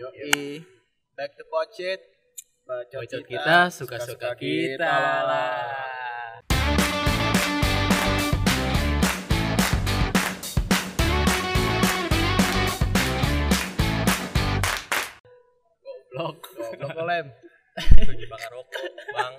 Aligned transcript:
Yoi. 0.00 0.64
Back 1.16 1.36
to 1.36 1.44
Pocit. 1.46 2.00
Bacot 2.64 3.04
Bocot 3.04 3.22
kita 3.28 3.68
suka-suka 3.68 4.32
kita 4.40 4.94
lah. 5.28 6.32
Goblok. 15.84 16.38
Goblok 16.56 16.92
lo, 16.96 17.04
lem. 17.04 17.26
lagi 17.74 18.26
bakar 18.30 18.54
rokok 18.54 18.92
bang 19.10 19.34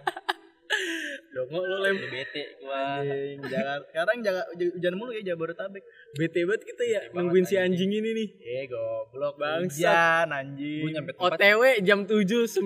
Dongo 1.31 1.59
lu 1.59 1.77
lem. 1.79 1.95
udah 1.95 2.09
bete 2.09 2.43
gua 2.57 2.79
Anjing, 2.97 3.37
jangan 3.43 3.79
sekarang 3.85 4.17
jangan 4.23 4.43
hujan 4.55 4.93
mulu 4.95 5.11
ya 5.11 5.21
Jabodetabek. 5.25 5.83
Bete 6.15 6.39
banget 6.43 6.61
kita 6.63 6.83
ya 6.85 7.01
nungguin 7.11 7.43
si 7.43 7.55
anjing 7.55 7.91
ini 7.91 8.09
nih. 8.13 8.27
Eh, 8.39 8.63
goblok 8.65 9.35
gua 9.35 9.59
anjing. 9.59 10.95
OTW 11.17 11.61
jam 11.81 11.99
7.19 12.03 12.63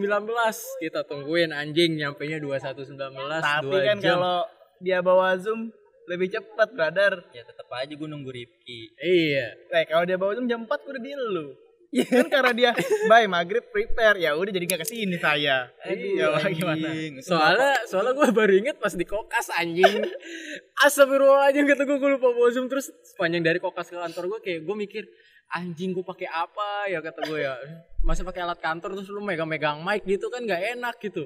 Kita 0.78 1.02
tungguin 1.04 1.50
anjing 1.50 1.98
nyampe 1.98 2.26
nya 2.26 2.38
21.19 2.38 2.94
Tapi 3.42 3.74
2 3.74 3.88
kan 3.90 3.98
kalau 4.00 4.38
dia 4.78 5.02
bawa 5.02 5.34
Zoom 5.36 5.74
lebih 6.06 6.26
cepat, 6.28 6.74
brother. 6.74 7.22
ya 7.30 7.42
tetap 7.42 7.70
aja 7.70 7.94
gua 7.94 8.10
nunggu 8.10 8.30
Rifki 8.30 8.94
Iya 8.98 9.54
Eh, 9.72 9.86
kalau 9.86 10.06
dia 10.06 10.18
bawa 10.18 10.34
Zoom 10.34 10.46
jam 10.46 10.62
4 10.64 10.70
udah 10.70 11.02
di 11.02 11.14
lu. 11.14 11.54
Iya. 11.90 12.06
Kan 12.22 12.30
karena 12.30 12.52
dia 12.54 12.72
bye 13.10 13.26
maghrib 13.26 13.66
prepare. 13.74 14.22
Ya 14.22 14.38
udah 14.38 14.54
jadi 14.54 14.66
nggak 14.70 14.82
ke 14.86 14.88
sini 14.88 15.18
saya. 15.18 15.74
ya 15.90 16.26
Wak, 16.30 16.46
gimana? 16.54 16.90
Soalnya 17.26 17.82
soalnya 17.90 18.14
gue 18.14 18.30
baru 18.30 18.54
inget 18.62 18.78
pas 18.78 18.94
di 18.94 19.06
kokas 19.10 19.50
anjing. 19.58 20.06
Astagfirullahaladzim 20.86 21.66
kata 21.66 21.84
gue 21.90 21.98
gue 21.98 22.10
lupa 22.16 22.30
bawa 22.30 22.50
zoom 22.54 22.70
Terus 22.70 22.94
sepanjang 23.02 23.42
dari 23.42 23.58
kokas 23.58 23.90
ke 23.90 23.98
kantor 23.98 24.38
gue 24.38 24.40
kayak 24.46 24.60
gue 24.70 24.76
mikir 24.78 25.04
Anjing 25.50 25.98
gue 25.98 26.06
pakai 26.06 26.30
apa 26.30 26.86
ya 26.94 27.02
kata 27.02 27.26
gue 27.26 27.42
ya. 27.42 27.58
Masih 28.06 28.22
pakai 28.22 28.46
alat 28.46 28.62
kantor 28.62 28.94
terus 28.94 29.10
lu 29.10 29.26
megang-megang 29.26 29.82
mic 29.82 30.06
gitu 30.06 30.30
kan 30.30 30.46
gak 30.46 30.62
enak 30.78 31.02
gitu. 31.02 31.26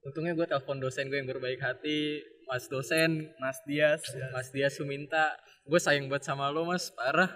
Untungnya 0.00 0.32
gue 0.32 0.48
telepon 0.48 0.80
dosen 0.80 1.12
gue 1.12 1.20
yang 1.20 1.28
berbaik 1.28 1.60
hati. 1.60 2.24
Mas 2.48 2.64
dosen 2.72 3.28
Mas 3.36 3.60
Dias. 3.68 4.00
Mas 4.32 4.48
Dias. 4.48 4.72
Suminta. 4.72 5.36
Gue 5.68 5.76
sayang 5.76 6.08
banget 6.08 6.32
sama 6.32 6.48
lo 6.48 6.64
mas. 6.64 6.88
Parah. 6.96 7.28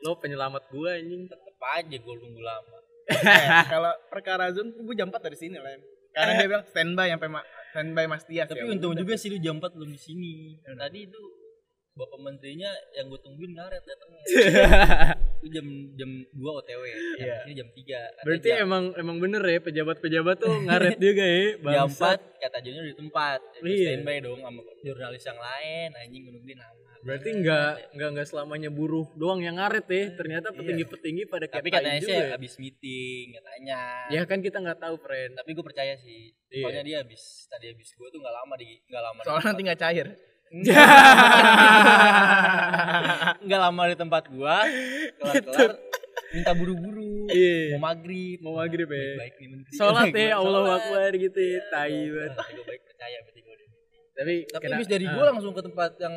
Lo 0.00 0.16
penyelamat 0.16 0.72
gue 0.72 0.90
anjing 1.04 1.28
aja 1.74 1.96
gua 1.96 2.14
nunggu 2.14 2.40
lama 2.40 2.76
Eh, 3.06 3.46
kalau 3.66 3.92
perkara 4.08 4.50
Zoom 4.50 4.74
gue 4.76 4.94
jam 4.94 5.06
4 5.06 5.22
dari 5.22 5.38
sini, 5.38 5.54
Lem. 5.56 5.78
Karena 6.10 6.32
dia 6.34 6.48
bilang 6.48 6.64
standby 6.64 7.06
sampai 7.08 7.28
ma 7.28 7.40
standby 7.68 8.04
Mas 8.04 8.24
Dias. 8.24 8.44
tapi 8.44 8.60
Ya 8.60 8.66
untung 8.68 8.90
udah. 8.90 9.00
juga 9.00 9.14
sih 9.14 9.28
lu 9.28 9.38
jam 9.38 9.56
4 9.56 9.68
belum 9.70 9.88
di 9.88 10.00
sini 10.00 10.32
tadi 10.74 11.04
itu 11.04 11.22
bapak 11.92 12.18
menterinya 12.18 12.66
yang 12.92 13.06
gue 13.06 13.16
tungguin 13.18 13.52
ngaret 13.52 13.80
datangnya 13.80 14.20
itu 15.38 15.48
jam 15.50 15.66
jam 15.94 16.10
2 16.26 16.34
OTW 16.34 16.82
Iya. 17.16 17.36
ini 17.42 17.52
jam 17.54 17.68
3 17.70 18.26
Berarti 18.26 18.48
emang 18.58 18.84
emang 18.94 19.16
bener 19.16 19.40
ya 19.40 19.60
pejabat-pejabat 19.60 20.36
tuh 20.36 20.52
ngaret 20.62 20.98
juga 21.00 21.22
ya 21.22 21.46
jam. 21.56 21.88
4 21.88 22.42
kata 22.42 22.58
Junior 22.58 22.84
di 22.84 22.96
tempat 22.96 23.40
Iya. 23.62 23.86
standby 23.94 24.16
dong 24.18 24.40
sama 24.40 24.60
jurnalis 24.78 25.22
yang 25.22 25.38
lain 25.38 25.88
anjing 25.94 26.22
nungguin 26.26 26.58
lama 26.58 26.85
Berarti 27.06 27.28
nggak 27.30 27.70
nggak 27.94 28.08
nggak 28.12 28.26
selamanya 28.26 28.66
buruh 28.68 29.06
doang 29.12 29.38
yang 29.38 29.54
ngaret 29.54 29.86
ya. 29.86 30.10
Ternyata 30.12 30.50
petinggi-petinggi 30.50 31.22
pada 31.24 31.46
tapi 31.46 31.70
kayak 31.70 31.78
katanya 31.78 31.92
tai 31.92 32.02
sih 32.02 32.10
juga 32.10 32.18
ya. 32.20 32.34
habis 32.34 32.54
meeting 32.58 33.24
katanya 33.32 33.80
Ya 34.08 34.22
kan 34.24 34.38
kita 34.40 34.58
nggak 34.58 34.78
tahu, 34.80 34.98
friend. 34.98 35.32
tapi 35.34 35.50
gue 35.52 35.62
percaya 35.62 35.94
sih 35.96 36.34
Iya. 36.48 36.62
soalnya 36.62 36.82
dia 36.82 36.96
habis 37.00 37.22
tadi 37.46 37.66
habis 37.68 37.90
gue 37.90 38.08
tuh 38.08 38.18
nggak 38.18 38.34
lama 38.34 38.54
di 38.56 38.68
nggak 38.84 39.02
lama 39.04 39.20
Soalnya 39.22 39.46
nanti 39.48 39.62
nggak 39.62 39.80
cair. 39.80 40.08
nggak 43.40 43.60
lama 43.60 43.82
di 43.84 43.96
tempat 43.96 44.24
gua 44.28 44.62
kelar 45.16 45.42
kelar 45.42 45.70
minta 46.28 46.52
buru-buru 46.52 47.26
Iya. 47.28 47.74
mau 47.74 47.82
maghrib 47.84 48.38
Mau 48.40 48.54
maghrib 48.56 48.86
ya. 48.86 49.14
baik 49.16 49.34
nih 49.36 49.48
menteri 49.48 49.74
Sholat 49.74 50.06
ya 50.08 50.34
Allah. 50.38 50.62
Akbar 50.76 51.10
gitu 51.12 51.38
ya. 51.38 51.60
Tai 51.68 51.86
Iya, 51.88 52.06
banget. 52.08 52.30
tapi 52.32 52.50
gua 52.52 52.64
baik 52.64 52.82
percaya 52.84 53.16
berarti 53.20 53.40
gua 53.40 53.54
deh. 53.54 53.68
Tapi 54.12 54.34
tapi 54.46 54.62
kena- 54.64 54.76
habis 54.76 54.88
dari 54.88 55.04
ah, 55.04 55.12
gua 55.12 55.24
langsung 55.28 55.52
ke 55.52 55.62
tempat 55.62 55.90
yang 55.98 56.14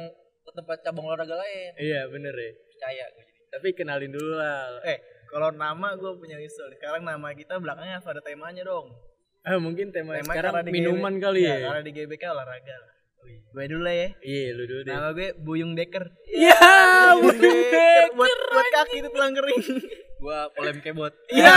tempat 0.51 0.77
cabang 0.79 1.05
olahraga 1.05 1.35
lain 1.35 1.71
Iya 1.75 2.07
bener 2.07 2.31
ya. 2.31 2.51
percaya 2.67 3.03
gua 3.09 3.23
jadi 3.23 3.39
Tapi 3.49 3.67
kenalin 3.73 4.11
dulu 4.11 4.31
lah. 4.33 4.81
eh, 4.83 4.97
kalau 5.25 5.49
nama 5.51 5.93
gue 5.93 6.11
punya 6.15 6.37
isu. 6.37 6.69
Sekarang 6.71 7.01
nama 7.01 7.29
kita 7.31 7.57
belakangnya 7.57 7.97
harus 7.97 8.07
ada 8.07 8.17
temanya 8.19 8.61
dong. 8.61 8.89
Ah 9.41 9.55
mungkin 9.55 9.89
tema, 9.89 10.13
Tema 10.15 10.25
sekarang 10.27 10.53
karena 10.53 10.61
di 10.63 10.71
minuman 10.71 11.13
GB 11.13 11.23
kali 11.23 11.39
Iya, 11.39 11.53
ya. 11.55 11.65
Karena 11.65 11.81
di 11.81 11.91
GBK 11.91 12.23
olahraga 12.27 12.75
lah. 12.75 12.93
Gue 13.49 13.65
dulu 13.65 13.81
lah 13.81 13.95
ya. 13.95 14.09
Iya 14.19 14.41
lu 14.53 14.63
dulu 14.65 14.81
deh. 14.83 14.91
Nama 14.91 15.09
gue 15.11 15.27
Buyung 15.35 15.73
Deker. 15.73 16.05
Ya, 16.29 16.57
Buyung 17.15 17.39
Deker 17.39 18.07
buat 18.11 18.29
buat 18.49 18.67
kaki 18.71 18.95
itu 18.99 19.09
tulang 19.09 19.33
kering. 19.33 19.63
gua 20.21 20.51
polem 20.51 20.77
kebot 20.79 21.13
Iya. 21.29 21.55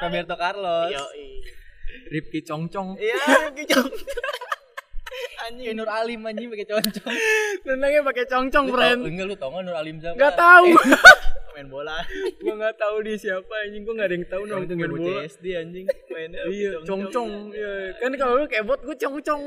Roberto 0.00 0.34
Carlos 0.34 0.94
Ripki 2.08 2.40
Congcong. 2.40 2.96
Iya, 2.96 3.52
gitu. 3.52 3.80
Anjing 5.42 5.74
Nur 5.74 5.86
Alim 5.86 6.20
anjing 6.22 6.48
pakai 6.48 6.66
concong 6.66 7.14
Nendangnya 7.66 8.00
pakai 8.02 8.24
congcong, 8.24 8.66
Lu 8.66 8.72
friend. 8.72 9.00
enggak 9.02 9.26
lu 9.26 9.34
tau 9.34 9.48
nggak 9.50 9.64
Nur 9.64 9.76
Alim 9.76 9.96
siapa 9.98 10.16
Gak 10.16 10.34
tahu. 10.34 10.66
Main 11.50 11.66
bola. 11.66 11.98
gua 12.38 12.54
nggak 12.56 12.76
tahu 12.76 12.96
dia 13.02 13.16
siapa 13.16 13.54
anjing. 13.60 13.82
Gua 13.82 13.94
nggak 13.94 14.06
ada 14.06 14.14
yang 14.14 14.26
tahu 14.26 14.42
nong 14.44 14.62
itu 14.64 14.74
main 14.74 14.92
bola. 14.92 15.20
CSD 15.20 15.46
anjing. 15.52 15.84
Mainnya 16.08 16.40
Iya, 16.52 16.70
congcong. 16.84 17.30
Iya. 17.50 17.72
Kan 17.98 18.12
kalau 18.14 18.34
lu 18.38 18.46
kayak 18.46 18.64
bot, 18.64 18.80
gua 18.80 18.94
congcong. 18.94 19.42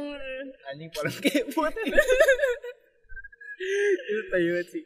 Anjing 0.67 0.89
paling 0.91 1.16
kebot. 1.17 1.73
Itu 4.03 4.22
tai 4.29 4.45
banget 4.45 4.67
sih. 4.69 4.84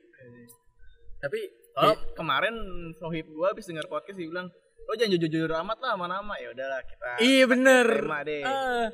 Tapi 1.18 1.40
Oh, 1.78 1.94
kemarin 2.14 2.58
Sohib 2.98 3.30
gua 3.30 3.54
habis 3.54 3.69
denger 3.69 3.86
podcast 3.86 4.18
dia 4.18 4.25
bilang, 4.25 4.50
"Lo 4.81 4.94
jangan 4.94 5.14
jujur-jujur 5.14 5.54
amat 5.62 5.78
lah 5.78 5.94
sama 5.94 6.09
nama." 6.09 6.34
Ya 6.38 6.50
udahlah 6.50 6.81
kita 6.81 7.22
iya 7.22 7.46
bener. 7.46 7.86
tema 8.02 8.25
deh. 8.25 8.42
Ah. 8.42 8.90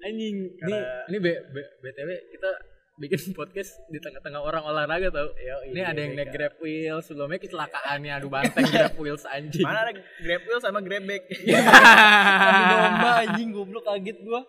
Anjing, 0.00 0.36
ini 0.50 0.58
Karena- 0.58 1.04
ini 1.06 1.16
B, 1.16 1.26
B, 1.48 1.56
BTW 1.80 2.10
kita 2.30 2.50
bikin 2.94 3.20
podcast 3.38 3.72
di 3.88 3.98
tengah-tengah 3.98 4.38
orang 4.38 4.62
olahraga 4.62 5.10
tau. 5.10 5.28
ini 5.64 5.80
ada 5.80 5.96
yang 5.96 6.14
naik 6.14 6.30
grab 6.30 6.54
wheel, 6.58 6.98
sebelumnya 7.00 7.36
kecelakaannya 7.36 8.12
adu 8.12 8.28
banteng 8.28 8.64
grab 8.64 8.94
wheels 8.96 9.24
anjing. 9.24 9.62
Mana 9.62 9.82
ada 9.82 9.92
grab 9.94 10.42
wheel 10.42 10.60
sama 10.60 10.78
grab 10.78 11.02
bag? 11.02 11.22
Lagi 11.30 12.62
domba 12.70 13.10
anjing 13.20 13.48
goblok 13.50 13.84
kaget 13.84 14.18
gua 14.20 14.42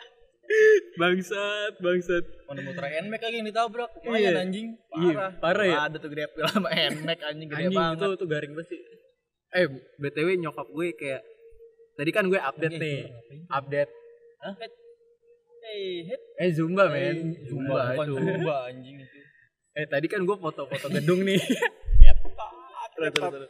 bangsat, 0.95 1.73
bangsat. 1.79 2.22
mana 2.45 2.61
motor 2.61 2.85
NMAX 2.85 3.17
lagi 3.19 3.35
yang 3.35 3.50
ditabrak 3.50 3.89
lumayan 3.97 4.29
Iya. 4.29 4.41
anjing 4.45 4.67
Iya, 4.94 5.09
parah 5.09 5.31
parah 5.41 5.66
ya. 5.66 5.78
Ada 5.84 5.97
tuh 5.97 6.09
grab 6.09 6.29
wheel 6.31 6.47
sama 6.47 6.69
NMAX 6.69 7.19
anjing 7.23 7.47
gede 7.50 7.61
Anjing 7.66 7.73
banget. 7.75 7.97
itu 7.97 8.07
tuh 8.13 8.28
garing 8.29 8.51
banget 8.53 8.67
sih. 8.69 8.79
Eh, 9.55 9.66
BTW 9.97 10.28
nyokap 10.38 10.67
gue 10.67 10.88
kayak 10.94 11.22
tadi 11.95 12.09
kan 12.11 12.28
gue 12.28 12.38
update 12.38 12.78
nih. 12.78 13.09
Update 13.50 13.91
hey 15.65 16.05
hit 16.05 16.21
eh 16.37 16.49
Zumba 16.53 16.87
men. 16.93 17.33
Zumba 17.49 17.93
bukan 17.97 18.05
itu. 18.05 18.21
Zumba 18.21 18.55
anjing 18.69 18.97
itu 19.01 19.19
Eh 19.75 19.85
tadi 19.91 20.07
kan 20.07 20.23
gue 20.23 20.37
foto-foto 20.39 20.87
gedung 20.87 21.27
nih. 21.27 21.35
Terus, 22.95 23.11
terus, 23.11 23.27
terus. 23.27 23.49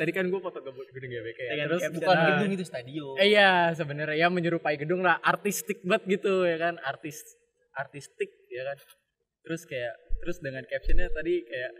tadi 0.00 0.08
kan 0.08 0.24
gue 0.24 0.40
foto 0.40 0.56
gedung 0.64 0.88
gedung 0.88 1.10
GBK 1.12 1.36
ya. 1.36 1.50
Dengan 1.52 1.68
Terus 1.68 1.82
bukan 2.00 2.16
nah, 2.16 2.26
gedung 2.32 2.50
itu 2.56 2.64
stadion 2.64 3.14
Eh 3.20 3.28
iya 3.28 3.68
sebenarnya 3.76 4.16
ya 4.16 4.32
menyerupai 4.32 4.80
gedung 4.80 5.04
lah 5.04 5.20
artistik 5.20 5.84
banget 5.84 6.16
gitu 6.16 6.48
ya 6.48 6.56
kan 6.56 6.80
artis 6.80 7.20
artistik 7.76 8.32
ya 8.48 8.64
kan 8.64 8.80
terus 9.44 9.68
kayak 9.68 9.92
terus 10.24 10.40
dengan 10.40 10.64
captionnya 10.64 11.12
tadi 11.12 11.44
kayak 11.44 11.72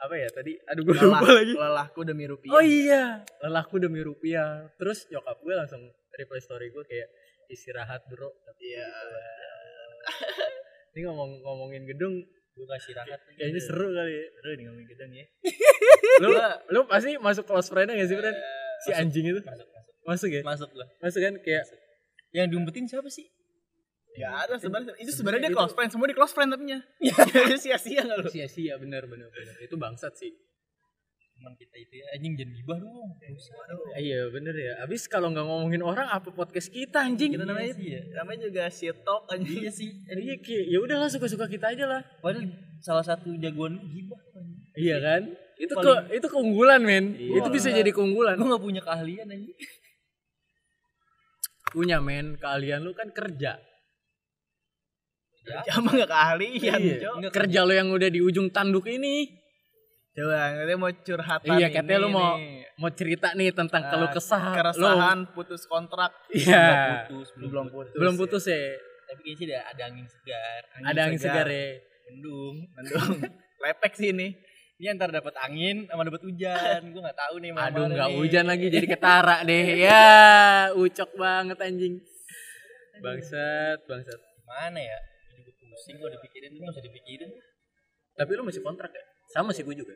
apa 0.00 0.14
ya 0.16 0.28
tadi 0.32 0.52
aduh 0.64 0.82
gue 0.88 0.96
Lelah, 0.96 1.20
lupa 1.20 1.28
lagi 1.28 1.54
lelahku 1.54 2.00
demi 2.08 2.24
rupiah. 2.24 2.52
oh 2.56 2.64
iya 2.64 3.04
lelahku 3.44 3.76
demi 3.76 4.00
rupiah 4.00 4.72
terus 4.80 5.04
nyokap 5.12 5.38
gue 5.44 5.54
langsung 5.54 5.82
reply 6.16 6.40
story 6.40 6.72
gue 6.72 6.84
kayak 6.88 7.08
istirahat 7.50 8.02
bro. 8.08 8.30
Iya. 8.60 8.88
Ini 10.94 11.00
ngomong 11.10 11.42
ngomongin 11.42 11.84
gedung 11.88 12.22
gue 12.54 12.66
kasih 12.70 12.94
rahat 12.94 13.18
kayaknya 13.34 13.60
seru 13.60 13.90
kali 13.90 14.14
ya. 14.14 14.26
Terus 14.30 14.52
nih 14.54 14.64
ngomongin 14.70 14.88
gedung 14.88 15.10
ya. 15.10 15.26
lu 16.22 16.30
lu 16.70 16.80
pasti 16.86 17.18
masuk 17.18 17.44
close 17.50 17.66
friend 17.66 17.90
gak 17.90 18.06
sih 18.06 18.14
friend? 18.14 18.38
Si 18.86 18.90
anjing 18.94 19.26
itu? 19.26 19.40
Masuk 19.42 19.66
masuk. 19.66 19.94
Masuk 20.06 20.30
ya? 20.30 20.42
Masuk 20.46 20.70
lah. 20.78 20.88
Masuk 21.02 21.20
kan 21.20 21.34
kayak 21.42 21.64
yang 22.30 22.46
diumpetin 22.46 22.86
siapa 22.86 23.10
sih? 23.10 23.26
Gak 24.14 24.46
ada 24.46 24.54
sebenarnya. 24.54 24.94
Itu 25.02 25.10
sebenarnya 25.10 25.50
dia 25.50 25.56
close 25.58 25.74
friend, 25.74 25.90
semua 25.90 26.06
di 26.06 26.14
close 26.14 26.30
friend 26.30 26.54
tapi 26.54 26.64
nya. 26.70 26.78
Jadi 27.02 27.58
sia-sia 27.66 28.06
enggak 28.06 28.18
lu? 28.22 28.30
sia-sia 28.30 28.78
bener 28.78 29.02
bener 29.10 29.26
bener. 29.26 29.54
Itu 29.58 29.74
bangsat 29.74 30.14
sih 30.14 30.30
teman 31.34 31.52
kita 31.54 31.76
itu 31.76 31.94
ya. 31.98 32.06
Anjing 32.14 32.32
jangan 32.38 32.52
gibah 32.54 32.78
dong. 32.78 33.10
Ah, 33.92 34.00
iya 34.00 34.20
bener 34.30 34.54
ya. 34.54 34.72
Abis 34.82 35.04
kalau 35.06 35.28
nggak 35.30 35.44
ngomongin 35.44 35.82
orang 35.82 36.06
apa 36.08 36.30
podcast 36.30 36.70
kita 36.70 37.02
anjing? 37.02 37.34
Kita 37.34 37.44
namanya 37.44 37.72
sih 37.74 37.88
ya. 37.90 38.02
namanya 38.16 38.40
juga 38.46 38.62
shit 38.70 38.96
talk 39.02 39.26
anjing. 39.28 39.60
iya 39.60 39.70
sih. 39.70 39.90
Iya 40.06 40.34
ki. 40.40 40.70
Ya 40.70 40.78
udahlah 40.80 41.10
suka 41.10 41.26
suka 41.26 41.44
kita 41.44 41.74
aja 41.74 41.84
lah. 41.84 42.00
Padahal 42.22 42.48
salah 42.80 43.04
satu 43.04 43.34
jagoan 43.36 43.76
lu 43.76 43.86
gibah 43.90 44.20
anjing. 44.34 44.58
iya 44.78 44.96
kan? 45.02 45.22
Itu 45.54 45.74
ke, 45.74 45.86
Paling- 45.86 46.10
itu 46.10 46.26
keunggulan 46.26 46.80
men. 46.82 47.04
Iya. 47.14 47.38
itu 47.42 47.48
bisa 47.50 47.68
jadi 47.70 47.90
keunggulan. 47.94 48.34
Gue 48.34 48.48
gak 48.50 48.64
punya 48.64 48.82
keahlian 48.82 49.26
anjing. 49.28 49.54
Punya 51.70 51.98
men. 51.98 52.38
Keahlian 52.38 52.82
lu 52.82 52.90
kan 52.94 53.10
kerja. 53.10 53.58
Ya. 55.44 55.60
Sama 55.68 55.92
gak 55.92 56.08
keahlian, 56.08 56.80
Iya. 56.80 57.28
Kerja 57.28 57.68
lo 57.68 57.76
yang 57.76 57.92
udah 57.92 58.08
di 58.08 58.24
ujung 58.24 58.48
tanduk 58.48 58.88
ini 58.88 59.28
Coba 60.14 60.34
katanya 60.54 60.76
mau 60.76 60.90
curhatan 60.94 61.46
Iya, 61.52 61.66
katanya 61.68 61.90
ini 61.90 62.04
lu 62.04 62.08
mau 62.08 62.30
nih. 62.34 62.62
mau 62.76 62.86
cerita 62.88 63.28
nih 63.32 63.50
tentang 63.50 63.82
Ah, 63.82 63.90
keluh 63.90 64.10
kesah 64.10 64.42
keresahan 64.52 65.18
putus 65.28 65.62
kontrak 65.64 66.14
Iya. 66.30 66.64
putus 67.04 67.34
belum 67.36 67.66
putus 67.68 67.94
Belum 67.94 68.14
putus 68.14 68.44
ya. 68.44 68.78
tapi 69.04 69.20
kayaknya 69.20 69.36
sih 69.36 69.46
ada, 69.48 69.60
ada 69.68 69.82
angin 69.84 70.06
segar 70.06 70.62
Ada 70.80 71.00
angin 71.04 71.18
segar 71.18 71.46
ya. 71.46 71.66
mendung 72.04 72.56
Mendung. 72.72 73.10
lepek 73.62 73.92
sih 73.94 74.10
ini 74.10 74.28
ini 74.74 74.86
antar 74.88 75.08
dapat 75.08 75.34
angin 75.36 75.82
sama 75.84 76.02
dapat 76.02 76.20
hujan 76.20 76.80
gue 76.84 77.00
nggak 77.00 77.18
tahu 77.20 77.34
nih 77.36 77.50
mana 77.50 77.66
Aduh 77.68 77.84
nggak 77.88 78.08
nih. 78.08 78.16
hujan 78.16 78.44
lagi 78.44 78.66
jadi 78.68 78.86
ketara 78.86 79.36
deh. 79.42 79.66
Ya, 79.84 80.06
ucok 80.72 81.10
banget 81.14 81.58
anjing. 81.58 81.94
Bangsat, 82.96 83.82
bangsat. 83.84 84.20
mana 84.44 84.78
ya 84.78 84.98
Gue 85.28 85.42
juga 85.42 85.66
pusing 85.66 85.96
kok 85.96 86.10
dipikirin 86.12 86.48
itu 86.48 86.60
nggak 86.60 86.70
usah 86.70 86.84
dipikirin 86.84 87.30
Tapi 88.14 88.30
lu 88.32 88.42
masih 88.44 88.60
kontrak 88.60 88.88
ya? 88.88 89.04
Sama 89.34 89.50
sih 89.50 89.66
gue 89.66 89.74
juga. 89.74 89.90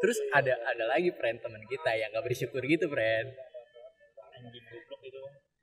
Terus 0.00 0.18
ada 0.34 0.58
ada 0.66 0.84
lagi 0.90 1.14
friend 1.14 1.38
teman 1.38 1.62
kita 1.70 1.94
yang 1.94 2.10
gak 2.10 2.26
bersyukur 2.26 2.66
gitu 2.66 2.90
friend. 2.90 3.30
anjing 4.34 4.64
goblok 4.66 5.00
itu 5.04 5.20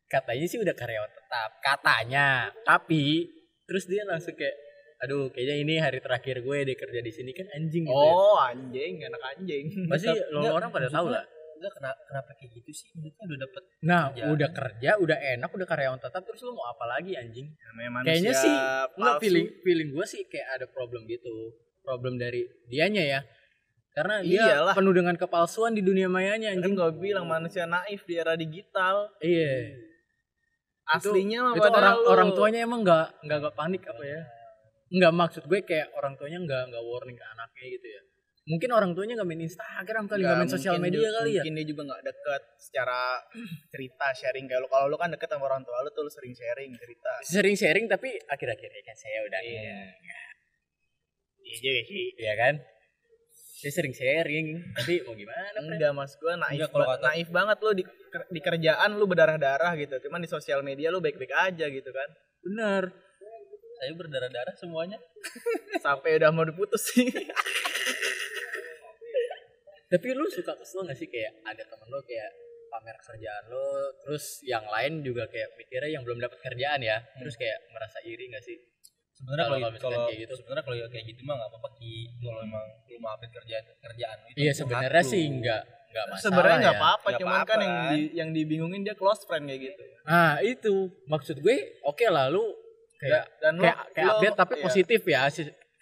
Katanya 0.08 0.46
sih 0.48 0.62
udah 0.62 0.72
karyawan 0.72 1.12
tetap, 1.12 1.50
katanya. 1.60 2.54
Tapi 2.64 3.28
terus 3.68 3.90
dia 3.92 4.08
langsung 4.08 4.40
kayak, 4.40 4.56
aduh 5.04 5.28
kayaknya 5.36 5.56
ini 5.68 5.76
hari 5.84 6.00
terakhir 6.00 6.40
gue 6.40 6.58
deh 6.64 6.78
kerja 6.80 7.04
di 7.04 7.12
sini 7.12 7.36
kan 7.36 7.44
anjing 7.52 7.84
gitu. 7.84 7.92
ya. 7.92 8.08
oh 8.08 8.40
anjing 8.40 9.04
anak 9.04 9.22
anjing 9.36 9.66
Pasti 9.92 10.08
lo 10.32 10.48
orang 10.56 10.72
pada 10.72 10.88
tahu 10.88 11.12
lah. 11.12 11.28
Enggak 11.58 11.74
kenapa, 11.74 12.00
kenapa 12.06 12.30
kayak 12.34 12.52
gitu 12.56 12.70
sih 12.72 12.88
maksudnya 12.94 13.26
udah 13.26 13.40
dapet 13.42 13.64
Nah, 13.80 14.04
Kerjaan. 14.10 14.30
udah 14.32 14.50
kerja, 14.52 14.90
udah 14.98 15.18
enak, 15.34 15.50
udah 15.50 15.68
karyawan 15.68 16.00
tetap, 16.00 16.22
terus 16.22 16.42
lu 16.42 16.52
mau 16.52 16.68
apa 16.68 16.86
lagi 16.88 17.14
anjing? 17.14 17.48
Namanya 17.68 17.90
manusia 17.92 18.10
Kayaknya 18.10 18.34
sih, 18.36 18.54
enggak 18.94 19.14
palsu. 19.14 19.22
feeling 19.22 19.48
feeling 19.62 19.90
gue 19.92 20.06
sih 20.06 20.22
kayak 20.24 20.48
ada 20.54 20.66
problem 20.66 21.02
gitu. 21.06 21.34
Problem 21.82 22.16
dari 22.16 22.42
dianya 22.66 23.04
ya. 23.04 23.22
Karena 23.92 24.22
dia 24.22 24.44
Iyalah. 24.54 24.74
penuh 24.74 24.94
dengan 24.94 25.14
kepalsuan 25.14 25.72
di 25.72 25.82
dunia 25.82 26.06
mayanya 26.06 26.52
kan 26.52 26.62
anjing. 26.62 26.74
gue 26.74 26.90
bilang 26.96 27.26
manusia 27.26 27.66
naif 27.66 28.02
di 28.04 28.14
era 28.16 28.34
digital 28.34 29.10
Iya. 29.18 29.74
aslinya 30.88 31.40
mah 31.44 31.52
itu 31.52 31.62
pada 31.62 31.76
orang 31.76 31.96
lu. 31.96 32.08
orang 32.08 32.30
tuanya 32.32 32.60
emang 32.62 32.80
nggak 32.80 33.08
nggak 33.22 33.38
nggak 33.42 33.56
panik 33.56 33.84
apa 33.84 34.04
ya 34.04 34.22
nggak 34.88 35.14
maksud 35.14 35.44
gue 35.44 35.60
kayak 35.62 35.92
orang 35.92 36.16
tuanya 36.16 36.40
nggak 36.40 36.64
nggak 36.72 36.80
warning 36.82 37.12
ke 37.14 37.26
anaknya 37.28 37.66
gitu 37.74 37.88
ya 37.90 38.02
mungkin 38.48 38.70
orang 38.72 38.92
tuanya 38.92 39.14
nggak 39.14 39.28
main 39.28 39.44
Instagram 39.44 40.04
kali 40.08 40.24
nggak 40.24 40.40
main 40.40 40.48
sosial 40.50 40.76
media 40.78 41.04
juga- 41.04 41.16
kali 41.18 41.30
ya? 41.30 41.44
mungkin 41.44 41.54
dia 41.54 41.66
juga 41.68 41.82
nggak 41.86 42.04
deket 42.06 42.42
secara 42.58 43.00
cerita 43.68 44.08
sharing. 44.14 44.46
Kayak 44.46 44.62
lu 44.64 44.68
kalau 44.68 44.86
lu 44.88 44.96
kan 44.96 45.10
deket 45.10 45.28
sama 45.28 45.46
orang 45.46 45.62
tua 45.62 45.78
lu 45.82 45.90
tuh 45.90 46.02
lu 46.02 46.10
sering 46.10 46.32
sharing 46.32 46.72
cerita. 46.74 47.12
Sering 47.22 47.54
sharing 47.54 47.86
tapi 47.86 48.16
akhir-akhir 48.26 48.70
ini 48.70 48.82
kan 48.82 48.96
saya 48.96 49.20
udah 49.22 49.40
Iya. 49.42 49.60
iya 49.98 50.22
juga 51.50 51.72
sih. 51.84 52.06
Ya 52.18 52.34
kan? 52.36 52.56
Saya 53.58 53.74
sering 53.74 53.92
sharing 53.92 54.48
tapi 54.74 55.02
mau 55.02 55.12
gimana 55.12 55.58
enggak 55.58 55.92
mas 55.92 56.14
gue 56.14 56.30
naif 56.32 56.56
Enggak, 56.58 56.70
kalau 56.72 56.94
naif 57.02 57.28
banget 57.28 57.58
lu 57.58 57.72
di, 57.74 57.84
di 58.30 58.40
kerjaan 58.40 58.90
lu 58.94 59.06
berdarah-darah 59.06 59.74
gitu 59.76 59.98
cuman 60.04 60.22
di 60.22 60.30
sosial 60.30 60.62
media 60.62 60.88
lu 60.88 61.00
baik-baik 61.00 61.34
aja 61.34 61.66
gitu 61.66 61.90
kan. 61.90 62.10
Bener 62.40 62.84
saya 63.78 63.94
berdarah-darah 63.94 64.54
semuanya. 64.54 64.98
Sampai 65.82 66.18
udah 66.18 66.30
mau 66.30 66.42
diputus 66.44 66.86
sih 66.88 67.10
tapi 69.88 70.08
lu 70.12 70.28
suka 70.28 70.54
kesel 70.54 70.84
gak 70.84 70.96
sih 70.96 71.08
kayak 71.08 71.32
ada 71.44 71.64
temen 71.64 71.88
lo 71.88 72.00
kayak 72.02 72.30
pamer 72.68 72.98
kerjaan 72.98 73.44
lo 73.48 73.68
terus 73.98 74.44
yang 74.44 74.68
lain 74.68 75.00
juga 75.00 75.24
kayak 75.26 75.56
mikirnya 75.56 75.90
yang 75.90 76.04
belum 76.04 76.20
dapat 76.20 76.40
kerjaan 76.42 76.80
ya 76.82 77.00
terus 77.16 77.34
kayak 77.34 77.56
merasa 77.70 77.98
iri 78.02 78.28
gak 78.28 78.44
sih 78.44 78.60
sebenarnya 79.14 79.46
Kalau 79.48 79.58
kalau 79.80 80.00
kayak 80.06 80.20
gitu. 80.22 80.34
sebenarnya 80.36 80.64
kalau 80.64 80.78
kayak 80.88 81.06
gitu 81.08 81.22
mah 81.24 81.36
nggak 81.36 81.50
apa-apa 81.50 81.70
ki 81.74 81.94
kalau 82.20 82.42
emang 82.44 82.66
lu 82.86 82.98
mau 83.00 83.12
update 83.12 83.34
kerjaan 83.34 83.64
kerjaan 83.80 84.16
lu, 84.16 84.28
itu 84.28 84.38
iya 84.38 84.52
sebenarnya 84.54 85.04
sih 85.04 85.24
lu. 85.26 85.34
enggak 85.34 85.62
enggak 85.90 86.06
masalah 86.06 86.22
sebenarnya 86.22 86.58
nggak 86.60 86.70
ya. 86.70 86.80
apa-apa 86.80 87.08
Nggak 87.08 87.20
cuman 87.20 87.34
kan 87.34 87.42
apa-apa. 87.50 87.66
yang 87.66 87.78
di, 87.90 88.00
yang 88.14 88.30
dibingungin 88.30 88.82
dia 88.84 88.94
close 88.94 89.24
friend 89.24 89.48
kayak 89.48 89.62
gitu 89.66 89.84
Nah 90.06 90.40
itu 90.40 90.74
maksud 91.06 91.36
gue 91.40 91.56
oke 91.82 92.06
lah 92.08 92.28
lu 92.28 92.46
kayak 92.96 93.24
dan 93.40 93.54
lu- 93.56 93.64
kayak, 93.64 93.78
kayak 93.92 94.06
lu- 94.06 94.12
update 94.14 94.36
tapi 94.38 94.54
iya. 94.54 94.64
positif 94.64 95.02
ya 95.04 95.22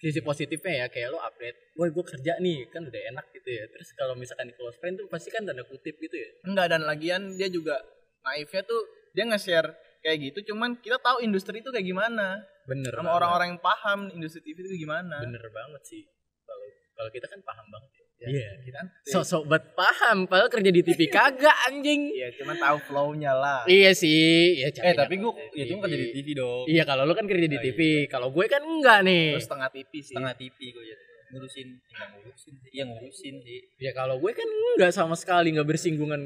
sisi, 0.06 0.22
positifnya 0.22 0.86
ya 0.86 0.88
kayak 0.94 1.10
lu 1.10 1.18
update, 1.18 1.74
woi 1.74 1.90
gue 1.90 2.06
kerja 2.06 2.38
nih 2.38 2.69
kan 2.69 2.86
udah 2.86 3.02
enak 3.10 3.25
gitu 3.34 3.50
ya. 3.50 3.66
Terus 3.74 3.90
kalau 3.98 4.13
misalkan 4.13 4.46
di 4.50 4.54
close 4.54 4.78
friend 4.78 5.02
tuh 5.02 5.10
pasti 5.10 5.34
kan 5.34 5.42
tanda 5.42 5.66
kutip 5.66 5.98
gitu 5.98 6.13
ya. 6.13 6.30
enggak 6.46 6.69
dan 6.69 6.86
lagian 6.86 7.34
dia 7.34 7.50
juga 7.50 7.81
naifnya 8.22 8.62
tuh 8.66 8.81
dia 9.18 9.25
nge-share 9.25 9.69
kayak 10.06 10.18
gitu 10.30 10.54
cuman 10.54 10.78
kita 10.78 11.02
tahu 11.02 11.18
industri 11.25 11.66
itu 11.66 11.74
kayak 11.74 11.81
gimana 11.81 12.38
Bener. 12.69 12.94
sama 12.94 13.18
orang-orang 13.18 13.57
yang 13.57 13.62
paham 13.62 14.10
industri 14.13 14.46
TV 14.46 14.62
itu 14.62 14.86
gimana 14.86 15.18
Bener 15.18 15.42
banget 15.50 15.81
sih. 15.81 16.06
Kalau 16.46 16.66
kalau 16.94 17.10
kita 17.10 17.25
kan 17.25 17.42
paham 17.42 17.66
banget 17.74 17.92
ya. 17.98 18.05
Ya, 18.15 18.31
Iya. 18.31 18.50
kita 18.62 18.77
kan 18.77 18.88
Sok-sok 19.06 19.44
buat 19.45 19.63
paham, 19.73 20.23
padahal 20.23 20.47
kerja 20.47 20.69
di 20.69 20.81
TV 20.81 21.06
kagak 21.07 21.51
anjing. 21.65 22.07
iya 22.09 22.31
cuman 22.33 22.56
tahu 22.56 22.77
flow-nya 22.81 23.31
lah 23.33 23.62
iya 23.65 23.91
sih, 23.91 24.56
ya 24.57 24.71
eh 24.71 24.94
tapi 24.94 25.17
gua 25.17 25.35
ya 25.51 25.63
itu 25.63 25.75
kan 25.75 25.85
jadi 25.85 26.07
TV 26.09 26.27
dong 26.33 26.63
Iya 26.65 26.83
kalau 26.83 27.03
lu 27.03 27.12
kan 27.12 27.23
kerja 27.23 27.44
di 27.44 27.53
Oh, 27.53 27.62
TV, 27.62 27.79
kalau 28.07 28.27
gue 28.29 28.45
kan 28.45 28.63
enggak 28.63 29.03
nih. 29.03 29.35
terus 29.35 29.45
setengah 29.45 29.67
TV 29.69 29.91
sih 29.94 30.01
setengah 30.09 30.33
TV 30.33 30.57
gue 30.69 30.83
ya 30.85 30.97
ngurusin 31.27 31.67
ya 31.91 32.06
ngurusin 32.07 32.53
sih 32.56 32.69
iya 32.71 32.83
ngurusin 32.85 33.35
sih 33.38 33.59
Ya 33.77 33.91
kalau 33.91 34.15
gue 34.15 34.31
kan 34.31 34.47
enggak 34.47 34.91
sama 34.91 35.13
sekali 35.13 35.51
nggak 35.51 35.68
bersinggungan. 35.68 36.21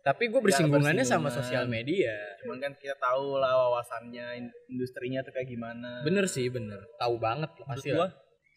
Tapi 0.00 0.22
gue 0.24 0.38
bersinggungannya 0.40 1.02
sama 1.02 1.26
bersinggungan. 1.26 1.34
sosial 1.36 1.64
media. 1.66 2.14
cuman 2.38 2.62
kan 2.62 2.72
kita 2.72 2.94
tahu 2.96 3.36
lah 3.36 3.52
wawasannya 3.58 4.26
in- 4.38 4.54
industrinya 4.68 5.20
tuh 5.20 5.34
kayak 5.34 5.50
gimana 5.50 6.00
Bener 6.00 6.24
sih, 6.24 6.46
bener. 6.46 6.78
Tahu 6.96 7.18
banget 7.18 7.50
pasti 7.60 7.90
lah. 7.90 8.06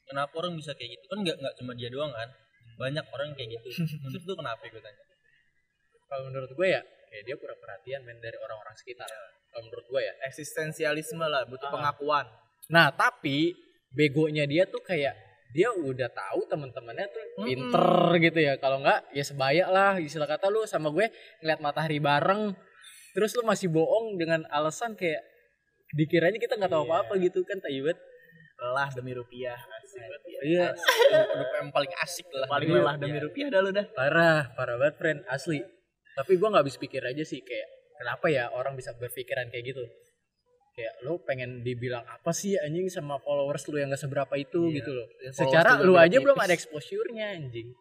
kenapa 0.04 0.32
orang 0.38 0.54
bisa 0.54 0.72
kayak 0.72 0.94
gitu 0.94 1.06
kan 1.08 1.20
nggak 1.20 1.36
nggak 1.36 1.54
cuma 1.58 1.74
dia 1.74 1.90
doang 1.90 2.12
kan 2.12 2.30
banyak 2.82 3.06
orang 3.08 3.26
yang 3.30 3.38
kayak 3.38 3.50
gitu 3.56 3.68
menurut 4.02 4.24
lu 4.26 4.34
kenapa 4.36 4.64
gue 4.66 4.82
tanya 4.82 5.04
Kalau 6.04 6.24
menurut 6.28 6.52
gue 6.52 6.68
ya, 6.68 6.82
kayak 7.08 7.24
dia 7.24 7.36
kurang 7.38 7.56
perhatian 7.56 8.04
men 8.04 8.20
dari 8.20 8.36
orang-orang 8.36 8.76
sekitar. 8.76 9.08
Kalau 9.48 9.64
menurut 9.64 9.86
gue 9.86 10.02
ya. 10.02 10.14
eksistensialisme 10.28 11.24
lah 11.24 11.48
butuh 11.48 11.68
Ah. 11.68 11.74
pengakuan 11.74 12.26
Nah 12.68 12.92
tapi 12.92 13.56
begonya 13.92 14.44
dia 14.44 14.68
tuh 14.68 14.80
kayak 14.82 15.16
dia 15.52 15.68
udah 15.68 16.08
tahu 16.08 16.48
teman-temannya 16.48 17.08
tuh 17.08 17.24
pinter 17.44 17.88
gitu 18.20 18.40
ya. 18.40 18.56
Kalau 18.56 18.80
enggak 18.80 19.04
ya 19.12 19.24
sebaya 19.24 19.66
lah. 19.68 20.00
Istilah 20.00 20.24
kata 20.26 20.48
lu 20.48 20.64
sama 20.64 20.88
gue 20.90 21.08
ngeliat 21.40 21.60
matahari 21.60 22.00
bareng. 22.00 22.56
Terus 23.12 23.36
lu 23.36 23.44
masih 23.44 23.68
bohong 23.68 24.16
dengan 24.16 24.44
alasan 24.48 24.96
kayak 24.96 25.20
dikiranya 25.92 26.40
kita 26.40 26.56
nggak 26.56 26.72
tahu 26.72 26.84
Iya. 26.84 26.92
apa-apa 26.92 27.14
gitu 27.20 27.40
kan 27.44 27.60
taibet. 27.60 28.00
Lelah 28.62 28.90
demi 28.94 29.12
rupiah. 29.12 29.58
Asik 29.58 29.98
banget. 30.00 30.22
Ya. 30.24 30.40
Iya. 30.42 30.68
udah 31.34 31.50
yang 31.60 31.70
paling 31.74 31.94
asik 32.06 32.28
lah 32.30 32.46
paling 32.48 32.70
lelah 32.70 32.96
demi 32.96 33.18
rupiah. 33.18 33.48
dah 33.50 33.60
lu 33.60 33.72
dah. 33.74 33.86
Parah 33.92 34.54
parah 34.54 34.78
banget 34.78 34.96
friend. 35.02 35.20
Asli. 35.26 35.60
Tapi 36.14 36.32
gua 36.38 36.54
nggak 36.54 36.64
habis 36.70 36.78
pikir 36.78 37.02
aja 37.02 37.24
sih 37.26 37.42
kayak 37.42 37.68
kenapa 37.98 38.30
ya 38.30 38.54
orang 38.54 38.78
bisa 38.78 38.94
berpikiran 38.94 39.50
kayak 39.50 39.74
gitu? 39.74 39.84
Kayak 40.72 40.94
lu 41.04 41.20
pengen 41.28 41.66
dibilang 41.66 42.06
apa 42.08 42.32
sih 42.32 42.56
anjing 42.56 42.88
sama 42.88 43.20
followers 43.20 43.68
lu 43.68 43.76
yang 43.76 43.92
gak 43.92 44.00
seberapa 44.00 44.34
itu 44.40 44.72
Iya. 44.72 44.76
gitu 44.80 44.92
loh. 44.96 45.08
Followers 45.10 45.36
secara 45.36 45.70
lu 45.84 46.00
aja 46.00 46.18
belum 46.22 46.38
ada 46.40 46.54
exposure-nya 46.56 47.36
anjing. 47.36 47.76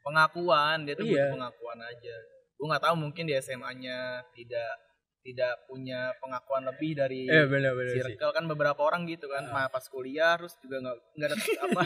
Pengakuan 0.00 0.88
dia 0.88 0.96
tuh 0.96 1.04
Iya. 1.04 1.28
butuh 1.28 1.34
pengakuan 1.36 1.78
aja. 1.84 2.16
Gue 2.56 2.66
nggak 2.68 2.84
tahu 2.88 2.94
mungkin 2.96 3.24
di 3.28 3.34
SMA-nya 3.36 4.24
tidak 4.32 4.72
tidak 5.20 5.52
punya 5.64 6.16
pengakuan 6.16 6.64
lebih 6.64 6.96
dari 6.96 7.28
benar 7.28 7.72
benar 7.72 7.92
circle 7.94 8.32
kan 8.32 8.44
beberapa 8.46 8.80
orang 8.80 9.04
gitu 9.04 9.26
kan 9.26 9.44
Ah. 9.44 9.52
nah, 9.54 9.68
pas 9.68 9.84
kuliah 9.84 10.32
terus 10.34 10.56
juga 10.58 10.80
nggak 10.80 10.96
nggak 11.12 11.28
ada 11.28 11.36
apa 11.66 11.80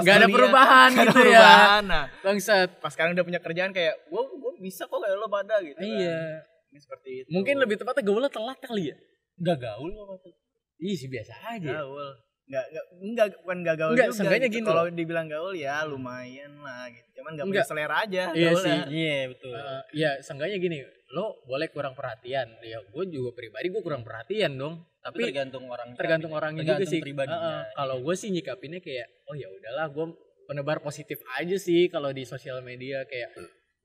Nggak 0.00 0.16
ada 0.16 0.28
perubahan 0.28 0.88
nggak 0.88 1.02
ada 1.02 1.12
gitu 1.12 1.20
ya. 1.20 1.24
perubahan. 1.36 1.82
nah. 1.84 2.04
Bangsat. 2.20 2.68
Pas 2.78 2.90
sekarang 2.90 3.12
udah 3.12 3.22
punya 3.22 3.38
kerjaan 3.38 3.70
kayak 3.70 3.94
gue 4.02 4.22
gue 4.24 4.52
bisa 4.58 4.84
kok 4.84 4.96
kayak 4.96 5.12
lo 5.14 5.28
pada 5.28 5.60
gitu 5.60 5.76
kan. 5.76 5.84
iya. 5.84 6.20
Ini 6.66 6.78
seperti 6.78 7.10
itu. 7.20 7.28
Mungkin 7.30 7.54
lebih 7.58 7.76
tepatnya 7.76 8.02
gaulnya 8.02 8.30
telat 8.30 8.58
kali 8.58 8.82
ya? 8.88 8.96
Nggak 9.36 9.58
gaul 9.58 9.90
apa 9.92 10.14
tuh 10.18 10.34
Iya 10.78 10.94
sih 10.96 11.08
biasa 11.08 11.32
aja. 11.50 11.68
Gaul 11.78 12.08
nggak 12.50 12.64
nggak 12.66 12.84
enggak 13.00 13.26
bukan 13.40 13.58
nggak 13.62 13.76
gaul 13.78 13.92
Nggak, 13.92 14.08
juga 14.10 14.36
gitu. 14.36 14.50
gini 14.50 14.66
kalau 14.66 14.84
dibilang 14.90 15.26
gaul 15.26 15.54
ya 15.54 15.76
lumayan 15.84 16.52
lah 16.58 16.84
gitu 16.86 17.08
cuman 17.16 17.30
nggak 17.32 17.46
punya 17.46 17.62
selera 17.62 17.96
aja 18.00 18.22
Iya 18.32 18.50
sih. 18.56 18.78
iya 18.90 19.16
betul 19.28 19.54
Eh, 19.54 19.80
ya 19.94 20.10
seenggaknya 20.18 20.58
gini 20.58 20.78
lo 21.10 21.38
boleh 21.44 21.66
kurang 21.68 21.94
perhatian 21.94 22.50
ya 22.60 22.82
gue 22.82 23.04
juga 23.08 23.30
pribadi 23.32 23.66
gue 23.68 23.78
kurang 23.80 24.02
perhatian 24.02 24.54
dong 24.54 24.82
tapi 25.00 25.24
tergantung 25.24 25.64
orang 25.64 25.94
tergantung 25.94 26.30
orangnya 26.30 26.60
juga 26.60 26.74
tergantung 26.76 26.90
sih. 26.90 27.00
pribadinya 27.00 27.38
Heeh. 27.40 27.62
Kalau 27.72 27.96
gue 28.00 28.14
sih 28.14 28.28
nyikapinnya 28.28 28.80
kayak 28.80 29.08
oh 29.24 29.34
ya 29.34 29.46
udahlah 29.48 29.86
gue 29.88 30.06
penebar 30.44 30.78
positif 30.80 31.18
aja 31.32 31.54
sih 31.56 31.86
kalau 31.86 32.10
di 32.10 32.22
sosial 32.24 32.58
media 32.60 33.02
kayak 33.04 33.30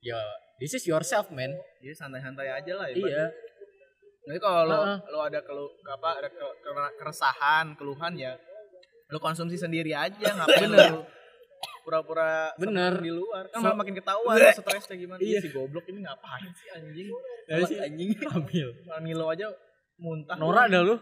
ya 0.01 0.17
this 0.55 0.73
is 0.73 0.83
yourself 0.83 1.29
man. 1.29 1.53
jadi 1.79 1.93
santai-santai 1.93 2.49
aja 2.51 2.73
lah 2.73 2.87
ya 2.87 2.97
Iya. 2.97 3.25
Nanti 4.25 4.39
kalau 4.39 4.61
lo, 4.63 4.77
Heeh. 4.79 4.97
lo 5.07 5.19
ada 5.21 5.37
kelu, 5.39 5.65
apa 5.85 6.09
ada 6.17 6.25
ke- 6.27 6.57
ke- 6.57 6.93
keresahan, 6.95 7.65
keluhan 7.75 8.13
ya 8.15 8.33
lo 9.05 9.17
konsumsi 9.19 9.55
sendiri 9.55 9.91
aja 9.91 10.33
ngapain 10.33 10.65
Bener. 10.65 10.91
lo 10.91 11.01
pura-pura 11.81 12.49
Bener. 12.57 12.97
di 12.97 13.09
luar 13.09 13.47
kan 13.47 13.61
So- 13.61 13.63
malah 13.63 13.77
makin 13.77 13.93
ketahuan 13.93 14.33
lo 14.35 14.49
stresnya 14.51 14.95
gimana 14.95 15.19
Iya. 15.21 15.39
Si 15.39 15.49
goblok 15.49 15.85
ini 15.85 16.01
ngapain 16.01 16.49
sih 16.51 16.67
anjing 16.71 17.07
Dari 17.45 17.63
sih 17.63 17.77
anjing 17.77 18.09
hamil. 18.25 18.67
Milo 18.99 19.25
aja 19.29 19.45
muntah 19.95 20.35
Nora 20.35 20.65
dah 20.65 20.81
lu. 20.81 20.95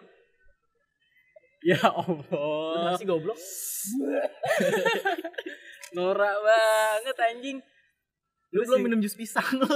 Ya 1.63 1.79
Lu 1.79 1.87
Allah. 1.87 2.91
masih 2.91 3.07
goblok. 3.07 3.39
Norak 5.95 6.35
banget 6.41 7.17
anjing. 7.23 7.57
Lu 8.51 8.59
Lu 8.59 8.63
belum 8.67 8.79
minum 8.83 8.99
jus 8.99 9.15
pisang 9.15 9.45
lu. 9.55 9.65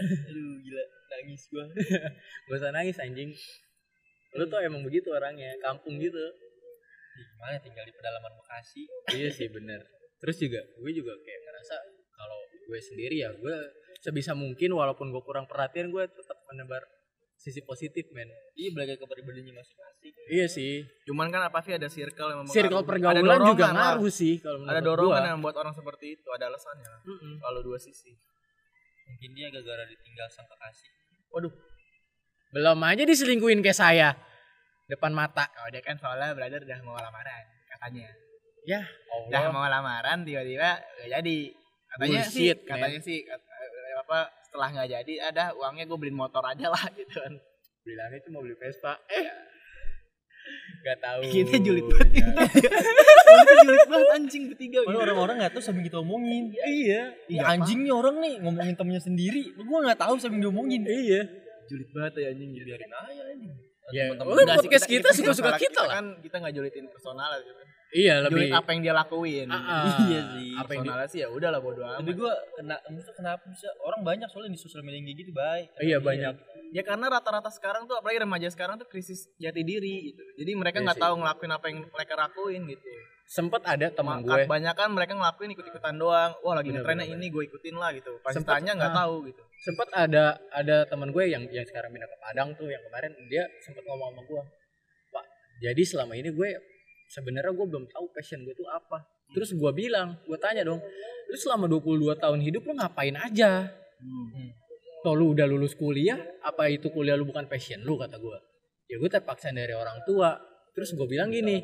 aduh 0.00 0.54
gila 0.60 0.84
nangis 1.10 1.42
gua 1.48 1.64
Gak 2.48 2.56
usah 2.56 2.70
nangis 2.72 2.98
anjing. 2.98 3.30
Lu 4.34 4.42
tuh 4.46 4.58
emang 4.58 4.82
begitu 4.82 5.10
orangnya, 5.10 5.50
kampung 5.60 5.98
gitu. 5.98 6.18
Ih, 7.20 7.26
gimana 7.36 7.60
tinggal 7.60 7.84
di 7.84 7.92
pedalaman 7.92 8.32
Bekasi 8.40 8.82
iya 9.12 9.28
sih 9.28 9.52
bener. 9.52 9.84
Terus 10.16 10.36
juga 10.40 10.60
gue 10.64 10.90
juga 10.90 11.12
kayak 11.20 11.40
ngerasa 11.44 11.76
kalau 12.16 12.38
gue 12.48 12.80
sendiri 12.80 13.16
ya 13.20 13.30
gue 13.32 13.56
sebisa 14.00 14.32
mungkin 14.32 14.72
walaupun 14.72 15.12
gue 15.12 15.20
kurang 15.20 15.44
perhatian 15.44 15.92
gue 15.92 16.04
tetap 16.08 16.38
menebar 16.48 16.80
sisi 17.36 17.64
positif 17.64 18.04
men. 18.12 18.28
iya 18.52 18.68
belajar 18.68 19.00
ke 19.00 19.04
pribadinya 19.08 19.56
masing-masing 19.56 20.12
Iya 20.28 20.46
sih. 20.46 20.84
Cuman 21.08 21.32
kan 21.32 21.48
apa 21.48 21.58
sih 21.64 21.72
ada 21.72 21.88
circle 21.88 22.28
yang 22.28 22.44
mempengaruhi. 22.44 22.60
Circle 22.68 22.80
Ada 22.80 22.88
pergaulan 22.88 23.22
dorongan 23.24 23.50
juga 23.50 23.66
ngaruh 23.72 24.12
sih 24.12 24.34
kalau 24.38 24.58
menurut 24.60 24.72
Ada 24.76 24.80
dorongan 24.84 25.08
gua. 25.16 25.26
yang 25.26 25.36
membuat 25.40 25.56
orang 25.64 25.74
seperti 25.74 26.06
itu, 26.20 26.28
ada 26.30 26.44
alasannya. 26.52 26.92
Mm-mm. 27.04 27.34
Kalau 27.40 27.60
dua 27.64 27.78
sisi. 27.80 28.12
mungkin 29.10 29.34
dia 29.34 29.50
gara-gara 29.50 29.82
ditinggal 29.90 30.30
sang 30.30 30.46
kekasih 30.46 30.86
Waduh, 31.34 31.50
Belum 32.54 32.78
aja 32.82 33.02
diselingkuhin 33.02 33.58
kayak 33.58 33.74
saya. 33.74 34.08
Depan 34.90 35.12
mata. 35.12 35.46
oh, 35.56 35.68
dia 35.68 35.78
kan 35.78 35.94
soalnya 35.94 36.34
brother 36.34 36.60
udah 36.60 36.78
mau 36.82 36.96
lamaran 36.96 37.42
katanya. 37.68 38.10
Ya, 38.62 38.82
Udah 39.24 39.40
Allah. 39.40 39.52
mau 39.52 39.64
lamaran 39.64 40.20
tiba-tiba 40.20 40.76
gak 40.76 41.08
jadi. 41.12 41.38
Katanya 41.88 42.20
sih, 42.22 42.46
Bullshit, 42.46 42.58
man. 42.60 42.68
katanya 42.70 43.00
sih 43.00 43.18
kat- 43.22 43.40
eh, 43.42 43.94
apa 43.98 44.18
setelah 44.40 44.68
nggak 44.70 44.88
jadi 44.92 45.14
ada 45.24 45.44
uangnya 45.52 45.84
gue 45.84 45.96
beliin 45.96 46.14
motor 46.14 46.42
aja 46.42 46.66
lah 46.68 46.84
gitu 46.98 47.14
kan. 47.16 47.34
Bilangnya 47.80 48.20
cuma 48.22 48.38
beli 48.40 48.54
Vespa. 48.54 48.94
Eh. 49.10 49.26
Gak 50.82 50.98
tahu. 50.98 51.20
Kita 51.22 51.56
julid 51.58 51.84
banget. 51.84 52.10
Ya. 52.16 52.26
Kita 53.30 53.52
julid 53.60 53.86
banget 53.86 54.08
anjing 54.12 54.42
bertiga. 54.48 54.78
Gitu. 54.82 54.96
orang-orang 54.98 55.34
nggak 55.38 55.52
tahu 55.52 55.62
sambil 55.62 55.82
kita 55.82 55.98
omongin 55.98 56.50
Iya. 56.56 57.02
Iya 57.28 57.42
anjing 57.46 57.80
nih 57.80 57.92
orang 57.92 58.18
nih 58.18 58.34
ngomongin 58.40 58.74
temennya 58.74 58.98
sendiri 58.98 59.54
gua 59.56 59.84
nggak 59.84 60.00
tahu 60.00 60.16
sambil 60.16 60.40
diomongin 60.42 60.82
Iya. 60.82 61.22
julid 61.64 61.88
banget 61.92 62.12
ya 62.18 62.26
anjing. 62.32 62.50
biarin 62.56 62.90
aja 62.90 63.22
anjing 63.30 63.52
Ya, 63.90 64.04
Teman-teman 64.10 64.32
oh, 64.32 64.38
Enggak 64.38 64.56
sih, 64.62 64.68
podcast 64.70 64.86
kita 64.86 65.08
suka-suka 65.10 65.50
masalah 65.50 65.60
kita 65.60 65.80
lah. 65.82 65.94
Kan 65.98 66.06
kita 66.22 66.36
nggak 66.38 66.54
julitin 66.54 66.84
personal 66.90 67.30
gitu 67.42 67.52
kan. 67.54 67.66
Iya, 67.90 68.14
lebih 68.22 68.54
apa 68.54 68.68
yang 68.70 68.80
dia 68.86 68.94
lakuin. 68.94 69.46
Ah. 69.50 69.98
Iya 70.06 70.20
sih. 70.38 70.50
Apa 70.54 70.70
yang 70.78 70.86
di- 70.86 70.90
Personalnya 70.90 71.08
sih 71.10 71.20
ya 71.26 71.28
udah 71.28 71.48
lah 71.50 71.60
bodo 71.60 71.82
amat. 71.82 71.98
tapi 71.98 72.12
gua 72.14 72.32
kena 72.54 72.76
maksudnya 72.86 73.14
kenapa 73.18 73.42
bisa 73.50 73.68
orang 73.82 74.00
banyak 74.06 74.28
soalnya 74.30 74.52
di 74.54 74.60
sosial 74.62 74.82
media 74.86 75.02
gitu 75.02 75.32
baik 75.34 75.68
Iya, 75.82 75.98
banyak. 75.98 76.34
Ya 76.70 76.82
karena 76.86 77.10
rata-rata 77.10 77.50
sekarang 77.50 77.90
tuh 77.90 77.98
apalagi 77.98 78.22
remaja 78.22 78.46
sekarang 78.46 78.78
tuh 78.78 78.86
krisis 78.86 79.26
jati 79.42 79.66
diri 79.66 80.14
gitu. 80.14 80.22
Jadi 80.38 80.50
mereka 80.54 80.78
Iya 80.78 80.86
nggak 80.86 80.98
tahu 81.02 81.14
ngelakuin 81.18 81.50
apa 81.50 81.66
yang 81.66 81.78
mereka 81.90 82.12
lakuin 82.14 82.62
gitu. 82.70 82.86
Sempet 83.26 83.62
ada 83.66 83.86
teman 83.90 84.22
Maka 84.22 84.42
gue. 84.42 84.46
banyak 84.46 84.74
kan 84.74 84.90
mereka 84.94 85.12
ngelakuin 85.18 85.50
ikut-ikutan 85.58 85.94
doang. 85.98 86.30
Wah 86.46 86.54
lagi 86.54 86.70
bener, 86.70 87.10
ini 87.10 87.26
gue 87.26 87.42
ikutin 87.46 87.74
lah 87.74 87.90
gitu. 87.94 88.22
Pas 88.22 88.34
ditanya 88.34 88.78
nggak 88.78 88.90
ah. 88.94 88.98
tahu 89.02 89.26
gitu. 89.26 89.42
Sempet 89.60 89.92
ada 89.92 90.40
ada 90.56 90.88
teman 90.88 91.12
gue 91.12 91.24
yang 91.28 91.44
yang 91.52 91.66
sekarang 91.68 91.92
pindah 91.92 92.08
ke 92.08 92.16
Padang 92.16 92.56
tuh 92.56 92.72
yang 92.72 92.80
kemarin 92.80 93.12
dia 93.28 93.44
sempet 93.60 93.84
ngomong 93.84 94.16
sama 94.16 94.22
gue. 94.24 94.42
Pak, 95.12 95.24
jadi 95.60 95.82
selama 95.84 96.16
ini 96.16 96.32
gue 96.32 96.48
sebenarnya 97.12 97.52
gue 97.52 97.66
belum 97.68 97.84
tahu 97.92 98.08
passion 98.14 98.40
gue 98.46 98.56
tuh 98.56 98.64
apa. 98.72 99.04
Terus 99.30 99.54
gue 99.54 99.70
bilang, 99.70 100.18
gue 100.26 100.38
tanya 100.42 100.66
dong, 100.66 100.82
lu 101.30 101.36
selama 101.38 101.70
22 101.70 102.18
tahun 102.18 102.38
hidup 102.42 102.62
lu 102.66 102.74
ngapain 102.74 103.14
aja? 103.14 103.70
Hmm. 104.00 104.48
Toh 105.06 105.14
lu 105.14 105.36
udah 105.36 105.46
lulus 105.46 105.78
kuliah, 105.78 106.18
apa 106.42 106.66
itu 106.66 106.90
kuliah 106.90 107.14
lu 107.14 107.28
bukan 107.28 107.46
passion 107.46 107.78
lu 107.86 107.94
kata 107.94 108.18
gue. 108.18 108.38
Ya 108.90 108.98
gue 108.98 109.10
terpaksa 109.10 109.54
dari 109.54 109.70
orang 109.70 110.02
tua. 110.02 110.34
Terus 110.74 110.94
gue 110.98 111.06
bilang 111.06 111.30
gini, 111.30 111.62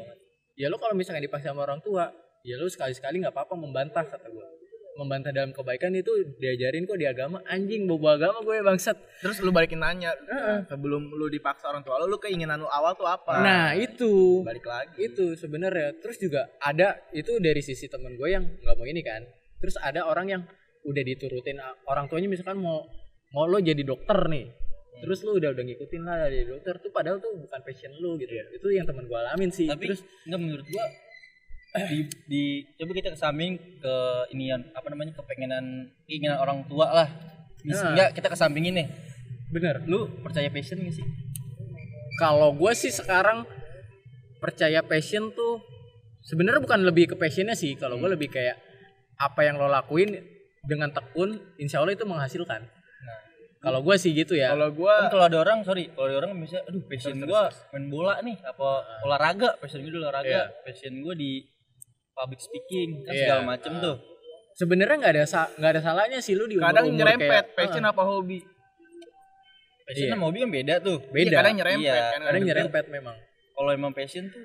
ya 0.54 0.70
lu 0.70 0.78
kalau 0.78 0.94
misalnya 0.94 1.26
dipaksa 1.26 1.50
sama 1.50 1.66
orang 1.66 1.82
tua, 1.82 2.06
ya 2.46 2.54
lu 2.54 2.70
sekali-sekali 2.70 3.24
nggak 3.24 3.34
apa-apa 3.34 3.54
membantah 3.58 4.06
kata 4.06 4.30
gue. 4.30 4.46
Membantah 4.96 5.28
dalam 5.28 5.52
kebaikan 5.52 5.92
itu 5.92 6.08
diajarin 6.40 6.88
kok 6.88 6.96
di 6.96 7.04
agama. 7.04 7.44
Anjing 7.44 7.84
bobo 7.84 8.08
agama 8.08 8.40
gue 8.40 8.64
bangsat. 8.64 8.96
Terus 9.20 9.44
lu 9.44 9.52
balikin 9.52 9.84
nanya 9.84 10.16
Heeh. 10.16 10.64
sebelum 10.72 11.12
lu 11.12 11.28
dipaksa 11.28 11.68
orang 11.68 11.84
tua 11.84 12.00
lu, 12.00 12.08
lu 12.08 12.16
keinginan 12.16 12.64
lu 12.64 12.68
awal 12.68 12.96
tuh 12.96 13.04
apa? 13.04 13.44
Nah 13.44 13.76
itu. 13.76 14.40
Balik 14.40 14.64
lagi. 14.64 14.96
itu 15.12 15.36
sebenarnya. 15.36 16.00
Terus 16.00 16.16
juga 16.16 16.48
ada 16.64 16.96
itu 17.12 17.36
dari 17.36 17.60
sisi 17.60 17.92
temen 17.92 18.16
gue 18.16 18.28
yang 18.32 18.44
nggak 18.44 18.76
mau 18.76 18.88
ini 18.88 19.04
kan. 19.04 19.20
Terus 19.60 19.76
ada 19.76 20.08
orang 20.08 20.26
yang 20.32 20.42
udah 20.86 21.02
diturutin 21.04 21.60
orang 21.90 22.08
tuanya 22.08 22.32
misalkan 22.32 22.56
mau 22.56 22.88
mau 23.36 23.44
lo 23.44 23.60
jadi 23.60 23.84
dokter 23.84 24.16
nih. 24.32 24.48
Terus 24.96 25.20
lu 25.28 25.36
udah 25.36 25.52
udah 25.52 25.64
ngikutin 25.64 26.02
lah 26.08 26.24
jadi 26.32 26.56
dokter. 26.56 26.80
Tuh 26.80 26.88
padahal 26.88 27.20
tuh 27.20 27.36
bukan 27.36 27.60
passion 27.60 27.92
lu 28.00 28.16
gitu. 28.16 28.32
Ya 28.32 28.48
itu 28.48 28.66
yang 28.72 28.88
temen 28.88 29.04
gue 29.04 29.18
alamin 29.18 29.52
sih. 29.52 29.68
Tapi 29.68 29.92
terus 29.92 30.00
enggak 30.24 30.40
menurut 30.40 30.66
gua 30.72 30.84
di, 31.84 31.98
di 32.26 32.42
coba 32.80 32.92
kita 32.96 33.08
ke 33.12 33.18
samping 33.18 33.52
ke 33.78 33.94
inian 34.32 34.60
apa 34.72 34.86
namanya 34.88 35.12
kepengenan 35.20 35.92
keinginan 36.08 36.40
orang 36.40 36.64
tua 36.64 36.88
lah. 36.92 37.08
Mis, 37.66 37.76
Nah. 37.76 37.92
enggak 37.92 38.08
kita 38.14 38.28
kesampingin 38.30 38.74
nih? 38.78 38.88
Bener. 39.50 39.82
Lu 39.86 40.06
percaya 40.22 40.46
passion 40.50 40.78
gak 40.80 40.94
sih? 40.94 41.06
Kalau 42.16 42.54
gue 42.54 42.72
sih 42.72 42.94
sekarang 42.94 43.44
percaya 44.38 44.80
passion 44.86 45.34
tuh 45.34 45.60
sebenarnya 46.24 46.62
bukan 46.62 46.80
lebih 46.86 47.12
ke 47.12 47.16
passionnya 47.18 47.58
sih. 47.58 47.74
Kalau 47.76 47.98
gue 47.98 48.08
lebih 48.08 48.30
kayak 48.30 48.56
apa 49.16 49.40
yang 49.44 49.56
lo 49.56 49.66
lakuin 49.66 50.16
dengan 50.66 50.90
tekun 50.92 51.38
insya 51.58 51.80
Allah 51.82 51.94
itu 51.94 52.06
menghasilkan. 52.06 52.62
Nah. 52.66 53.20
Kalau 53.62 53.80
gue 53.82 53.96
sih 53.98 54.14
gitu 54.14 54.34
ya. 54.38 54.54
Kalau 54.54 54.70
kan 54.70 54.78
gua 54.78 54.94
kalau 55.10 55.24
ada 55.26 55.38
orang 55.42 55.58
sorry 55.66 55.90
kalau 55.90 56.06
ada 56.06 56.16
orang 56.22 56.38
bisa 56.38 56.62
aduh 56.66 56.82
passion 56.86 57.18
gua 57.22 57.50
main 57.74 57.86
bola 57.90 58.14
nih 58.22 58.36
apa 58.46 58.68
olahraga 59.02 59.58
passion 59.58 59.82
gua 59.82 59.90
di 59.90 59.98
olahraga. 59.98 60.28
Iya. 60.28 60.42
passion 60.62 60.94
gua 61.02 61.14
di 61.18 61.42
public 62.16 62.40
speaking 62.40 63.04
kan 63.04 63.12
Iya. 63.12 63.20
segala 63.22 63.42
macem 63.46 63.72
tuh 63.76 63.96
sebenarnya 64.52 64.96
nggak 64.96 65.14
ada 65.14 65.24
sa- 65.24 65.52
nggak 65.52 65.70
ada 65.70 65.82
salahnya 65.82 66.18
sih 66.18 66.32
lu 66.32 66.44
di 66.44 66.56
umur 66.56 66.66
kadang 66.66 66.84
umur 66.88 66.96
nyerempet 66.98 67.44
kayak, 67.44 67.54
passion 67.54 67.84
Ah, 67.84 67.92
apa 67.92 68.02
hobi. 68.02 68.40
passion 69.84 70.04
Iya. 70.04 70.12
sama 70.12 70.24
hobi 70.26 70.38
kan 70.40 70.50
beda 70.50 70.74
tuh 70.80 70.98
beda 71.06 71.28
Iya, 71.28 71.38
kadang 71.38 71.54
nyerempet 71.54 71.84
Iya, 71.86 72.10
kan. 72.10 72.20
kadang 72.24 72.42
nyerempet 72.42 72.84
memang 72.88 73.16
kalau 73.52 73.70
emang 73.70 73.92
passion 73.92 74.24
tuh 74.26 74.44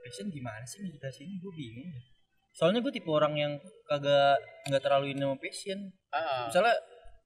passion 0.00 0.26
gimana 0.28 0.62
sih 0.62 0.78
nih 0.80 0.94
kita 0.94 1.08
sini 1.10 1.36
gue 1.36 1.52
bingung 1.52 1.90
soalnya 2.50 2.80
gue 2.80 2.90
tipe 2.90 3.06
orang 3.08 3.34
yang 3.34 3.52
kagak 3.84 4.38
nggak 4.64 4.80
terlalu 4.80 5.12
ini 5.12 5.20
sama 5.20 5.36
passion 5.36 5.78
Ah, 6.08 6.48
misalnya 6.48 6.74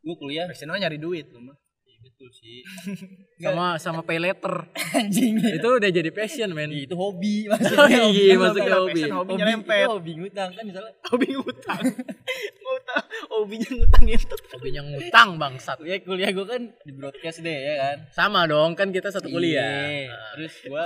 gue 0.00 0.14
kuliah 0.16 0.44
Passion 0.44 0.66
mah 0.66 0.76
nyari 0.76 0.98
duit 0.98 1.30
lu 1.30 1.38
mah. 1.38 1.54
Iya, 2.02 2.10
betul 2.10 2.28
sih 2.32 2.58
sama 3.44 3.66
sama 3.76 4.00
pay 4.02 4.18
letter 4.18 4.66
anjing 4.92 5.38
itu 5.38 5.68
udah 5.68 5.86
jadi 5.88 6.10
passion 6.10 6.50
men 6.50 6.66
Iya, 6.68 6.82
itu 6.84 6.94
hobi 6.94 7.46
Oh, 7.46 7.54
maksudnya 7.54 8.02
iya, 8.04 8.26
Kan 8.28 8.34
lu 8.34 8.42
maksudnya 8.42 8.74
hobi. 8.76 8.90
passion, 8.92 9.10
hobi 9.12 9.28
hobi 9.28 9.38
nyerempet. 9.38 9.78
itu 9.78 9.90
hobi 9.92 10.12
ngutang 10.16 10.50
kan 10.50 10.64
misalnya 10.64 10.92
Hobi 11.04 11.26
ngutang. 11.32 11.80
ngutang. 12.62 13.04
Hobinya 13.30 13.70
ngutang 13.72 14.04
itu. 14.08 14.34
hobinya 14.50 14.82
ngutang 14.84 15.28
bangsat 15.36 15.76
kuliah 15.78 15.98
kuliah 16.00 16.30
gue 16.30 16.46
kan 16.48 16.62
di 16.76 16.92
broadcast 16.92 17.38
deh 17.40 17.54
ya 17.54 17.74
kan 17.78 17.96
sama 18.10 18.40
dong 18.44 18.74
kan 18.74 18.88
kita 18.88 19.08
satu 19.08 19.28
kuliah 19.28 19.62
Iya. 19.86 20.10
Ah. 20.10 20.30
terus 20.34 20.54
gue 20.60 20.84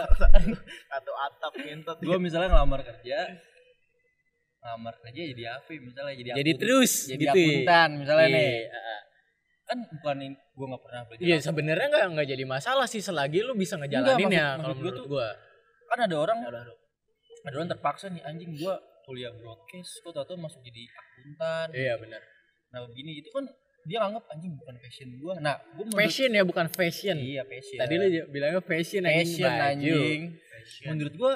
Atau 0.91 1.15
atap 1.17 1.53
ngentot. 1.57 1.97
gue 1.99 2.19
misalnya 2.19 2.49
ngelamar 2.51 2.85
kerja 2.85 3.19
ngelamar 4.59 4.95
kerja 5.01 5.23
jadi 5.25 5.43
apa 5.55 5.69
ya? 5.69 5.79
misalnya 5.81 6.13
jadi 6.13 6.29
jadi 6.35 6.51
akun- 6.51 6.61
terus 6.61 6.93
jadi 7.07 7.23
gitu 7.25 7.31
ya. 7.31 7.45
akuntan 7.47 7.89
misalnya 7.97 8.27
Iya, 8.27 8.37
nih 8.37 8.55
kan 9.65 9.79
bukan 9.93 10.17
gue 10.57 10.67
nggak 10.67 10.83
pernah 10.83 11.03
belajar 11.05 11.23
Iya 11.23 11.37
sebenarnya 11.39 11.87
nggak 11.87 12.05
nggak 12.11 12.27
jadi 12.29 12.45
masalah 12.47 12.87
sih 12.87 12.99
selagi 12.99 13.41
lu 13.41 13.53
bisa 13.55 13.77
ngejalanin 13.77 14.17
maksud- 14.19 14.33
ya 14.33 14.47
maksud 14.49 14.63
kalau 14.63 14.75
menurut 14.75 14.97
tuh- 14.97 15.07
gua. 15.07 15.29
kan 15.87 15.99
ada 16.03 16.17
orang 16.17 16.39
ada 16.43 17.55
orang 17.55 17.69
terpaksa 17.69 18.07
nih 18.09 18.23
anjing 18.23 18.53
gue 18.53 18.75
kuliah 19.05 19.31
broadcast 19.33 20.01
kok 20.01 20.11
tau 20.11 20.25
tau 20.25 20.35
masuk 20.37 20.59
jadi 20.61 20.83
akuntan 20.91 21.67
Iya 21.71 21.95
benar. 21.97 22.21
nah 22.69 22.83
begini 22.85 23.21
itu 23.21 23.31
kan 23.31 23.45
dia 23.85 24.03
nganggap 24.03 24.25
anjing 24.29 24.53
bukan 24.57 24.75
passion 24.77 25.09
gue 25.13 25.33
nah 25.39 25.55
gue 25.71 25.85
Passion 25.93 26.31
ya 26.31 26.43
bukan 26.43 26.67
fashion. 26.69 27.17
iya 27.17 27.43
passion 27.45 27.79
Tadi 27.79 27.95
lu 27.95 28.05
bilangnya 28.27 28.59
fashion 28.61 29.03
anjing 29.05 29.23
passion 29.31 29.47
baju. 29.47 29.63
anjing 29.63 30.21
Fashion. 30.43 30.87
menurut 30.91 31.15
gue 31.15 31.33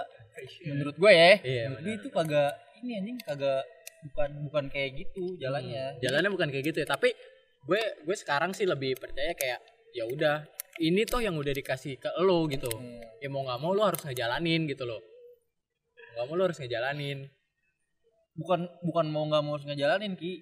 menurut 0.66 0.96
gue 0.96 1.10
ya 1.12 1.32
Iya, 1.38 1.62
menurut 1.68 1.84
gue 1.84 1.94
itu 1.94 2.08
kagak 2.10 2.50
ini 2.80 2.90
anjing 2.96 3.16
kagak 3.20 3.62
bukan 4.02 4.28
bukan 4.42 4.64
kayak 4.66 4.90
gitu 4.96 5.36
jalannya 5.36 6.00
Jalannya 6.00 6.30
bukan 6.30 6.48
kayak 6.48 6.64
gitu 6.66 6.78
ya, 6.80 6.88
tapi 6.88 7.12
gue 7.66 7.82
gue 8.06 8.16
sekarang 8.16 8.56
sih 8.56 8.64
lebih 8.64 8.96
percaya 8.96 9.32
kayak 9.36 9.60
ya 9.92 10.04
udah 10.06 10.46
ini 10.80 11.04
toh 11.04 11.20
yang 11.20 11.36
udah 11.36 11.52
dikasih 11.52 12.00
ke 12.00 12.08
lo 12.24 12.48
gitu. 12.48 12.70
Hmm. 12.72 13.00
Ya 13.20 13.28
mau 13.28 13.44
nggak 13.44 13.60
mau 13.60 13.76
lo 13.76 13.84
harus 13.84 14.00
ngejalanin 14.00 14.64
gitu 14.64 14.88
loh. 14.88 15.00
Nggak 16.16 16.24
mau 16.24 16.34
lo 16.36 16.42
harus 16.48 16.58
ngejalanin. 16.60 17.28
bukan 18.30 18.62
bukan 18.86 19.06
mau 19.10 19.26
nggak 19.28 19.42
mau 19.42 19.58
harus 19.58 19.66
ngejalanin 19.68 20.16
ki 20.16 20.40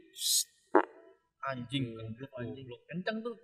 anjing 1.50 1.96
goblok 1.96 2.30
anjing 2.38 2.66
Kenceng 2.87 3.16
tuh. 3.25 3.34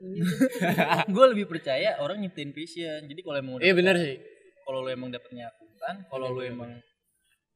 gue 1.15 1.25
lebih 1.35 1.49
percaya 1.51 1.99
orang 1.99 2.23
nyiptain 2.23 2.53
passion 2.55 3.09
jadi 3.09 3.21
kalau 3.25 3.39
emang 3.41 3.59
Iya 3.59 3.75
benar 3.75 3.97
sih. 3.99 4.21
kalau 4.63 4.85
lu 4.85 4.93
emang 4.93 5.11
dapetnya 5.11 5.51
akuntan 5.51 6.07
kalau 6.07 6.31
lu 6.31 6.45
emang 6.45 6.71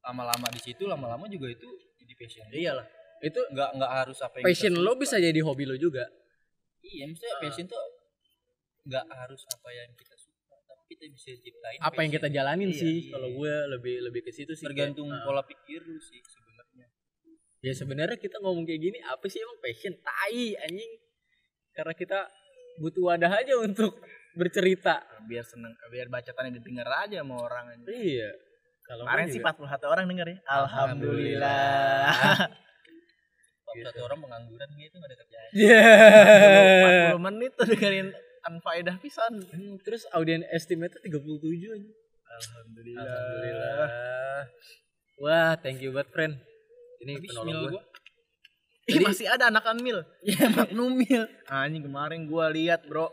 lama-lama 0.03 0.47
di 0.51 0.59
situ 0.59 0.89
lama-lama 0.89 1.29
juga 1.31 1.47
itu 1.53 1.69
jadi 2.03 2.13
passion 2.19 2.45
lu. 2.51 2.57
Iyalah. 2.57 2.87
Itu 3.21 3.39
nggak 3.47 3.69
nggak 3.75 3.91
harus 3.93 4.17
apa 4.19 4.35
yang 4.35 4.45
passion 4.45 4.73
lo 4.75 4.91
suka. 4.91 5.01
bisa 5.01 5.15
jadi 5.17 5.39
hobi 5.39 5.63
lo 5.63 5.75
juga. 5.75 6.05
iya 6.81 7.03
maksudnya 7.05 7.35
passion 7.39 7.65
tuh 7.65 7.83
nggak 8.81 9.05
harus 9.07 9.41
apa 9.45 9.69
yang 9.69 9.89
kita 9.93 10.15
suka 10.15 10.55
tapi 10.61 10.83
kita 10.89 11.03
bisa 11.07 11.29
ciptain 11.37 11.77
apa 11.77 11.99
yang 11.99 12.09
kita 12.09 12.21
passion. 12.23 12.37
jalanin 12.37 12.69
Iya, 12.69 12.79
sih 12.79 12.95
iya. 12.97 13.11
kalau 13.11 13.29
gue 13.29 13.53
lebih 13.69 13.95
lebih 14.01 14.21
ke 14.21 14.31
situ 14.31 14.51
sih 14.51 14.63
tergantung 14.63 15.05
kayak, 15.05 15.21
pola 15.21 15.43
pikir 15.43 15.81
lu 15.81 15.99
sih 15.99 16.17
sebenarnya 16.23 16.87
ya 17.59 17.73
sebenarnya 17.73 18.15
kita 18.15 18.39
ngomong 18.39 18.63
kayak 18.63 18.81
gini 18.81 18.97
apa 19.03 19.25
sih 19.25 19.37
emang 19.37 19.59
passion 19.59 19.93
tai 19.99 20.55
anjing 20.57 20.91
karena 21.71 21.93
kita 21.93 22.19
butuh 22.77 23.03
wadah 23.05 23.33
aja 23.35 23.53
untuk 23.59 23.99
bercerita 24.33 25.03
biar 25.27 25.43
seneng 25.43 25.75
biar 25.85 26.07
bacotannya 26.07 26.55
didengar 26.55 26.87
aja 27.01 27.19
sama 27.19 27.35
orang 27.37 27.65
aja. 27.69 27.85
iya 27.91 28.31
kalau 28.81 29.03
Kemarin 29.03 29.27
sih 29.27 29.37
juga- 29.37 29.53
41 29.53 29.85
orang 29.85 30.05
denger 30.07 30.27
ya. 30.27 30.37
Alhamdulillah. 30.49 32.09
Alhamdulillah. 32.09 32.57
kalau 33.69 33.83
satu 33.85 34.01
orang 34.03 34.19
pengangguran 34.19 34.69
gitu 34.75 34.95
nggak 34.95 35.09
ada 35.09 35.17
kerjaan 35.17 35.47
Yeah. 35.49 37.17
40 37.17 37.25
menit 37.25 37.51
tuh 37.53 37.65
dengerin 37.65 38.07
anfaedah 38.39 38.95
pisan. 38.97 39.33
Hmm, 39.45 39.75
terus 39.81 40.05
audiens 40.09 40.45
estimate 40.49 40.93
37 41.01 41.09
aja 41.69 41.89
Alhamdulillah. 42.29 43.03
Alhamdulillah. 43.03 43.89
Wah, 45.19 45.51
thank 45.57 45.81
you 45.81 45.89
buat 45.89 46.07
friend. 46.07 46.37
Ini 46.99 47.17
Habis 47.17 47.29
penolong 47.29 47.55
gue. 47.59 47.71
gua. 47.73 47.83
Ih, 48.85 48.99
masih 49.01 49.27
ada 49.27 49.49
anak 49.49 49.65
mil. 49.77 49.99
Ya, 50.21 50.47
Magnum 50.55 50.93
mil. 50.93 51.25
Anjing 51.45 51.83
kemarin 51.83 52.25
gua 52.25 52.47
lihat, 52.47 52.85
Bro. 52.85 53.11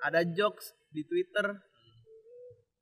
Ada 0.00 0.26
jokes 0.26 0.70
di 0.90 1.02
Twitter. 1.02 1.56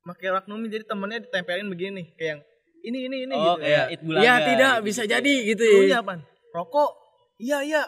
Pakai 0.01 0.33
Magnum 0.33 0.57
Mil, 0.59 0.71
jadi 0.71 0.83
temennya 0.83 1.21
ditempelin 1.21 1.69
begini 1.69 2.03
kayak 2.15 2.29
yang 2.33 2.41
ini 2.81 2.99
ini 3.05 3.17
ini 3.27 3.35
oh 3.35 3.55
gitu. 3.55 3.61
kayak 3.61 3.85
it 3.91 3.99
bulaga 4.01 4.23
Iya 4.23 4.35
tidak 4.41 4.73
gitu. 4.73 4.85
bisa 4.87 5.01
jadi 5.05 5.33
gitu 5.45 5.63
ya. 5.85 5.99
apaan? 5.99 6.23
Rokok. 6.49 6.91
Iya, 7.39 7.57
iya. 7.63 7.83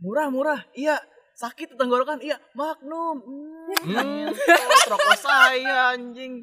Murah, 0.00 0.32
murah. 0.32 0.60
Iya. 0.72 0.96
Sakit 1.36 1.76
tenggorokan. 1.76 2.18
Iya, 2.24 2.40
Magnum. 2.56 3.20
Hmm. 3.20 3.56
ngentot, 3.86 4.84
rokok 4.88 5.16
saya 5.20 5.92
anjing. 5.92 6.42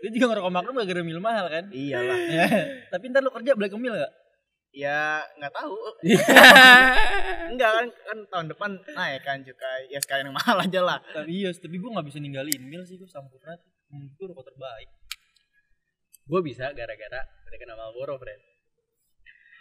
Dia 0.00 0.10
juga 0.12 0.26
ngerokok 0.32 0.52
maklum 0.52 0.74
gak 0.80 0.88
gara 0.88 1.02
mil 1.04 1.20
mahal 1.20 1.46
kan 1.48 1.64
Iyalah. 1.72 2.18
Ya, 2.36 2.46
tapi 2.92 3.08
ntar 3.12 3.24
lu 3.24 3.32
kerja 3.32 3.52
black 3.56 3.72
mil 3.76 3.94
gak? 3.96 4.12
Ya, 4.70 5.18
nggak 5.34 5.50
tahu. 5.50 5.74
Enggak 7.50 7.70
kan 7.74 7.86
kan 7.90 8.18
tahun 8.30 8.46
depan 8.54 8.70
naik 8.94 9.26
kan 9.26 9.42
cukai. 9.42 9.90
Ya 9.90 9.98
sekalian 9.98 10.30
yang 10.30 10.38
mahal 10.38 10.56
aja 10.62 10.80
lah. 10.80 10.98
Tapi 11.02 11.26
iya, 11.42 11.50
tapi 11.50 11.76
gue 11.76 11.90
gak 11.90 12.06
bisa 12.06 12.22
ninggalin 12.22 12.62
mil 12.62 12.82
sih, 12.86 12.94
gue 12.94 13.08
sampurna 13.10 13.58
tuh. 13.58 13.70
Menurut 13.90 14.12
gue 14.14 14.26
rokok 14.30 14.46
terbaik. 14.54 14.90
gue 16.30 16.40
bisa 16.46 16.70
gara-gara 16.70 17.20
mereka 17.42 17.64
nama 17.66 17.90
Marlboro, 17.90 18.14
friend. 18.22 18.38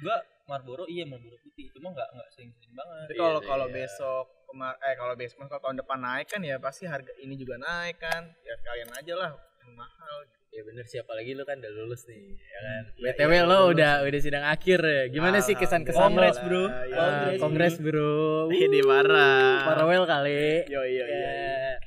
Gue 0.06 0.18
Marlboro 0.50 0.90
iya 0.90 1.06
Marlboro 1.06 1.38
putih, 1.40 1.70
cuma 1.70 1.94
gak, 1.94 2.10
gak 2.10 2.30
sering-sering 2.34 2.74
banget. 2.74 3.06
Tapi 3.06 3.16
kalau 3.16 3.40
iya, 3.40 3.46
kalau 3.46 3.68
iya. 3.70 3.76
besok 3.78 4.26
kemar 4.50 4.74
eh 4.82 4.96
kalau 4.98 5.14
besok 5.14 5.38
kalau 5.46 5.62
tahun 5.62 5.78
depan 5.78 6.00
naik 6.02 6.26
kan 6.26 6.42
ya 6.42 6.58
pasti 6.58 6.90
harga 6.90 7.14
ini 7.22 7.38
juga 7.38 7.62
naik 7.62 8.02
kan. 8.02 8.26
Ya 8.42 8.54
sekalian 8.58 8.90
aja 8.90 9.14
lah 9.14 9.32
yang 9.62 9.74
mahal. 9.78 10.18
Ya 10.50 10.66
bener 10.66 10.82
sih 10.82 10.98
apalagi 10.98 11.38
lu 11.38 11.46
kan 11.46 11.62
udah 11.62 11.70
lulus 11.70 12.10
nih, 12.10 12.34
ya 12.34 12.60
kan. 12.60 12.84
Ya, 12.98 13.14
BTW 13.14 13.32
iya, 13.32 13.42
lo 13.46 13.54
lulus. 13.54 13.78
udah 13.78 13.94
udah 14.02 14.20
sidang 14.20 14.46
akhir 14.50 14.80
ya. 14.82 15.04
Gimana 15.14 15.38
sih 15.40 15.54
kesan-kesan 15.54 16.02
lo? 16.02 16.10
Kongres, 16.10 16.38
bro. 16.42 16.64
Ya, 16.90 16.98
Ah, 16.98 17.30
Kongres, 17.38 17.76
Bro. 17.78 18.18
Ini 18.66 18.82
marah. 18.82 19.62
Farewell 19.70 20.10
kali. 20.10 20.66
Yo 20.66 20.82
yo 20.82 21.06
yo. 21.06 21.06
Ya. 21.06 21.78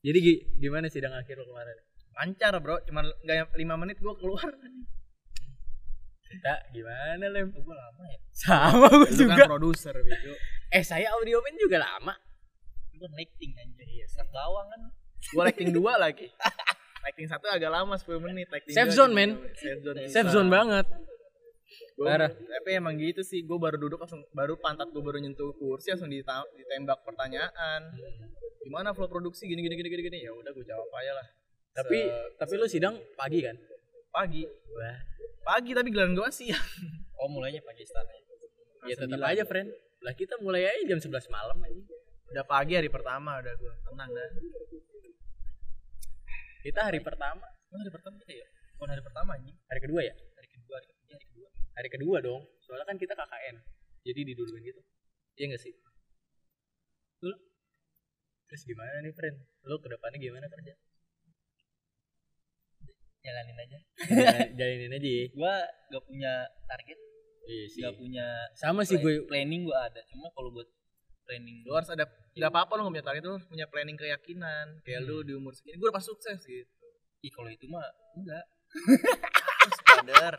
Jadi 0.00 0.18
gi- 0.24 0.42
gimana 0.56 0.88
sidang 0.88 1.12
akhir 1.12 1.36
lo 1.36 1.44
kemarin? 1.44 1.76
Lancar 2.16 2.56
bro, 2.64 2.80
cuman 2.88 3.04
nggak 3.20 3.52
lima 3.60 3.76
menit 3.76 4.00
gua 4.00 4.16
keluar. 4.16 4.48
Kita 6.26 6.52
gimana 6.68 7.24
lem? 7.26 7.48
Gue 7.50 7.70
lama 7.72 8.02
ya. 8.04 8.18
Sama 8.30 8.86
gue 8.88 9.06
Lu 9.06 9.16
juga. 9.16 9.34
kan 9.36 9.48
produser 9.48 9.94
bego. 9.96 10.34
Eh 10.68 10.82
saya 10.82 11.12
audio 11.12 11.38
man 11.38 11.54
juga 11.54 11.78
lama. 11.78 12.14
Gue 12.92 13.08
lighting 13.12 13.52
aja. 13.54 13.82
Iya, 13.82 14.04
serak 14.06 14.28
bawang 14.30 14.66
kan. 14.66 14.80
Gua 15.28 15.42
lighting 15.44 15.70
dua 15.70 15.96
lagi. 15.96 16.26
lighting 17.04 17.26
satu 17.26 17.46
agak 17.46 17.68
lama 17.68 17.94
10 17.94 18.06
menit. 18.20 18.46
Lighting 18.46 18.72
Safe 18.72 18.90
zone, 18.90 19.10
juga. 19.10 19.18
men. 19.18 19.30
Safe 19.54 19.80
zone. 19.80 19.98
Safe 20.06 20.26
bisa. 20.26 20.34
zone 20.34 20.48
banget. 20.48 20.86
Gua- 21.94 22.06
Parah. 22.08 22.30
Tapi 22.30 22.70
emang 22.72 22.94
gitu 22.94 23.20
sih, 23.20 23.40
gue 23.40 23.56
baru 23.56 23.76
duduk 23.76 23.98
langsung 23.98 24.22
baru 24.30 24.54
pantat 24.56 24.88
gue 24.88 25.00
baru 25.00 25.16
nyentuh 25.16 25.54
kursi 25.54 25.90
langsung 25.90 26.08
ditembak 26.08 27.02
pertanyaan. 27.02 27.80
Gimana 28.60 28.90
flow 28.90 29.06
produksi 29.06 29.46
gini 29.46 29.60
gini 29.60 29.74
gini 29.74 29.88
gini 29.88 30.02
gini. 30.04 30.18
Ya 30.20 30.30
udah 30.30 30.50
gue 30.50 30.62
jawab 30.62 30.90
aja 30.92 31.12
lah. 31.14 31.26
Tapi 31.72 31.98
Se- 32.02 32.30
tapi 32.36 32.52
lu 32.54 32.66
sidang 32.66 32.94
pagi 33.14 33.40
kan? 33.40 33.56
Pagi. 34.16 34.42
Wah. 34.48 34.98
Pagi 35.44 35.70
tapi 35.76 35.92
giliran 35.92 36.16
gue 36.16 36.28
siang. 36.32 36.56
Oh 37.16 37.32
mulainya 37.32 37.64
pagi 37.64 37.80
start 37.80 38.04
ya. 38.12 38.20
Ya 38.92 38.94
tetap 39.00 39.16
aja, 39.24 39.40
friend. 39.48 39.72
Lah 40.04 40.12
kita 40.12 40.36
mulai 40.36 40.68
aja 40.68 40.84
jam 40.84 41.00
11 41.00 41.32
malam 41.32 41.56
aja. 41.64 41.80
Udah 42.28 42.44
pagi 42.44 42.76
hari 42.76 42.92
pertama 42.92 43.40
udah 43.40 43.56
gue 43.56 43.72
tenang 43.88 44.10
dah. 44.12 44.28
Kita 46.60 46.80
hari 46.84 47.00
pertama, 47.00 47.48
Emang 47.72 47.80
hari 47.88 47.88
pertama 47.88 48.20
kita 48.20 48.36
ya? 48.36 48.46
Bukan 48.76 48.88
hari 48.92 49.00
pertama 49.00 49.30
anjing. 49.32 49.56
hari 49.64 49.80
kedua 49.80 50.00
ya? 50.04 50.12
Hari 50.12 50.48
kedua, 50.52 50.74
hari 50.76 50.86
ketiga, 50.92 51.14
hari 51.16 51.24
kedua. 51.24 51.48
Hari 51.72 51.88
kedua 51.88 52.16
dong. 52.20 52.42
Soalnya 52.60 52.84
kan 52.84 52.96
kita 53.00 53.16
KKN. 53.16 53.56
Jadi 54.04 54.20
diduluin 54.28 54.60
gitu. 54.60 54.80
Iya 55.40 55.44
gak 55.56 55.62
sih? 55.64 55.72
Lu 57.24 57.32
Terus 58.52 58.62
gimana 58.68 59.00
nih, 59.00 59.12
friend? 59.16 59.40
Lu 59.64 59.80
ke 59.80 59.88
depannya 59.88 60.20
gimana 60.20 60.46
kerja? 60.52 60.76
Jalanin 63.26 63.58
aja. 63.58 63.78
Jalanin- 64.06 64.50
Jalanin 64.54 64.92
aja 64.92 65.08
ya. 65.10 65.24
Gue 65.28 65.54
gak 65.88 66.04
punya 66.04 66.32
target, 66.64 66.98
Iya 67.44 67.64
sih. 67.66 67.82
gak 67.82 67.94
punya 67.96 68.26
Sama 68.54 68.80
sih 68.82 68.96
gue. 68.96 69.26
planning 69.26 69.62
gue 69.62 69.74
ada. 69.76 69.98
Cuma 70.06 70.30
kalau 70.30 70.50
buat 70.50 70.70
planning 71.22 71.60
Lu 71.60 71.74
harus 71.74 71.90
ada 71.90 72.06
nggak 72.32 72.46
apa-apa 72.48 72.72
lu 72.72 72.80
nggak 72.84 72.94
punya 72.94 73.04
target 73.04 73.22
lu 73.24 73.36
punya 73.44 73.66
planning 73.66 73.96
keyakinan. 73.96 74.66
Kayak 74.80 75.00
lu 75.02 75.20
di 75.20 75.32
umur 75.32 75.50
segini 75.50 75.74
gue 75.74 75.84
udah 75.84 75.92
pas 75.92 76.04
sukses 76.04 76.38
gitu. 76.38 76.86
Ih 77.18 77.30
kalau 77.30 77.48
itu 77.48 77.66
mah 77.66 77.82
enggak. 78.14 78.44
Sadar. 79.84 80.36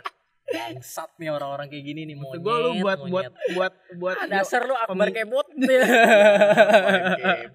Bangsat 0.48 1.12
nih 1.18 1.28
orang-orang 1.28 1.68
kayak 1.68 1.84
gini 1.84 2.02
nih 2.06 2.16
monyet. 2.16 2.40
gue 2.40 2.56
lu 2.56 2.72
buat 2.78 3.04
buat 3.04 3.12
monyet. 3.28 3.34
buat 3.52 3.74
buat 4.00 4.16
Ah, 4.18 4.28
dasar 4.32 4.64
lu 4.64 4.72
akbar 4.74 5.12
kebot. 5.12 5.44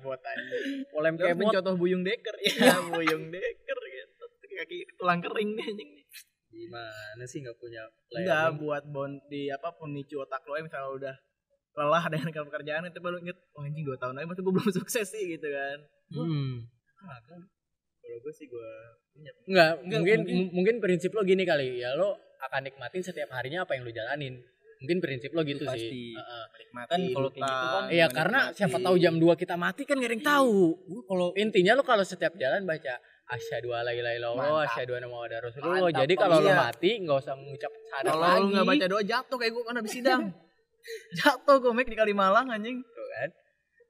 buat 0.05 0.21
anjing. 0.23 0.85
Polem 0.88 1.14
Terus 1.14 1.29
kebot. 1.31 1.40
mencontoh 1.42 1.75
buyung 1.75 2.03
deker 2.03 2.37
ya 2.45 2.77
buyung 2.85 3.25
deker 3.29 3.62
kaki 4.62 4.79
tulang 4.94 5.18
kering 5.18 5.51
nih 5.53 5.66
anjing 5.66 5.90
nih 5.90 6.07
Gimana 6.53 7.25
sih 7.25 7.40
nggak 7.40 7.57
punya 7.57 7.83
enggak 8.12 8.57
buat 8.57 8.85
bon 8.87 9.16
di 9.27 9.48
apa 9.48 9.72
pemicu 9.72 10.20
otak 10.20 10.44
lo 10.44 10.55
ya 10.55 10.62
misalnya 10.62 10.90
udah 10.92 11.14
lelah 11.75 12.05
dengan 12.07 12.29
pekerjaan 12.46 12.85
itu 12.85 13.01
baru 13.01 13.16
inget 13.18 13.38
oh 13.53 13.62
anjing 13.62 13.83
dua 13.83 13.96
tahun 13.96 14.14
lagi 14.14 14.29
masa 14.29 14.40
gue 14.40 14.53
belum 14.53 14.70
sukses 14.79 15.07
sih 15.07 15.25
gitu 15.31 15.48
kan 15.48 15.79
Hmm. 16.12 16.68
Kagak. 16.94 17.40
kalau 17.98 18.18
gue 18.20 18.33
sih 18.33 18.44
gue 18.44 18.70
punya 19.11 19.33
Enggak, 19.42 19.70
mungkin 19.81 20.18
mungkin- 20.20 20.51
mungkin 20.53 20.75
prinsip 20.79 21.09
lo 21.11 21.25
gini 21.25 21.42
kali 21.42 21.81
ya 21.81 21.96
lo 21.96 22.12
akan 22.38 22.61
nikmatin 22.62 23.01
setiap 23.01 23.33
harinya 23.33 23.64
apa 23.64 23.72
yang 23.72 23.83
lo 23.83 23.92
jalanin. 23.92 24.37
Mungkin 24.77 24.98
prinsip 24.98 25.31
lo 25.31 25.40
gitu 25.40 25.62
pasti. 25.62 26.11
sih. 26.11 26.12
Kan 26.85 27.01
kalau 27.09 27.31
kayak 27.31 27.46
gitu 27.46 27.66
kan, 27.70 27.85
Iya 27.88 28.07
karena 28.09 28.40
siapa 28.51 28.77
tahu 28.77 28.98
jam 28.98 29.14
2 29.16 29.25
kita 29.37 29.55
mati 29.55 29.87
kan 29.87 29.94
gak 29.94 30.05
ada 30.05 30.16
yang 30.16 30.27
tahu. 30.27 30.59
Kalau 31.03 31.29
intinya 31.35 31.72
lo 31.72 31.83
kalau 31.83 32.03
setiap 32.03 32.35
jalan 32.35 32.66
baca 32.66 32.98
asyhadu 33.33 33.68
alla 33.73 33.92
ilaha 33.97 34.14
illallah, 34.14 34.45
Mantap. 34.45 34.66
asyhadu 34.68 34.92
anna 34.97 35.09
muhammadar 35.09 35.40
rasulullah. 35.40 35.88
Mantap, 35.88 36.01
Jadi 36.05 36.14
kalau 36.21 36.37
lo 36.38 36.51
iya. 36.53 36.57
mati 36.61 36.90
nggak 37.01 37.18
usah 37.25 37.35
mengucap 37.35 37.73
kalau 37.73 38.14
lagi. 38.21 38.40
lu 38.40 38.47
nggak 38.53 38.66
baca 38.68 38.87
doa 38.92 39.03
jatuh 39.03 39.37
kayak 39.40 39.53
gue 39.57 39.64
kan 39.64 39.75
habis 39.81 39.92
sidang 39.92 40.23
jatuh 41.18 41.57
gue 41.62 41.73
make 41.73 41.88
di 41.88 41.97
Kalimalang 41.97 42.47
anjing 42.53 42.85
Tuh 42.85 43.07
kan. 43.16 43.31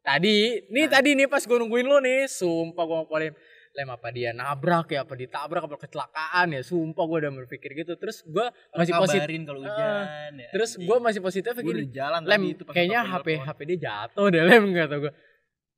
Tadi, 0.02 0.66
nih 0.66 0.86
tadi 0.90 1.14
nih 1.14 1.30
pas 1.30 1.42
gue 1.46 1.58
nungguin 1.62 1.86
lo 1.86 2.02
nih, 2.02 2.26
sumpah 2.26 2.82
gue 2.82 2.96
ngapain 3.06 3.34
lem 3.72 3.88
apa 3.88 4.08
dia 4.12 4.36
nabrak 4.36 4.92
ya 4.92 5.00
apa 5.00 5.16
ditabrak 5.16 5.64
apa 5.64 5.76
kecelakaan 5.80 6.52
ya 6.52 6.60
sumpah 6.60 7.04
gue 7.08 7.18
udah 7.24 7.32
berpikir 7.44 7.72
gitu 7.72 7.96
terus 7.96 8.20
gue 8.28 8.44
masih 8.76 8.92
positif 9.00 9.32
kalau 9.48 9.60
hujan 9.64 10.32
ya. 10.36 10.48
terus 10.52 10.70
gue 10.76 10.96
masih 11.00 11.20
positifnya 11.24 11.62
gue 11.64 11.72
gini 11.72 11.84
jalan 11.88 12.20
lem 12.28 12.42
itu 12.52 12.68
kayaknya 12.68 13.00
HP. 13.00 13.40
HP 13.40 13.58
dia 13.72 13.78
jatuh 13.88 14.28
deh 14.28 14.44
lem 14.44 14.62
nggak 14.76 14.86
tau 14.92 14.98
gue 15.08 15.12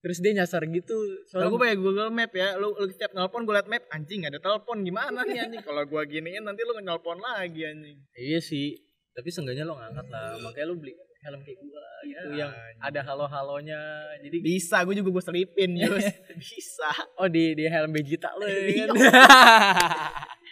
terus 0.05 0.21
dia 0.21 0.37
nyasar 0.37 0.69
gitu 0.69 0.93
soalnya 1.25 1.49
gue 1.49 1.59
pakai 1.59 1.77
Google 1.77 2.13
Map 2.13 2.29
ya, 2.31 2.55
lu, 2.55 2.71
lu 2.71 2.85
setiap 2.87 3.11
nelpon 3.11 3.43
gue 3.43 3.55
liat 3.55 3.65
map, 3.65 3.89
anjing 3.89 4.21
ada 4.23 4.37
telepon 4.37 4.85
gimana 4.85 5.25
nih 5.25 5.41
anjing? 5.41 5.65
Kalau 5.65 5.81
gue 5.83 6.03
giniin 6.07 6.45
nanti 6.45 6.61
lu 6.61 6.77
nelpon 6.77 7.17
lagi 7.17 7.65
anjing. 7.65 7.97
iya 8.15 8.37
sih 8.39 8.77
tapi 9.11 9.31
seenggaknya 9.31 9.65
lo 9.65 9.75
ngangkat 9.75 10.07
lah 10.07 10.37
makanya 10.39 10.67
lo 10.67 10.77
beli 10.77 10.93
helm 11.23 11.41
kayak 11.41 11.57
gue 11.57 11.85
gitu 12.05 12.29
yang 12.37 12.53
ada 12.79 13.01
halo 13.03 13.25
halonya 13.25 13.81
jadi 14.21 14.45
Bisa, 14.45 14.85
gue 14.85 14.93
juga 14.93 15.09
gue 15.11 15.25
selipin 15.25 15.73
Yus. 15.81 16.05
Bisa. 16.35 16.91
oh 17.17 17.25
di 17.27 17.57
di 17.57 17.65
helm 17.65 17.89
Vegeta 17.91 18.29
lo 18.35 18.45
ya 18.45 18.85
kan 18.85 18.97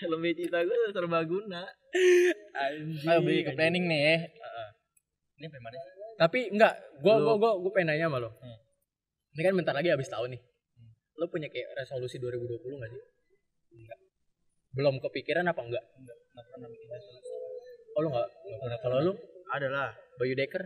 Helm 0.01 0.23
cita 0.27 0.59
gue 0.59 0.77
serbaguna. 0.91 1.63
Anjing, 2.55 3.05
Ayo 3.05 3.21
beli 3.21 3.39
ke 3.39 3.53
anjing. 3.53 3.55
planning 3.55 3.85
nih 3.87 4.01
ya. 4.01 4.17
Ini 5.37 5.45
sampai 5.47 5.61
mana 5.61 5.77
sih? 5.77 5.91
tapi 6.13 6.39
enggak 6.49 6.75
gua 7.01 7.19
Lu- 7.19 7.25
gua 7.25 7.35
gua 7.37 7.51
gua 7.59 7.71
pengen 7.73 7.89
nanya 7.91 8.07
sama 8.07 8.19
lo 8.19 8.31
Hmm. 8.33 8.59
Ini 9.33 9.43
kan 9.43 9.55
bentar 9.55 9.73
lagi 9.73 9.89
habis 9.89 10.09
tahun 10.09 10.29
nih 10.33 10.43
lo 11.15 11.27
punya 11.27 11.47
kayak 11.47 11.69
resolusi 11.75 12.17
2020 12.17 12.59
nggak 12.73 12.91
sih 12.91 13.03
enggak 13.75 13.99
belum 14.73 14.95
kepikiran 15.01 15.45
apa 15.45 15.61
enggak 15.61 15.85
Enggak, 15.95 16.17
enggak 16.29 16.47
pernah 16.49 16.69
bikin 16.69 16.89
resolusi. 16.89 17.31
oh 17.91 18.01
lo 18.01 18.09
enggak, 18.09 18.29
enggak 18.43 18.59
pernah 18.59 18.79
kalau 18.81 18.99
lo 19.03 19.13
Adalah. 19.51 19.93
Bayu 20.17 20.33
Dekker 20.33 20.65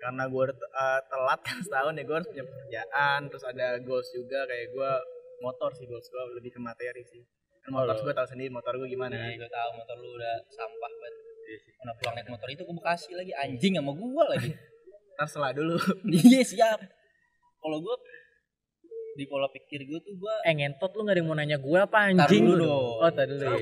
Karena 0.00 0.24
gue 0.24 0.44
te- 0.50 0.72
eh, 0.72 1.00
telat 1.04 1.40
kan 1.42 1.58
setahun 1.60 1.92
ya, 1.92 2.02
gue 2.02 2.16
harus 2.16 2.26
punya 2.26 2.42
pekerjaan. 2.42 3.20
Terus 3.28 3.44
ada 3.44 3.66
goals 3.78 4.08
juga 4.10 4.40
kayak 4.42 4.72
gue 4.72 4.90
motor 5.38 5.70
sih 5.70 5.84
goals 5.84 6.08
gue 6.08 6.22
lebih 6.34 6.50
ke 6.50 6.60
materi 6.60 7.04
sih 7.04 7.20
kan 7.60 7.70
Oh, 7.70 7.78
motor 7.78 7.94
lo. 7.94 8.02
gue 8.02 8.14
tahu 8.16 8.26
sendiri 8.26 8.48
motor 8.48 8.72
gue 8.74 8.88
gimana 8.88 9.14
kan 9.14 9.30
gue 9.32 9.46
tahu 9.48 9.70
motor 9.76 9.96
lu 9.96 10.08
udah 10.12 10.34
sampah 10.48 10.74
banget. 10.80 11.12
Iya 11.44 11.58
Mana 11.76 11.92
pulang 11.94 12.14
naik 12.16 12.28
motor 12.30 12.48
itu 12.48 12.62
ke 12.62 12.72
Bekasi 12.72 13.10
lagi 13.12 13.32
anjing 13.36 13.72
sama 13.76 13.92
gua 13.92 14.24
lagi. 14.26 14.50
ntar 15.12 15.26
setelah 15.28 15.52
dulu 15.52 15.76
Iya 16.24 16.40
siap. 16.42 16.78
Kalau 17.62 17.78
gua 17.78 17.94
di 19.12 19.24
pola 19.24 19.46
pikir 19.46 19.84
gua 19.84 19.98
tuh 19.98 20.14
gua 20.16 20.34
Eh 20.42 20.52
ngentot 20.52 20.90
lu 20.90 21.00
gak 21.02 21.12
ada 21.12 21.20
yang 21.20 21.28
mau 21.28 21.36
nanya 21.36 21.56
gue 21.56 21.78
apa 21.78 21.98
anjing 22.02 22.42
dulu 22.42 22.56
lu? 22.56 22.64
dong. 22.64 22.94
Oh 22.98 23.10
tadi 23.10 23.30
dulu 23.30 23.44
ya. 23.44 23.52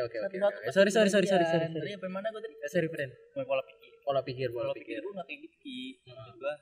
Oke 0.00 0.18
oke 0.22 0.36
oke. 0.40 0.60
Sorry 0.70 0.88
sorry 0.88 1.08
sorry 1.08 1.26
sorry 1.26 1.44
sorry. 1.44 1.66
Tadi 1.66 1.74
sorry. 1.76 1.90
sampai 1.92 2.10
mana 2.10 2.26
gua 2.30 2.40
tadi? 2.40 2.54
Eh, 2.56 2.70
Sorry 2.70 2.88
friend. 2.88 3.12
Pola 3.36 3.62
pikir. 3.62 3.90
Pola 4.00 4.20
pikir 4.22 4.48
pola 4.48 4.62
Pola 4.64 4.74
pikir. 4.74 4.98
gua 5.00 5.12
nggak 5.14 5.26
kayak 5.26 5.40
gitu 5.42 5.56
gua 6.36 6.54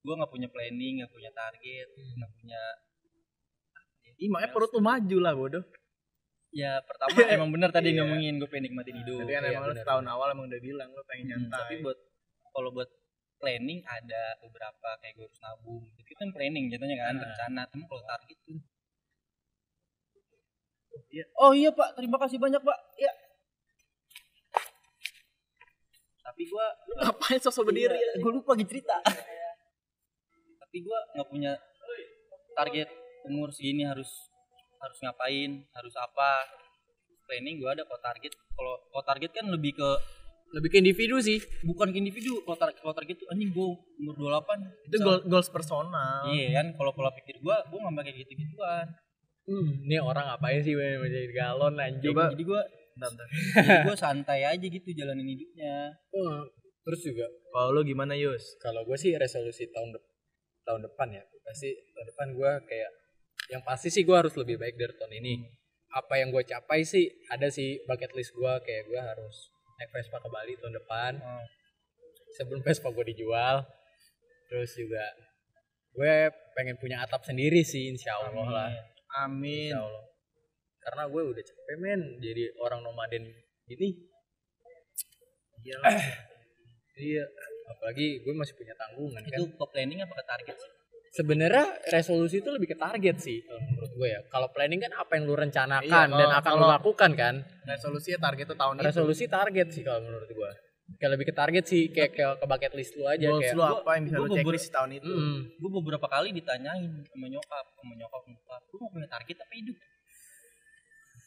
gua 0.00 0.14
nggak 0.16 0.30
punya 0.30 0.48
planning, 0.48 0.94
nggak 0.98 1.10
punya 1.10 1.30
target, 1.30 1.86
nggak 1.92 2.30
punya 2.34 2.62
Ih, 4.16 4.28
makanya 4.28 4.50
perut 4.50 4.68
lu 4.70 4.80
maju 4.80 5.16
lah 5.18 5.32
bodoh 5.32 5.64
ya 6.50 6.76
pertama 6.82 7.08
emang 7.32 7.48
bener 7.48 7.70
tadi 7.70 7.94
Iya. 7.94 8.02
ngomongin 8.02 8.36
gue 8.36 8.44
pengen 8.44 8.68
nikmatin 8.68 8.96
hidup 8.98 9.16
Jadi 9.18 9.32
kan 9.32 9.42
Iya, 9.42 9.50
emang 9.54 9.72
setahun 9.72 10.04
awal 10.04 10.28
emang 10.28 10.44
udah 10.44 10.60
bilang 10.60 10.88
lu 10.90 11.00
pengen 11.06 11.22
Hmm, 11.22 11.30
nyantai 11.46 11.56
tapi 11.56 11.74
buat 11.80 11.98
kalau 12.50 12.68
buat 12.70 12.90
planning 13.40 13.80
ada 13.88 14.36
beberapa 14.44 14.88
kayak 15.00 15.16
gue 15.16 15.24
harus 15.26 15.40
nabung 15.40 15.82
itu 15.96 16.12
kan 16.12 16.28
planning 16.30 16.68
jatuhnya 16.68 16.96
kan 17.00 17.16
Nah. 17.16 17.24
rencana 17.24 17.62
tapi 17.66 17.84
kalau 17.88 18.04
target 18.04 18.38
tuh. 18.44 18.60
Iya. 21.10 21.24
oh 21.42 21.50
iya 21.50 21.70
pak. 21.74 21.98
Terima 21.98 22.20
kasih 22.22 22.38
banyak 22.38 22.62
pak. 22.62 22.78
Ya 23.00 23.10
tapi 26.40 26.46
gue 26.46 26.66
ngapain 27.02 27.40
sosok 27.42 27.68
berdiri? 27.68 27.98
Iya, 27.98 28.12
gue 28.22 28.32
lupa 28.32 28.54
cerita. 28.56 28.96
Tapi 30.62 30.76
gue 30.80 30.98
nggak 31.18 31.28
punya 31.28 31.52
target 32.54 32.88
umur 33.26 33.50
segini 33.50 33.84
harus 33.84 34.08
harus 34.80 34.98
ngapain 35.02 35.66
harus 35.74 35.94
apa. 35.98 36.46
Planning 37.28 37.60
gue 37.60 37.70
ada 37.70 37.82
kalau 37.84 38.00
target 38.00 38.32
kalau 38.56 38.74
kalau 38.88 39.04
target 39.04 39.30
kan 39.36 39.46
lebih 39.52 39.76
ke 39.76 39.90
Lebih 40.50 40.68
ke 40.68 40.78
individu 40.78 41.16
sih. 41.18 41.38
bukan 41.62 41.88
ke 41.88 41.98
individu 41.98 42.42
kalau 42.42 42.56
tar- 42.56 42.74
kalau 42.74 42.90
target 42.90 43.16
tuh 43.16 43.28
anjing 43.28 43.48
gue 43.48 43.66
umur 43.96 44.14
28 44.16 44.58
itu 44.84 44.96
goal, 44.98 45.18
goals 45.24 45.48
personal. 45.48 46.26
Iya 46.26 46.48
kan 46.56 46.66
kalau 46.74 46.90
pola 46.90 47.10
pikir 47.12 47.38
gue 47.38 47.56
gue 47.62 47.78
nggak 47.78 47.94
pakai 47.96 48.12
gitu 48.16 48.32
gituan 48.36 48.86
Hmm, 49.42 49.82
ini 49.82 49.96
orang 49.98 50.26
ngapain 50.28 50.60
sih 50.60 50.72
men 50.72 50.98
menjadi 50.98 51.26
galon 51.32 51.74
anjing. 51.74 52.10
Coba- 52.10 52.30
jadi 52.30 52.44
gue 52.44 52.62
jadi 53.00 53.78
gue 53.82 53.96
santai 53.96 54.40
aja 54.44 54.62
gitu 54.62 54.88
jalanin 54.92 55.26
hidupnya. 55.26 55.90
Hmm, 56.08 56.44
Terus 56.80 57.00
juga 57.02 57.24
kalau 57.48 57.70
lu 57.72 57.82
gimana 57.82 58.14
Yus? 58.14 58.56
kalau 58.56 58.82
gue 58.82 58.94
sih 58.94 59.12
resolusi 59.14 59.68
tahun 59.68 59.92
dep- 59.92 60.08
tahun 60.62 60.80
depan 60.82 61.08
ya. 61.12 61.22
Pasti 61.40 61.66
tahun 61.88 62.06
depan 62.08 62.26
gue 62.32 62.50
kayak 62.64 62.90
yang 63.48 63.62
pasti 63.62 63.88
sih 63.88 64.02
gue 64.02 64.14
harus 64.14 64.34
lebih 64.34 64.56
baik 64.56 64.74
dari 64.74 64.92
tahun 64.92 65.14
ini. 65.16 65.34
Apa 65.90 66.14
yang 66.16 66.30
gue 66.30 66.42
capai 66.42 66.82
sih 66.82 67.04
ada 67.28 67.48
sih 67.48 67.82
bucket 67.84 68.12
list 68.12 68.30
gue 68.32 68.52
kayak 68.60 68.86
gue 68.86 69.00
harus 69.00 69.50
naik 69.80 69.90
Vespa 69.96 70.20
ke 70.20 70.28
Bali 70.28 70.52
tahun 70.60 70.76
depan. 70.76 71.12
Oh. 71.24 71.44
sebelum 72.36 72.60
Vespa 72.60 72.92
gue 72.92 73.04
dijual. 73.16 73.64
Terus 74.52 74.76
juga 74.76 75.02
gue 75.96 76.14
pengen 76.52 76.76
punya 76.76 77.00
atap 77.00 77.24
sendiri 77.24 77.64
sih 77.64 77.88
insya 77.88 78.20
Allah 78.20 78.46
lah. 78.46 78.70
Amin. 79.24 79.72
Insya 79.72 79.80
Allah. 79.80 80.04
Karena 80.84 81.02
gue 81.08 81.22
udah 81.32 81.42
capek 81.42 81.76
men. 81.80 82.02
Jadi 82.20 82.52
orang 82.60 82.84
nomaden 82.84 83.24
gini 83.64 84.04
Iyalah. 85.64 85.92
iya. 87.08 87.24
Apalagi 87.72 88.20
gue 88.20 88.34
masih 88.36 88.54
punya 88.54 88.76
tanggungan 88.76 89.24
kan. 89.24 89.32
itu 89.32 89.42
ke 89.48 89.66
planning 89.72 90.04
apa 90.04 90.12
ke 90.12 90.24
target 90.28 90.56
sih 90.60 90.79
sebenarnya 91.10 91.64
resolusi 91.88 92.38
itu 92.38 92.48
lebih 92.48 92.70
ke 92.70 92.76
target 92.76 93.18
sih 93.18 93.42
kalau 93.42 93.60
menurut 93.64 93.90
gue 93.92 94.08
ya. 94.08 94.20
Kalau 94.26 94.48
planning 94.48 94.80
kan 94.80 94.92
apa 94.94 95.12
yang 95.12 95.24
lu 95.24 95.34
rencanakan 95.34 95.86
Iya, 96.06 96.06
dan 96.08 96.28
kalau- 96.28 96.40
akan 96.40 96.52
lu 96.54 96.66
lakukan 96.70 97.10
kan. 97.14 97.34
resolusinya 97.64 98.18
target 98.22 98.44
tuh 98.46 98.56
tahun 98.56 98.74
itu 98.76 98.84
Resolusi 98.84 99.24
target 99.26 99.66
sih 99.70 99.82
kalau 99.82 100.00
menurut 100.00 100.28
gue. 100.28 100.50
Kayak 100.92 101.10
lebih 101.12 101.26
ke 101.26 101.34
target 101.36 101.64
sih 101.64 101.82
kayak 101.88 102.10
kayak 102.12 102.34
ke 102.36 102.46
bucket 102.46 102.72
list 102.74 102.92
lu 102.94 103.06
aja 103.06 103.22
goals 103.24 103.42
kayak. 103.42 103.54
lu 103.54 103.62
apa 103.62 103.90
yang 103.92 104.04
bisa 104.04 104.16
gua 104.16 104.24
lu 104.24 104.34
checklist 104.34 104.64
di 104.64 104.72
tahun 104.72 104.90
itu 104.92 105.06
Mm, 105.08 105.38
gue 105.56 105.70
beberapa 105.72 106.06
kali 106.08 106.28
ditanyain 106.32 106.90
sama 107.04 107.26
nyokap 107.26 107.64
sama 107.70 107.92
nyokap 107.94 108.22
nyokap 108.24 108.60
lu 108.64 108.76
mau 108.76 108.90
punya 108.90 109.08
target 109.08 109.36
apa 109.38 109.54
hidup 109.56 109.76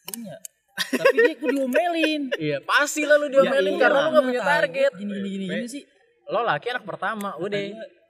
punya 0.05 0.35
tapi 0.75 1.15
dia 1.17 1.33
gue 1.33 1.49
diomelin 1.49 2.21
iya, 2.43 2.57
pasti 2.61 3.03
lah 3.03 3.15
lu 3.15 3.27
diomelin 3.29 3.71
iya, 3.71 3.79
karena 3.79 3.99
lu 4.01 4.09
gak 4.11 4.25
punya 4.25 4.41
target. 4.43 4.91
gini 4.93 5.11
gini 5.13 5.29
gini 5.29 5.45
gini 5.49 5.67
sih 5.69 5.83
Lo 6.25 6.39
laki 6.41 6.71
anak 6.71 6.83
pertama, 6.83 7.35
udah. 7.35 7.59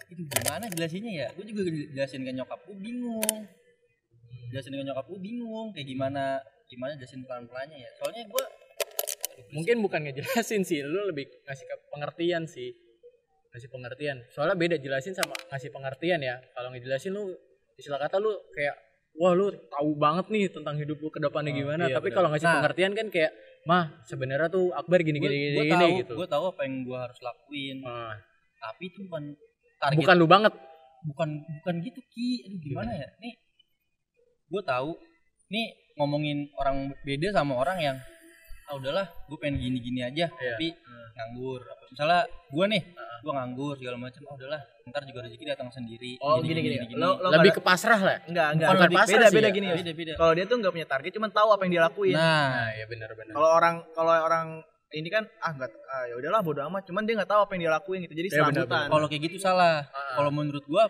Gua, 0.03 0.11
itu 0.11 0.23
gimana 0.25 0.65
jelasinnya 0.67 1.11
ya 1.15 1.27
gue 1.31 1.45
juga 1.45 1.61
jelasin 1.89 2.21
ke 2.21 2.31
nyokap 2.31 2.59
gue 2.61 2.77
bingung 2.77 3.39
jelasin 4.49 4.71
ke 4.71 4.83
nyokap 4.83 5.05
gue 5.05 5.19
bingung 5.19 5.67
kayak 5.71 5.87
gimana 5.87 6.23
gimana 6.65 6.91
jelasin 6.93 7.23
pelan 7.23 7.45
pelannya 7.45 7.79
ya 7.79 7.89
soalnya 7.95 8.23
gue 8.25 8.45
Mungkin 9.49 9.81
bukan 9.81 10.01
ngejelasin 10.03 10.61
sih, 10.61 10.81
lu 10.81 11.09
lebih 11.09 11.25
ngasih 11.43 11.65
ke 11.65 11.75
pengertian 11.89 12.45
sih. 12.45 12.69
Ngasih 13.49 13.65
pengertian. 13.67 14.21
Soalnya 14.29 14.53
beda 14.53 14.77
jelasin 14.77 15.13
sama 15.13 15.33
ngasih 15.47 15.69
pengertian 15.69 16.21
ya. 16.21 16.37
Kalau 16.53 16.69
ngejelasin 16.69 17.13
lu 17.13 17.33
istilah 17.73 17.97
kata 17.97 18.17
lu 18.17 18.29
kayak 18.49 18.77
wah 19.13 19.33
lu 19.33 19.49
tahu 19.69 19.93
banget 19.95 20.29
nih 20.29 20.49
tentang 20.49 20.77
hidup 20.77 20.97
lu 20.97 21.09
ke 21.09 21.17
depannya 21.17 21.49
Oh, 21.49 21.57
gimana. 21.59 21.83
iya, 21.85 21.97
Tapi 21.97 22.09
kalau 22.09 22.29
ngasih 22.29 22.45
Nah. 22.45 22.55
pengertian 22.61 22.93
kan 22.93 23.07
kayak 23.09 23.31
mah 23.65 23.85
sebenarnya 24.03 24.49
tuh 24.49 24.69
Akbar 24.69 25.01
gini 25.01 25.17
gue 25.17 25.25
gini 25.25 25.37
gini, 25.39 25.53
gue 25.55 25.65
gini 25.65 25.81
tahu 25.81 25.93
gitu. 26.01 26.13
gue 26.13 26.27
tahu 26.29 26.43
apa 26.47 26.61
yang 26.61 26.75
gue 26.83 26.97
harus 26.99 27.19
lakuin 27.19 27.77
Ah, 27.81 28.13
tapi 28.59 28.83
itu 28.85 28.99
bukan 29.05 29.23
target. 29.84 30.00
Bukan 30.00 30.15
lu 30.15 30.28
banget. 30.28 30.54
bukan 31.04 31.30
bukan 31.60 31.76
gitu 31.84 32.00
ki. 32.08 32.48
Aduh 32.48 32.60
gimana 32.63 32.91
ya? 32.93 33.08
Nih 33.19 33.36
gue 34.46 34.62
tahu. 34.63 34.96
Nih 35.50 35.67
ngomongin 35.93 36.48
orang 36.56 36.96
beda 37.02 37.30
sama 37.32 37.54
orang 37.56 37.78
yang 37.78 37.98
ah 38.63 38.74
udahlah 38.74 39.04
gue 39.28 39.38
pengen 39.38 39.60
gini 39.60 39.78
gini 39.78 40.00
aja 40.00 40.32
Iya. 40.32 40.56
tapi 40.56 40.72
nganggur. 41.13 41.60
Apa- 41.62 41.91
misalnya 41.91 42.22
gue 42.26 42.65
nih 42.69 42.84
gue 43.19 43.32
nganggur 43.32 43.74
segala 43.76 43.98
macam 44.00 44.22
ah 44.24 44.34
udahlah 44.34 44.62
ntar 44.84 45.04
juga 45.04 45.19
rezeki 45.22 45.46
datang 45.46 45.67
sendiri. 45.69 46.15
Oh 46.19 46.39
gini 46.39 46.60
gini, 46.60 46.76
lo 46.93 47.15
lo 47.17 47.28
lebih 47.30 47.52
ke 47.54 47.62
pasrah 47.62 47.96
lah. 47.98 48.17
enggak 48.26 48.48
enggak 48.56 48.69
bukan 48.69 48.80
lebih- 48.82 48.98
pasrah 48.98 49.12
beda 49.13 49.28
sih 49.28 49.36
beda 49.36 49.43
ya. 49.46 49.54
gini. 49.54 49.65
Yus. 49.65 49.78
beda 49.78 49.91
beda. 49.93 50.13
Kalau 50.15 50.34
dia 50.34 50.46
tuh 50.46 50.56
nggak 50.58 50.74
punya 50.74 50.88
target 50.88 51.12
cuman 51.13 51.30
tahu 51.30 51.50
apa 51.50 51.62
yang 51.63 51.72
dia 51.74 51.84
lakuin. 51.84 52.15
Nah 52.15 52.48
Nah, 52.50 52.69
ya 52.74 52.86
benar-benar. 52.88 53.34
kalau 53.34 53.50
orang 53.54 53.76
kalau 53.91 54.13
orang 54.17 54.48
ini 54.93 55.10
kan 55.10 55.23
ah 55.39 55.51
enggak 55.51 55.69
ah, 55.86 56.03
ya 56.06 56.15
udahlah 56.15 56.39
bodo 56.39 56.62
amat 56.63 56.86
cuman 56.86 57.03
dia 57.03 57.13
nggak 57.15 57.27
tahu 57.27 57.41
apa 57.41 57.51
yang 57.53 57.62
dia 57.62 57.73
lakuin 57.73 57.99
gitu 58.01 58.13
jadi 58.13 58.27
Ya, 58.29 58.88
kalau 58.88 59.06
kayak 59.06 59.21
gitu 59.23 59.38
salah 59.38 59.84
Ah. 59.86 60.15
kalau 60.15 60.29
menurut 60.29 60.63
gue 60.63 60.84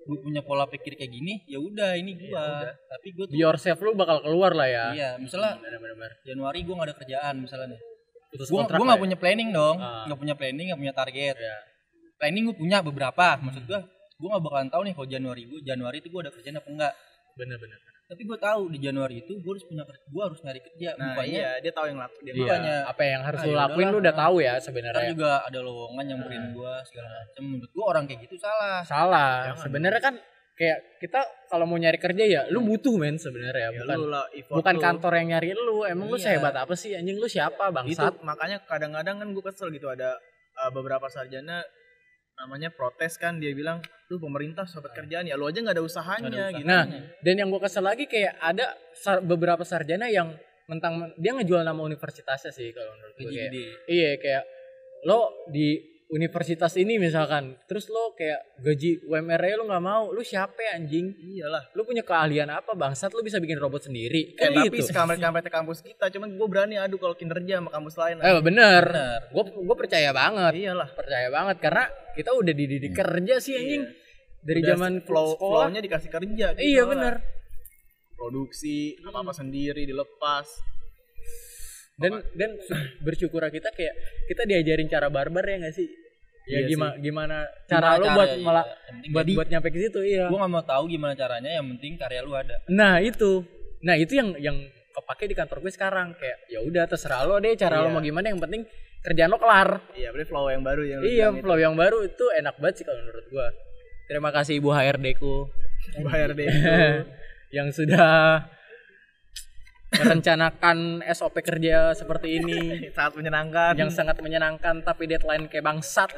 gue 0.00 0.16
punya 0.18 0.40
pola 0.40 0.64
pikir 0.64 0.94
kayak 0.94 1.10
gini 1.10 1.44
ya 1.44 1.58
udah 1.58 1.92
ini 1.92 2.16
gue 2.16 2.30
udah. 2.30 2.72
tapi 2.88 3.08
gue 3.10 3.24
tuh 3.26 3.32
Be 3.32 3.38
yourself 3.38 3.78
lu 3.78 3.92
bakal 3.92 4.18
keluar 4.20 4.50
lah 4.52 4.66
ya. 4.66 4.84
iya 4.90 5.10
misalnya 5.16 5.58
Benar-benar. 5.58 6.10
Januari 6.22 6.58
gue 6.60 6.72
gak 6.72 6.86
ada 6.86 6.96
kerjaan 6.96 7.34
misalnya 7.38 7.68
nih 7.70 7.80
Putus 8.30 8.46
gue 8.46 8.58
lah 8.58 8.66
nggak 8.70 8.94
ya. 8.94 9.02
punya 9.02 9.16
planning 9.16 9.50
dong 9.50 9.76
Ah. 9.76 10.06
nggak 10.06 10.18
punya 10.18 10.34
planning 10.34 10.66
nggak 10.70 10.80
punya 10.80 10.94
target 10.94 11.36
Ya. 11.36 11.56
planning 12.16 12.42
gue 12.44 12.56
punya 12.56 12.78
beberapa 12.80 13.26
maksud 13.36 13.62
gue 13.64 13.80
gue 14.16 14.28
nggak 14.28 14.42
bakalan 14.42 14.68
tahu 14.68 14.82
nih 14.84 14.94
kalau 14.94 15.08
Januari 15.08 15.42
gue 15.44 15.60
Januari 15.60 15.96
itu 15.98 16.08
gue 16.08 16.20
ada 16.20 16.30
kerjaan 16.30 16.56
apa 16.56 16.68
enggak 16.68 16.94
Benar-benar. 17.32 17.78
Tapi 18.10 18.26
gue 18.26 18.34
tahu 18.36 18.62
di 18.68 18.78
Januari 18.82 19.22
itu 19.22 19.38
gue 19.38 19.48
harus 19.48 19.62
punya 19.62 19.86
kerja 19.86 20.02
gue 20.04 20.22
harus 20.26 20.40
nyari 20.42 20.60
kerja 20.60 20.88
nah 20.94 21.14
bukannya 21.14 21.30
iya 21.32 21.50
dia 21.58 21.70
tahu 21.70 21.86
yang 21.86 21.98
laku 21.98 22.18
dia 22.20 22.32
Iya, 22.32 22.42
makanya 22.42 22.74
apa 22.84 23.02
yang 23.06 23.22
harus 23.22 23.38
Ah, 23.38 23.46
lu 23.46 23.52
ya 23.52 23.58
lakuin 23.62 23.86
lu 23.86 23.98
udah 23.98 24.14
tahu 24.18 24.36
ya 24.40 24.54
sebenarnya. 24.58 25.06
juga 25.08 25.30
ada 25.40 25.58
lowongan 25.60 26.04
nyamperin 26.04 26.44
gue 26.50 26.72
segala 26.84 27.08
macam 27.14 27.42
menurut 27.46 27.70
gue 27.70 27.84
orang 27.86 28.04
kayak 28.04 28.20
gitu 28.26 28.34
salah 28.36 28.82
Salah. 28.82 29.54
Sebenarnya 29.54 30.02
kan 30.02 30.14
kayak 30.52 30.78
kita 30.98 31.20
kalau 31.48 31.64
mau 31.64 31.78
nyari 31.78 31.96
kerja 31.96 32.24
ya 32.26 32.42
lu 32.50 32.60
butuh 32.60 32.92
men 32.92 33.16
sebenarnya 33.16 33.70
ya, 33.70 33.80
bukan 33.80 33.96
lu 33.96 34.08
lah 34.10 34.26
bukan 34.50 34.74
lu. 34.74 34.82
kantor 34.82 35.12
yang 35.16 35.28
nyari 35.32 35.48
lu. 35.54 35.78
Emang 35.86 36.06
lu 36.06 36.18
Iya. 36.18 36.24
sehebat 36.36 36.54
apa 36.58 36.74
sih 36.74 36.92
anjing 36.92 37.14
lu 37.14 37.24
siapa 37.24 37.70
itu 37.70 37.74
bangsat? 37.94 38.20
makanya 38.20 38.58
kadang-kadang 38.66 39.16
kan 39.16 39.28
gue 39.30 39.40
kesel 39.40 39.70
gitu 39.70 39.86
ada 39.86 40.18
uh, 40.58 40.68
beberapa 40.68 41.06
sarjana 41.06 41.62
namanya 42.40 42.72
protes 42.72 43.20
kan 43.20 43.36
dia 43.36 43.52
bilang 43.52 43.78
tuh 44.08 44.16
pemerintah 44.16 44.64
sobat 44.64 44.96
kerjaan 44.96 45.28
ya 45.28 45.36
lu 45.36 45.44
aja 45.44 45.60
nggak 45.60 45.76
ada 45.76 45.84
usahanya 45.84 46.26
Nggak 46.26 46.40
ada 46.40 46.56
gitu. 46.56 46.66
Nah, 46.66 46.82
dan 47.20 47.34
yang 47.36 47.48
gua 47.52 47.60
kesel 47.60 47.84
lagi 47.84 48.08
kayak 48.08 48.32
ada 48.40 48.64
sar- 48.96 49.20
beberapa 49.20 49.60
sarjana 49.62 50.08
yang 50.08 50.32
mentang 50.64 51.12
dia 51.14 51.36
ngejual 51.36 51.60
nama 51.60 51.76
universitasnya 51.76 52.48
sih 52.48 52.70
kalau 52.70 52.94
menurut 52.94 53.14
gue 53.18 53.26
kayak 53.28 53.52
iya 53.86 54.10
kayak 54.16 54.44
lo 55.02 55.20
di 55.50 55.76
universitas 56.10 56.74
ini 56.74 56.98
misalkan. 56.98 57.54
Terus 57.70 57.86
lo 57.86 58.12
kayak 58.18 58.58
gaji 58.58 59.06
UMR 59.06 59.42
lo 59.62 59.64
nggak 59.70 59.84
mau 59.84 60.10
lu 60.10 60.20
siapa 60.26 60.58
ya, 60.58 60.76
anjing? 60.76 61.14
Iyalah. 61.14 61.70
Lu 61.78 61.86
punya 61.86 62.02
keahlian 62.02 62.50
apa 62.50 62.74
bangsat? 62.74 63.14
Lu 63.14 63.22
bisa 63.22 63.38
bikin 63.38 63.56
robot 63.62 63.86
sendiri. 63.86 64.34
Kan 64.34 64.50
kan 64.50 64.66
tapi 64.66 64.82
gitu. 64.82 64.90
sekampret-kampretnya 64.90 65.52
kampus 65.54 65.78
kita 65.86 66.10
cuman 66.10 66.34
gue 66.34 66.48
berani 66.50 66.76
adu 66.82 66.98
kalau 66.98 67.14
kinerja 67.14 67.62
sama 67.62 67.70
kampus 67.70 67.94
lain 67.96 68.16
eh 68.20 68.34
bener. 68.42 68.84
Benar 68.90 69.20
gue 69.30 69.44
gue 69.54 69.76
percaya 69.78 70.10
banget. 70.10 70.52
Iyalah. 70.58 70.88
Percaya 70.98 71.28
banget 71.30 71.56
karena 71.62 71.84
kita 72.18 72.30
udah 72.34 72.54
dididik 72.54 72.92
kerja 72.92 73.34
sih 73.38 73.54
anjing. 73.54 73.82
Dari 74.40 74.60
Udah 74.64 74.68
zaman 74.74 74.92
flow 75.04 75.36
sekolah. 75.36 75.68
flownya 75.68 75.80
dikasih 75.84 76.10
kerja 76.10 76.46
gitu 76.56 76.64
iya 76.64 76.82
malah. 76.82 76.90
bener. 76.90 77.14
Produksi 78.18 78.98
apa 79.06 79.22
apa 79.22 79.32
sendiri 79.32 79.86
dilepas. 79.86 80.48
Dan 82.00 82.16
dan 82.32 82.56
bersyukur 83.04 83.44
kita 83.52 83.68
kayak 83.76 83.92
kita 84.24 84.48
diajarin 84.48 84.88
cara 84.88 85.12
barbar 85.12 85.44
ya 85.44 85.60
nggak 85.60 85.76
sih 85.76 85.99
Ya 86.50 86.58
Iya 86.58 86.66
gimana 86.66 86.92
gimana 86.98 87.36
cara 87.70 87.94
Gimana 87.94 88.02
lu 88.02 88.06
buat 88.18 88.30
iya. 88.34 88.42
malah 88.42 88.64
penting 88.90 89.10
buat 89.14 89.22
jadi, 89.22 89.32
buat 89.38 89.48
nyampe 89.54 89.68
ke 89.70 89.78
situ 89.86 90.00
iya. 90.02 90.26
gua 90.26 90.38
nggak 90.42 90.52
mau 90.52 90.64
tahu 90.66 90.82
gimana 90.90 91.12
caranya 91.14 91.50
yang 91.62 91.66
penting 91.78 91.92
karya 91.94 92.20
lu 92.26 92.32
ada 92.34 92.56
Nah, 92.66 92.98
itu. 92.98 93.46
Nah, 93.86 93.94
itu 93.94 94.12
yang 94.18 94.34
yang 94.36 94.56
kepake 94.90 95.30
di 95.30 95.34
kantor 95.38 95.62
gue 95.62 95.72
sekarang 95.72 96.12
kayak 96.18 96.38
ya 96.50 96.58
udah 96.60 96.84
terserah 96.90 97.22
lo 97.22 97.38
deh 97.38 97.54
cara 97.54 97.78
lo 97.80 97.88
Iya. 97.88 97.94
mau 97.94 98.02
gimana 98.02 98.26
yang 98.34 98.42
penting 98.42 98.66
kerjaan 99.00 99.30
lo 99.30 99.38
kelar. 99.38 99.80
Iya, 99.94 100.10
berarti 100.10 100.26
flow 100.28 100.50
yang 100.50 100.62
baru 100.66 100.82
yang 100.84 101.00
Iya, 101.00 101.26
flow 101.38 101.56
yang 101.56 101.74
baru 101.78 102.04
itu 102.04 102.24
enak 102.36 102.58
banget 102.58 102.74
sih 102.82 102.84
kalau 102.84 103.00
menurut 103.00 103.26
gua. 103.30 103.46
Terima 104.10 104.30
kasih 104.34 104.58
Ibu 104.58 104.68
HRD 104.74 105.06
ku 105.16 105.46
itu. 105.86 106.02
Bayar 106.04 106.34
deh. 106.34 106.50
yang 107.56 107.70
sudah 107.70 108.42
merencanakan 109.90 111.02
SOP 111.10 111.42
kerja 111.42 111.90
seperti 111.98 112.38
ini 112.38 112.58
Sangat 112.96 113.18
menyenangkan. 113.18 113.74
yang 113.74 113.90
sangat 113.90 114.22
menyenangkan 114.22 114.86
tapi 114.86 115.10
deadline 115.10 115.50
kayak 115.50 115.66
bangsat. 115.66 116.10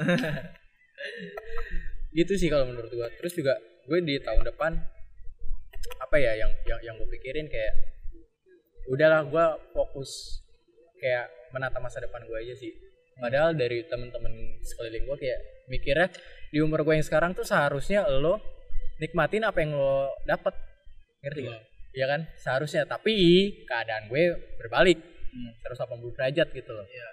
gitu 2.19 2.33
sih 2.37 2.53
kalau 2.53 2.69
menurut 2.69 2.93
gua. 2.93 3.09
Terus 3.17 3.33
juga 3.33 3.57
gue 3.89 3.99
di 4.05 4.21
tahun 4.21 4.45
depan 4.47 4.73
apa 5.99 6.17
ya 6.21 6.39
yang 6.39 6.53
yang 6.69 6.81
yang 6.85 6.95
gue 7.01 7.09
pikirin 7.19 7.51
kayak 7.51 7.75
udahlah 8.87 9.27
gua 9.27 9.59
fokus 9.75 10.39
kayak 11.01 11.27
menata 11.51 11.81
masa 11.81 12.05
depan 12.05 12.23
gue 12.29 12.39
aja 12.39 12.55
sih. 12.55 12.73
Padahal 13.17 13.57
dari 13.57 13.85
temen-temen 13.89 14.61
sekeliling 14.65 15.05
gue 15.09 15.17
kayak 15.17 15.41
mikirnya 15.69 16.09
di 16.53 16.61
umur 16.61 16.85
gue 16.85 17.01
yang 17.01 17.07
sekarang 17.07 17.33
tuh 17.33 17.49
seharusnya 17.49 18.05
lo 18.09 18.41
nikmatin 19.01 19.49
apa 19.49 19.59
yang 19.65 19.73
lo 19.75 20.13
dapet 20.29 20.53
ngerti 21.25 21.41
gak? 21.49 21.72
Iya 21.93 22.07
kan 22.07 22.21
seharusnya 22.35 22.83
tapi 22.85 23.15
keadaan 23.63 24.09
gue 24.09 24.23
berbalik 24.57 24.99
Hmm. 25.29 25.49
180 25.65 26.13
derajat 26.13 26.49
gitu 26.51 26.71
loh. 26.71 26.85
Iya. 26.85 27.09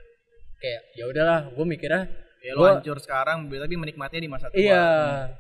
Kayak 0.58 0.82
ya 0.94 1.04
udahlah 1.06 1.40
gue 1.50 1.66
mikirnya 1.66 2.04
Ya 2.40 2.56
Gua- 2.56 2.80
hancur 2.80 2.96
sekarang, 2.98 3.48
tapi 3.48 3.76
menikmatinya 3.76 4.20
di 4.22 4.32
masa 4.32 4.48
tua. 4.48 4.56
Iya, 4.56 4.84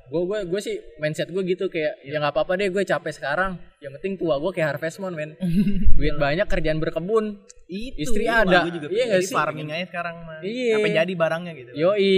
gue 0.05 0.19
gue 0.21 0.39
gue 0.45 0.59
sih 0.59 0.75
mindset 0.95 1.27
gue 1.27 1.39
gitu 1.45 1.67
kayak 1.67 1.95
ya 2.03 2.19
nggak 2.19 2.35
apa-apa 2.35 2.59
deh 2.59 2.67
gue 2.67 2.83
capek 2.83 3.13
sekarang. 3.13 3.55
Yang 3.79 3.91
penting 3.95 4.13
tua 4.15 4.35
gue 4.35 4.51
kayak 4.51 4.75
Harvest 4.75 4.99
Moon 4.99 5.15
men. 5.15 5.31
Duit 5.95 6.15
banyak 6.17 6.43
kerjaan 6.45 6.75
berkebun. 6.77 7.39
Itu. 7.65 8.03
Istri 8.03 8.27
ada. 8.27 8.67
Juga 8.67 8.91
Iya 8.91 9.15
Jadi 9.15 9.25
sih? 9.25 9.31
farming 9.31 9.71
aja 9.71 9.85
sekarang 9.87 10.15
mah. 10.21 10.43
Iya. 10.43 10.75
Sampai 10.75 10.91
jadi 10.93 11.13
barangnya 11.15 11.51
gitu. 11.55 11.71
Yoi, 11.73 12.15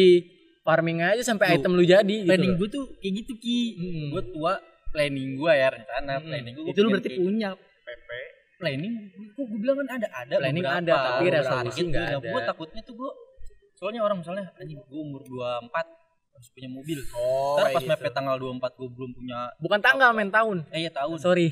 farming 0.61 0.99
aja 1.03 1.21
sampai 1.23 1.45
Tuh, 1.47 1.55
item 1.57 1.71
lu 1.73 1.83
jadi 1.83 2.01
gitu. 2.17 2.25
planning 2.25 2.53
gue 2.55 2.69
tuh 2.71 2.85
kayak 2.97 3.13
gitu 3.21 3.33
ki 3.37 3.59
Mm-mm. 3.77 4.07
gue 4.13 4.23
tua 4.31 4.53
planning 4.91 5.29
gue 5.33 5.51
ya 5.51 5.67
rencana 5.69 6.11
Mm-mm. 6.13 6.27
planning 6.27 6.53
gue 6.53 6.63
Itu 6.67 6.79
lu 6.79 6.89
berarti 6.89 7.09
punya 7.13 7.49
PP. 7.55 8.09
planning 8.57 8.93
kok 9.31 9.43
gue 9.43 9.57
bilang 9.57 9.77
kan 9.79 9.87
ada 9.93 10.07
ada 10.13 10.33
Planning 10.37 10.61
beberapa. 10.61 10.85
ada, 10.85 10.95
tapi 11.09 11.25
resolusi 11.29 11.79
nggak 11.83 12.03
gua 12.03 12.13
ada. 12.13 12.27
gue 12.27 12.41
takutnya 12.45 12.81
tuh 12.81 12.95
gue 12.95 13.11
soalnya 13.73 14.01
orang 14.01 14.17
misalnya 14.19 14.45
anjing 14.55 14.77
gue 14.77 14.99
umur 15.01 15.21
24 15.23 15.73
harus 16.31 16.47
punya 16.49 16.69
mobil 16.69 16.99
Oh, 17.11 17.55
ntar 17.55 17.67
pas 17.71 17.81
gitu. 17.81 17.89
mepet 17.89 18.11
tanggal 18.11 18.35
24 18.35 18.61
gue 18.71 18.89
belum 18.89 19.11
punya 19.11 19.39
Bukan 19.57 19.79
tanggal 19.79 20.09
men 20.11 20.29
tahun. 20.29 20.57
eh 20.69 20.81
ya 20.81 20.91
tahun 20.91 21.17
Sorry. 21.17 21.47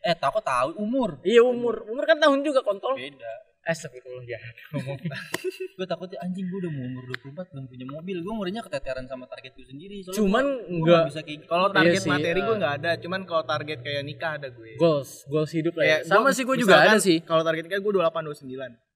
eh 0.00 0.14
tak 0.14 0.30
kok 0.30 0.42
tahu 0.42 0.68
umur 0.76 1.20
iya 1.22 1.40
umur. 1.40 1.84
Umur 1.84 2.04
kan 2.04 2.16
tahun 2.16 2.40
juga 2.40 2.60
kontol. 2.60 2.94
beda 2.94 3.32
Astagfirullah 3.66 4.22
ya. 4.24 4.38
ngomong. 4.72 4.98
gue 5.76 5.84
takutnya 5.84 6.18
anjing 6.20 6.46
gue 6.46 6.58
udah 6.58 6.70
mau 6.70 6.84
umur 6.86 7.02
24 7.12 7.50
belum 7.50 7.64
punya 7.66 7.86
mobil 7.88 8.16
gue 8.16 8.32
ngerinya 8.32 8.62
keteteran 8.62 9.04
sama 9.04 9.26
target 9.26 9.52
gue 9.52 9.66
sendiri 9.66 9.96
soalnya 10.00 10.18
Cuman 10.18 10.44
gua- 10.46 10.62
gua 10.62 10.86
nggak- 10.86 11.06
bisa 11.06 11.20
kayak 11.20 11.36
gitu 11.36 11.48
Kalau 11.48 11.66
Iya 11.66 11.74
target 11.74 12.00
sih, 12.00 12.10
materi 12.10 12.40
gue 12.40 12.46
eh. 12.48 12.58
nggak 12.58 12.74
ada, 12.76 12.90
cuman 12.96 13.20
kalau 13.22 13.42
target 13.44 13.78
kayak 13.80 14.02
nikah 14.02 14.32
ada 14.34 14.48
gue. 14.48 14.70
goals, 14.76 15.10
goals 15.26 15.50
hidup 15.50 15.74
lah. 15.74 15.82
Ya. 15.82 15.88
Kayak 15.98 16.00
Sama 16.06 16.28
sih 16.30 16.42
gue 16.42 16.56
juga 16.56 16.74
ada 16.78 16.98
sih. 16.98 17.18
Kalau 17.20 17.42
target 17.42 17.66
nikah 17.66 17.78
gue 17.78 17.92
28 17.92 18.22
29. 18.24 18.46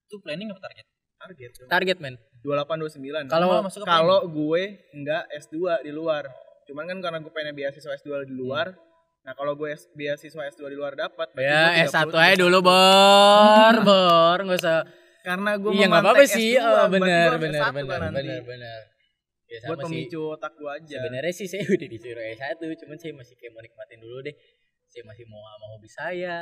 itu 0.06 0.16
planning 0.18 0.48
apa 0.48 0.62
target 0.62 0.87
Target. 1.20 1.50
Target 1.68 1.98
men. 2.00 2.14
28 2.40 2.80
29. 2.80 3.28
Kalau 3.28 3.61
kalau 3.85 4.18
gue 4.24 4.62
enggak 4.90 5.22
S2 5.37 5.54
di 5.85 5.92
luar. 5.92 6.24
Cuman 6.64 6.87
kan 6.87 6.98
karena 6.98 7.18
gue 7.20 7.28
pengen 7.28 7.52
beasiswa 7.52 7.92
S2 7.92 8.24
di 8.24 8.33
luar. 8.33 8.72
Nah, 9.20 9.33
kalau 9.33 9.52
gue 9.52 9.68
S- 9.70 9.88
beasiswa 9.92 10.42
S2 10.48 10.64
di 10.66 10.76
luar 10.76 10.94
dapat, 10.94 11.28
Ya 11.35 11.76
S1 11.83 12.09
aja 12.11 12.35
dulu 12.37 12.59
bor, 12.62 13.74
bor, 13.87 14.38
nggak 14.38 14.59
usah. 14.59 14.80
Karena 15.20 15.54
gue 15.54 15.70
Iya 15.70 15.87
nggak 15.87 16.02
apa-apa 16.02 16.24
sih, 16.26 16.56
oh, 16.56 16.88
benar 16.88 17.37
benar 17.37 17.68
benar 17.68 17.70
benar 17.70 18.11
benar 18.11 18.40
benar. 18.42 18.80
Ya 19.44 19.59
Buat 19.62 19.76
sama 19.76 19.85
sih. 19.85 20.06
pemicu 20.06 20.20
otak 20.30 20.52
gue 20.54 20.70
aja. 20.70 20.96
Sebenarnya 20.96 21.33
sih 21.33 21.46
saya 21.46 21.66
udah 21.66 21.88
disuruh 21.88 22.24
S1, 22.24 22.54
cuman 22.56 22.96
saya 22.96 23.12
masih 23.12 23.35
kayak 23.35 23.50
mau 23.50 23.61
nikmatin 23.61 23.98
dulu 23.98 24.18
deh. 24.22 24.35
Saya 24.87 25.02
masih 25.04 25.24
mau 25.26 25.42
sama 25.44 25.66
hobi 25.68 25.88
saya. 25.88 26.38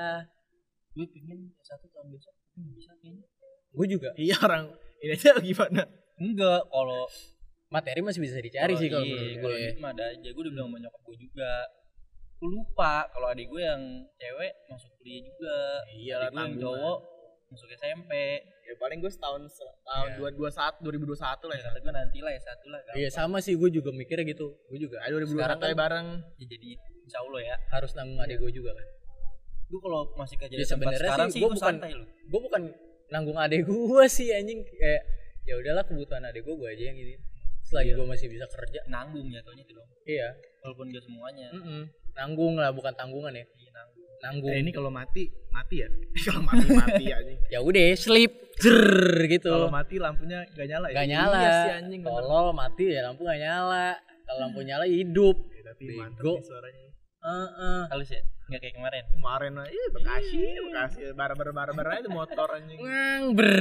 gue 0.90 1.06
pengen 1.06 1.38
satu 1.60 1.86
tahun 1.88 2.10
besok 2.10 2.34
tapi 2.34 2.58
nggak 2.58 2.74
bisa 2.74 2.90
kayaknya 2.96 3.22
Gue 3.70 3.86
juga 3.86 4.08
Iya 4.14 4.34
orang 4.40 4.64
ini 4.98 5.12
aja 5.12 5.30
gimana? 5.38 5.82
enggak 6.16 6.60
kalau 6.66 7.06
materi 7.68 8.00
masih 8.00 8.18
bisa 8.18 8.34
dicari 8.36 8.74
sih 8.74 8.88
kalau 8.88 9.04
iya, 9.04 9.38
kalau 9.38 9.46
gue. 9.46 9.62
duit 9.62 9.76
mah 9.78 9.92
ada 9.92 10.04
aja 10.10 10.26
gue 10.26 10.40
udah 10.40 10.50
bilang 10.50 10.66
sama 10.66 10.78
nyokap 10.80 11.00
gue 11.00 11.16
juga 11.20 11.50
gue 12.38 12.48
lupa 12.48 13.06
kalau 13.10 13.26
adik 13.28 13.46
gue 13.46 13.58
yang 13.60 13.82
cewek 14.14 14.52
masuk 14.66 14.90
kuliah 14.96 15.20
juga 15.20 15.56
Iya 15.90 16.14
gue 16.24 16.38
yang 16.38 16.54
cowok 16.56 16.98
masuk 17.48 17.68
SMP 17.72 18.12
Ya 18.62 18.76
paling 18.76 19.00
gue 19.00 19.08
setahun 19.08 19.48
tahun 19.48 20.08
Iya. 20.12 20.16
dua 20.20 20.28
dua 20.30 20.50
satu 20.52 20.84
dua 20.84 20.92
ribu 20.92 21.08
dua 21.08 21.16
satu 21.16 21.48
lah 21.48 21.56
ya 21.56 21.64
ya. 21.64 21.66
kata 21.66 21.78
gue 21.80 21.94
nanti 21.94 22.18
lah 22.20 22.30
ya 22.30 22.40
satu 22.44 22.66
lah. 22.68 22.78
Iya 22.92 23.08
sama 23.08 23.40
sih 23.40 23.56
gue 23.56 23.70
juga 23.72 23.88
mikirnya 23.90 24.28
gitu. 24.28 24.52
Gue 24.68 24.76
juga. 24.76 25.00
Ayo 25.02 25.16
dua 25.16 25.22
ribu 25.24 25.32
dua 25.34 25.48
satu 25.48 25.64
kan 25.64 25.72
bareng. 25.72 26.06
ya 26.36 26.46
jadi 26.46 26.68
insya 26.76 27.18
Allah 27.18 27.40
ya 27.42 27.56
harus 27.72 27.90
nanggung 27.96 28.20
adik 28.20 28.36
gue 28.38 28.52
juga 28.52 28.76
kan. 28.76 28.86
gue 29.68 29.80
kalau 29.80 30.00
masih 30.14 30.36
kerja 30.36 30.52
Ya 30.52 30.60
di 30.60 30.64
tempat 30.64 30.84
sebenarnya 30.84 31.08
sekarang 31.08 31.28
sih 31.28 31.40
gue 31.40 31.50
bukan 31.50 31.74
gue 32.28 32.40
bukan 32.44 32.62
nanggung 33.08 33.38
adik 33.38 33.60
gue 33.64 34.04
sih 34.06 34.28
anjing 34.30 34.60
kayak 34.60 35.02
ya 35.44 35.54
udahlah 35.56 35.84
kebutuhan 35.84 36.22
adik 36.22 36.44
gue 36.44 36.54
gue 36.54 36.68
aja 36.68 36.84
yang 36.86 36.98
ini. 36.98 37.14
Selagi 37.64 37.96
gue 37.96 38.04
masih 38.04 38.28
bisa 38.28 38.44
kerja. 38.46 38.80
nanggung 38.86 39.28
jatuhnya 39.28 39.60
itu 39.60 39.72
dong 39.72 39.88
Iya. 40.04 40.28
walaupun 40.60 40.92
gak 40.92 41.00
semuanya. 41.02 41.48
Nanggung 42.18 42.54
lah 42.58 42.70
bukan 42.70 42.92
tanggungan 42.92 43.30
ya. 43.30 43.46
iya 43.46 43.70
nanggung 43.70 44.04
Nanggung. 44.18 44.50
Eh, 44.50 44.58
ini 44.60 44.70
kalau 44.74 44.90
mati 44.90 45.22
mati 45.48 45.76
ya. 45.80 45.88
kalau 46.26 46.42
mati 46.42 46.66
mati 46.68 47.04
aja. 47.08 47.32
ya 47.48 47.58
udah 47.62 47.86
sleep 47.94 48.32
jer 48.58 48.82
gitu. 49.30 49.48
Kalau 49.48 49.70
mati 49.70 49.96
lampunya 49.96 50.42
gak 50.50 50.66
nyala 50.66 50.86
ya. 50.90 50.94
Gak 50.98 51.08
nyala. 51.08 51.38
Iya 51.38 51.50
sih 51.54 51.72
anjing 51.78 52.00
bener. 52.02 52.22
Tolol 52.26 52.48
mati 52.50 52.84
ya 52.90 53.00
lampu 53.06 53.22
gak 53.22 53.38
nyala. 53.38 53.86
Kalau 54.26 54.38
lampu 54.42 54.60
nyala 54.60 54.84
hidup. 54.84 55.36
Ya, 55.54 55.62
tapi 55.70 55.84
Bego. 55.88 56.34
suaranya. 56.42 56.86
Heeh. 57.18 57.80
halus 57.90 58.14
ya 58.14 58.22
nggak 58.48 58.60
kayak 58.62 58.74
kemarin 58.78 59.04
Kemarin 59.10 59.50
mah 59.52 59.66
iya 59.68 59.86
Bekasi, 59.90 60.38
Bekasi 60.70 61.00
barber 61.12 61.50
barber 61.50 61.86
aja 61.90 62.08
motor 62.08 62.48
anjing. 62.50 62.78
Ngang 62.78 63.24
ber. 63.34 63.52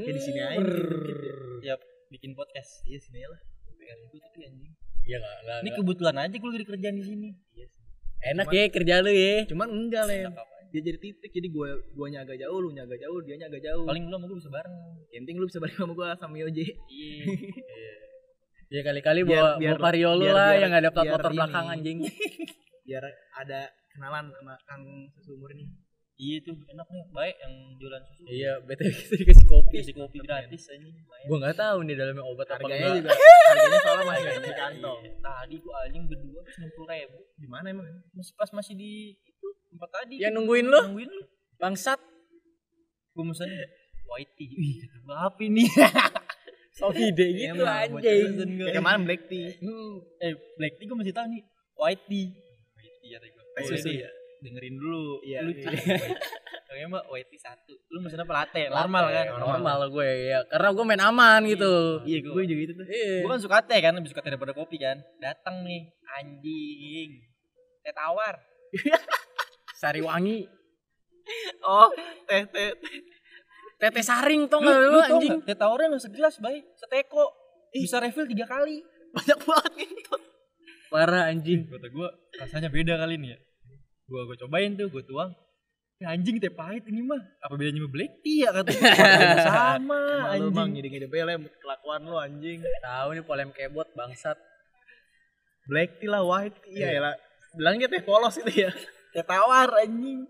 Ya 0.00 0.12
di 0.12 0.22
sini 0.22 0.40
aja. 0.40 0.60
ya 1.64 1.74
bikin 2.08 2.32
podcast 2.32 2.84
Iya 2.84 2.98
sini 3.00 3.24
lah. 3.24 3.40
PR 3.76 3.98
gue 4.02 4.20
tapi 4.20 4.38
anjing 4.44 4.72
Iya 5.06 5.16
gak, 5.22 5.36
gak, 5.46 5.58
ini 5.62 5.70
kebetulan 5.70 6.16
aja 6.18 6.34
gue 6.34 6.50
lagi 6.50 6.66
kerjaan 6.66 6.96
di 6.98 7.04
sini 7.06 7.28
Enak 8.26 8.50
ya 8.50 8.64
kerja 8.72 8.94
lu 9.06 9.12
ya. 9.12 9.46
Cuman 9.46 9.68
enggak 9.70 10.02
apa 10.02 10.42
Dia 10.74 10.82
jadi 10.82 10.98
titik 10.98 11.30
jadi 11.30 11.46
gua 11.46 11.78
guanya 11.94 12.26
agak 12.26 12.42
jauh, 12.42 12.58
lu 12.58 12.74
agak 12.74 12.98
jauh, 12.98 13.22
dia 13.22 13.38
agak 13.38 13.62
jauh. 13.62 13.86
paling 13.86 14.10
belum 14.10 14.26
gue 14.26 14.36
bisa 14.42 14.50
bareng 14.50 14.74
Yang 15.14 15.20
penting 15.22 15.36
lu 15.38 15.46
bisa 15.46 15.58
balik 15.62 15.76
sama 15.78 15.92
gua 15.94 16.08
sama 16.18 16.34
Yoje. 16.42 16.66
iya 16.90 17.94
Ya 18.66 18.82
kali-kali 18.82 19.22
bawa, 19.22 19.62
biar- 19.62 19.78
bawa 19.78 19.84
vario 19.86 20.10
lu 20.18 20.26
lah 20.26 20.50
biar- 20.50 20.62
yang 20.66 20.72
ada 20.74 20.88
plat 20.90 21.06
motor 21.06 21.30
belakang 21.30 21.66
anjing. 21.70 21.98
Biar 22.82 23.04
ada 23.38 23.60
kenalan 23.94 24.26
sama 24.34 24.54
Kang 24.66 24.82
seumur 25.22 25.54
ini. 25.54 25.70
Iya 26.16 26.36
tuh 26.40 26.56
enak 26.66 26.86
nih 26.86 27.04
baik 27.10 27.36
yang 27.36 27.52
jualan 27.76 28.02
susu 28.06 28.24
iya, 28.26 28.52
betul 28.58 28.88
kita 28.96 29.14
dikasih 29.16 29.46
kopi. 29.46 29.74
kasih 29.78 29.94
kopi 29.94 30.18
gratis 30.18 30.62
aja 30.66 30.80
lumayan. 30.82 31.26
Gua 31.26 31.36
nggak 31.38 31.56
tahu 31.56 31.78
nih 31.82 31.94
dalamnya 31.94 32.24
obat 32.24 32.46
apa 32.48 32.56
Harganya 32.58 32.86
enggak. 32.86 32.96
juga 32.98 33.10
harganya 33.46 33.78
soalnya 33.78 34.04
masih 34.06 34.24
di 34.38 34.52
kantong. 34.54 34.98
Iya. 34.98 35.12
tadi 35.20 35.54
gua 35.58 35.74
anjing 35.82 36.04
berdua 36.06 36.40
enam 36.42 36.68
puluh 36.72 36.88
ribu 36.88 37.18
Di 37.34 37.46
mana 37.46 37.66
emang? 37.68 37.86
masih 38.10 38.32
pas 38.34 38.50
masih 38.50 38.74
di 38.74 38.92
itu 39.14 39.46
tempat 39.68 39.90
tadi 39.92 40.14
Yang 40.18 40.32
nungguin 40.34 40.66
lu? 40.66 40.80
nungguin 40.86 41.10
lu 41.10 41.22
Bangsat. 41.56 42.00
gua 43.12 43.24
mesen 43.26 43.48
whitey 44.06 44.48
wih 44.52 44.74
kata 44.82 44.96
gua 45.02 45.16
apa 45.26 45.40
ini 45.42 45.64
So 46.72 46.92
ide 46.92 47.24
gitu 47.30 47.56
Emang, 47.56 47.64
buat 47.90 48.04
anjing. 48.04 48.32
gua. 48.52 48.66
Kayak 48.66 48.76
kemarin 48.78 49.00
black 49.02 49.22
tea. 49.26 49.48
Hmm, 49.58 49.94
eh 50.18 50.32
black 50.54 50.72
tea 50.76 50.84
gua 50.84 50.96
masih 50.96 51.12
tahu 51.12 51.26
nih 51.26 51.42
whitey 51.74 52.24
whitey 52.74 53.08
kata 53.10 53.26
gua 53.26 53.44
Teh 53.46 53.62
Boleh 53.62 53.68
susu 53.74 53.90
ya? 53.90 54.10
Dengerin 54.46 54.76
dulu 54.78 55.18
Iya, 55.26 55.42
lucu 55.42 55.66
iya. 55.66 55.98
Kayaknya 56.66 56.86
mbak 56.92 57.04
whitey 57.08 57.38
satu 57.40 57.74
lu 57.88 57.98
mesen 58.04 58.20
apa 58.20 58.32
latte 58.44 58.68
normal 58.68 59.04
kan 59.08 59.26
Normal 59.38 59.76
gue 59.88 60.08
ya. 60.28 60.38
Karena 60.50 60.68
gue 60.76 60.84
main 60.84 61.02
aman 61.08 61.40
gitu. 61.48 62.04
Iya, 62.04 62.18
gue 62.20 62.42
juga 62.44 62.60
gitu 62.68 62.72
tuh. 62.76 62.86
Iya. 62.86 63.14
Gue 63.24 63.30
kan 63.32 63.40
suka 63.40 63.56
teh 63.64 63.80
kan, 63.80 63.92
lebih 63.96 64.10
suka 64.12 64.20
teh 64.20 64.30
daripada 64.34 64.52
kopi 64.52 64.76
kan. 64.76 65.00
Datang 65.16 65.64
nih, 65.64 65.88
anjing. 66.20 67.10
Teh 67.80 67.94
tawar. 67.96 68.36
Sari 69.80 70.04
wangi. 70.04 70.44
Oh, 71.64 71.88
teh 72.28 72.44
teh. 72.50 72.76
teh. 72.76 73.00
Tete 73.76 74.00
saring 74.00 74.48
tau 74.48 74.64
gak 74.64 74.76
lu 74.76 75.00
anjing. 75.00 75.36
nggak? 75.40 75.48
Teh 75.52 75.56
tawarnya 75.56 75.96
nggak 75.96 76.04
segelas, 76.04 76.34
bay. 76.40 76.60
Seteko. 76.76 77.24
Bisa 77.72 78.00
refill 78.00 78.28
tiga 78.28 78.48
kali. 78.48 78.80
Banyak 79.12 79.38
banget 79.44 79.72
gitu. 79.84 80.16
Parah 80.92 81.28
anjing. 81.28 81.68
Kata 81.68 81.88
gue, 81.88 82.08
rasanya 82.40 82.68
beda 82.72 82.96
kali 83.00 83.20
nih 83.20 83.36
ya. 83.36 83.38
Gue 84.06 84.22
gue 84.22 84.36
cobain 84.38 84.70
tuh, 84.78 84.86
gue 84.86 85.02
tuang. 85.02 85.34
Ya, 85.96 86.12
anjing 86.12 86.36
teh 86.36 86.52
pahit 86.52 86.84
ini 86.92 87.00
mah. 87.00 87.18
Apa 87.40 87.56
bedanya 87.56 87.80
sama 87.80 87.88
black 87.88 88.12
Iya 88.20 88.48
katanya. 88.52 88.84
sama 89.48 90.00
Emang 90.36 90.40
lu 90.44 90.50
mah 90.52 90.66
ngide-ngide 90.68 91.08
bele 91.08 91.32
kelakuan 91.56 92.00
lu 92.04 92.16
anjing. 92.20 92.60
Tahu 92.84 93.08
nih 93.16 93.24
polem 93.24 93.48
kebot 93.48 93.88
bangsat. 93.96 94.36
Black 95.64 95.96
tea 95.98 96.12
lah, 96.12 96.20
white 96.20 96.52
tea. 96.62 96.84
Iya 96.84 96.88
ya 96.92 97.00
lah. 97.00 97.14
Bilangnya 97.56 97.88
teh 97.88 98.04
polos 98.04 98.36
itu 98.36 98.68
ya. 98.68 98.70
Teh 99.16 99.24
tawar 99.24 99.72
anjing. 99.80 100.28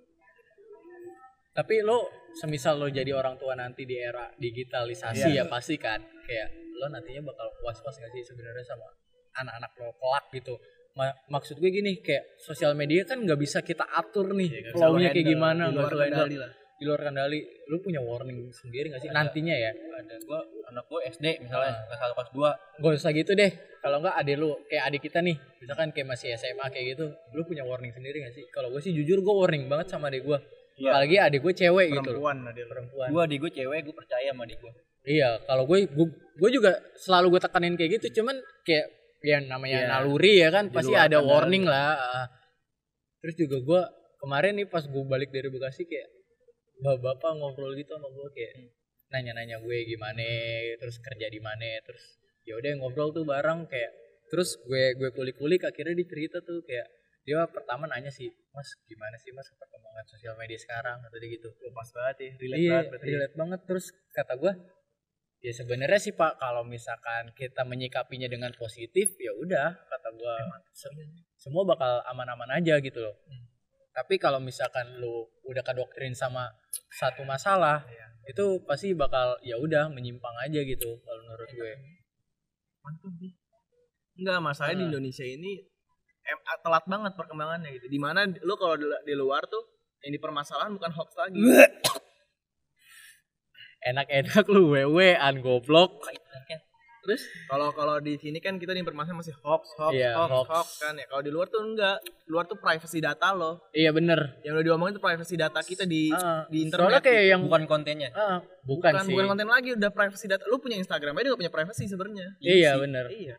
Tapi 1.51 1.83
lo 1.83 2.07
semisal 2.39 2.79
lo 2.79 2.87
jadi 2.87 3.11
orang 3.11 3.35
tua 3.35 3.59
nanti 3.59 3.83
di 3.89 3.99
era 3.99 4.31
digitalisasi 4.39 5.35
Iya. 5.35 5.43
ya 5.43 5.51
pasti 5.51 5.75
kan 5.81 5.99
kayak 6.23 6.53
lo 6.79 6.87
nantinya 6.93 7.27
bakal 7.27 7.49
was-was 7.65 7.97
gak 7.97 8.13
sih 8.13 8.21
sebenarnya 8.23 8.63
sama 8.63 8.87
anak-anak 9.43 9.73
lo 9.83 9.91
kelak 9.99 10.25
gitu. 10.31 10.55
Ma- 10.97 11.13
maksud 11.31 11.57
gue 11.57 11.69
gini 11.69 12.01
kayak 12.01 12.41
sosial 12.41 12.73
media 12.73 13.05
kan 13.05 13.21
nggak 13.21 13.37
bisa 13.37 13.61
kita 13.61 13.85
atur 13.87 14.33
nih 14.33 14.49
bisa 14.49 14.73
flow-nya 14.73 15.09
lo 15.09 15.15
kayak 15.15 15.27
gimana 15.29 15.63
di 15.63 15.69
nggak 15.69 15.77
luar 15.79 15.93
bisa 15.93 16.05
kendali 16.09 16.37
lah. 16.37 16.51
di 16.77 16.85
luar 16.85 17.01
kendali. 17.03 17.41
Lu 17.67 17.77
punya 17.79 18.01
warning 18.01 18.39
sendiri 18.51 18.87
gak 18.89 19.01
sih? 19.01 19.09
Nantinya 19.09 19.55
ya? 19.55 19.73
Ada. 19.73 20.17
Gua 20.23 20.41
anak 20.67 20.85
gua 20.87 21.01
SD 21.05 21.27
misalnya 21.41 21.73
Ah. 21.73 21.85
kelas 21.91 22.13
kelas 22.13 22.31
dua. 22.31 22.51
Gak 22.75 22.93
usah 22.95 23.13
gitu 23.13 23.33
deh. 23.33 23.49
Kalau 23.79 23.97
nggak 23.99 24.15
adik 24.15 24.37
lu 24.37 24.51
kayak 24.67 24.83
adik 24.85 25.01
kita 25.03 25.19
nih 25.21 25.37
misalkan 25.57 25.89
kayak 25.91 26.09
masih 26.11 26.33
SMA 26.35 26.67
kayak 26.69 26.87
gitu 26.93 27.05
lu 27.33 27.43
punya 27.45 27.63
warning 27.63 27.93
sendiri 27.93 28.21
gak 28.21 28.33
sih? 28.33 28.45
Kalau 28.51 28.69
gue 28.69 28.81
sih 28.81 28.91
jujur 28.91 29.21
gue 29.21 29.35
warning 29.37 29.69
banget 29.69 29.89
sama 29.89 30.09
adik 30.09 30.21
gue 30.23 30.39
Iya. 30.77 30.91
apalagi 30.93 31.17
adik 31.19 31.41
gue 31.41 31.55
cewek 31.55 31.87
gitu 31.91 32.09
loh. 32.13 32.21
Perempuan 32.21 32.37
ada 32.43 32.63
perempuan. 32.63 33.09
Gua 33.09 33.25
di 33.25 33.37
gua 33.37 33.49
cewek 33.49 33.79
gua 33.83 33.95
percaya 33.97 34.29
sama 34.29 34.45
adik 34.45 34.59
gua. 34.61 34.73
Iya, 35.07 35.39
kalau 35.47 35.65
gue, 35.65 35.87
gue, 35.87 36.07
gue 36.35 36.51
juga 36.51 36.77
selalu 36.99 37.39
gue 37.39 37.41
tekanin 37.41 37.79
kayak 37.79 37.91
gitu, 37.97 38.21
cuman 38.21 38.35
kayak 38.61 38.91
ya 39.21 39.39
namanya 39.41 39.79
Iya. 39.79 39.89
naluri 39.91 40.35
ya 40.39 40.49
kan, 40.51 40.69
Di 40.69 40.75
pasti 40.75 40.95
ada 40.95 41.19
kendali. 41.19 41.29
warning 41.29 41.65
lah. 41.65 41.95
ah. 41.95 42.27
Terus 43.21 43.35
juga 43.37 43.57
gue 43.59 43.81
kemarin 44.19 44.53
nih 44.55 44.67
pas 44.67 44.83
gue 44.83 45.03
balik 45.05 45.31
dari 45.31 45.49
Bekasi 45.49 45.85
kayak 45.85 46.09
bapak-bapak 46.77 47.33
ngobrol 47.37 47.73
gitu 47.73 47.91
sama 47.91 48.09
gue 48.09 48.29
kayak 48.31 48.53
nanya-nanya 49.09 49.57
gue 49.59 49.77
gimana, 49.87 50.27
terus 50.77 50.99
kerja 50.99 51.27
di 51.27 51.39
mana, 51.39 51.79
terus 51.81 52.03
ya 52.43 52.55
udah 52.55 52.71
ngobrol 52.77 53.11
tuh 53.11 53.25
bareng 53.25 53.67
kayak 53.67 53.91
terus 54.27 54.59
gue 54.61 54.95
gue 54.95 55.11
kulik-kulik 55.11 55.63
akhirnya 55.63 55.95
dicerita 55.95 56.39
tuh 56.41 56.59
kayak 56.63 56.87
dia 57.23 57.43
pertama 57.47 57.87
nanya 57.87 58.07
sih 58.07 58.27
mas 58.53 58.71
gimana 58.85 59.15
sih 59.17 59.31
mas 59.31 59.47
perkembangan 59.53 60.07
sosial 60.07 60.35
media 60.35 60.55
sekarang 60.57 60.99
atau 61.01 61.19
dia 61.19 61.31
gitu 61.33 61.51
Oh, 61.57 61.73
pas 61.73 61.87
banget 61.89 62.17
ya. 62.19 62.31
Relate 62.37 62.59
iya, 62.59 62.71
banget 62.73 62.87
berarti. 62.91 63.07
relate 63.09 63.35
banget. 63.35 63.61
Terus 63.67 63.87
kata 64.13 64.33
gue, 64.37 64.53
ya 65.47 65.53
sebenarnya 65.55 66.03
sih 66.03 66.11
Pak, 66.19 66.43
kalau 66.43 66.67
misalkan 66.67 67.31
kita 67.39 67.63
menyikapinya 67.63 68.27
dengan 68.27 68.51
positif, 68.59 69.15
ya 69.15 69.31
udah, 69.31 69.79
kata 69.79 70.09
gue, 70.11 70.37
semua 71.39 71.63
bakal 71.63 72.03
aman-aman 72.11 72.51
aja 72.59 72.83
gitu 72.83 72.99
loh. 72.99 73.15
Tapi 73.95 74.19
kalau 74.19 74.43
misalkan 74.43 74.99
lu 74.99 75.31
udah 75.47 75.63
kedoktrin 75.63 76.19
sama 76.19 76.51
satu 76.91 77.23
masalah, 77.23 77.87
itu 78.27 78.59
pasti 78.67 78.91
bakal 78.91 79.39
ya 79.47 79.55
udah 79.55 79.87
menyimpang 79.87 80.35
aja 80.43 80.67
gitu 80.67 80.99
kalau 81.07 81.21
menurut 81.31 81.51
gue. 81.55 81.73
Mantap 82.83 83.15
sih. 83.23 83.31
Enggak, 84.19 84.43
masalahnya 84.43 84.77
di 84.83 84.85
Ah. 84.85 84.91
Indonesia 84.99 85.23
ini 85.23 85.53
em, 86.27 86.39
telat 86.67 86.85
banget 86.91 87.13
perkembangannya 87.15 87.71
gitu. 87.79 87.87
Di 87.87 88.01
mana 88.03 88.27
lu 88.27 88.55
kalau 88.59 88.75
di, 88.75 88.91
di 89.07 89.15
luar 89.15 89.47
tuh 89.47 89.63
yang 90.03 90.13
dipermasalahan 90.19 90.75
bukan 90.75 90.91
hoax 90.91 91.11
lagi. 91.15 91.39
Enak-enak 93.87 94.45
lu 94.49 94.73
wewean 94.73 95.35
goblok. 95.39 96.03
Terus 97.01 97.23
kalau 97.47 97.71
kalau 97.71 98.03
di 98.03 98.19
sini 98.19 98.43
kan 98.43 98.59
kita 98.59 98.75
dipermasalahan 98.75 99.15
masih 99.15 99.31
hoax, 99.39 99.79
hoax, 99.79 99.95
Iya, 99.95 100.19
hoax, 100.19 100.27
hoax. 100.29 100.47
hoax 100.51 100.69
kan 100.83 100.93
ya. 100.93 101.07
Kalau 101.07 101.23
di 101.23 101.31
luar 101.31 101.47
tuh 101.47 101.63
enggak. 101.63 102.03
Luar 102.27 102.51
tuh 102.51 102.59
privacy 102.59 102.99
data 102.99 103.31
lo. 103.31 103.63
Iya 103.71 103.95
bener. 103.95 104.43
Yang 104.43 104.53
lo 104.53 104.63
diomongin 104.67 104.99
tuh 104.99 105.05
privacy 105.07 105.39
data 105.39 105.63
kita 105.63 105.87
di 105.87 106.11
Ah, 106.11 106.43
di 106.51 106.67
Soalnya 106.67 106.99
internet. 106.99 107.07
kayak 107.07 107.25
yang 107.31 107.41
bukan 107.47 107.63
kontennya 107.65 108.11
Ah, 108.11 108.43
bukan, 108.61 108.91
bukan, 108.91 109.07
sih. 109.07 109.15
bukan 109.15 109.27
konten 109.31 109.47
lagi 109.47 109.71
udah 109.79 109.91
privacy 109.95 110.27
data. 110.27 110.43
Lu 110.51 110.59
punya 110.59 110.75
Instagram 110.77 111.15
aja 111.15 111.31
juga 111.31 111.39
punya 111.39 111.53
privacy 111.55 111.87
sebenarnya. 111.87 112.27
Iya 112.43 112.71
sih. 112.75 112.81
bener. 112.83 113.05
Iya. 113.07 113.37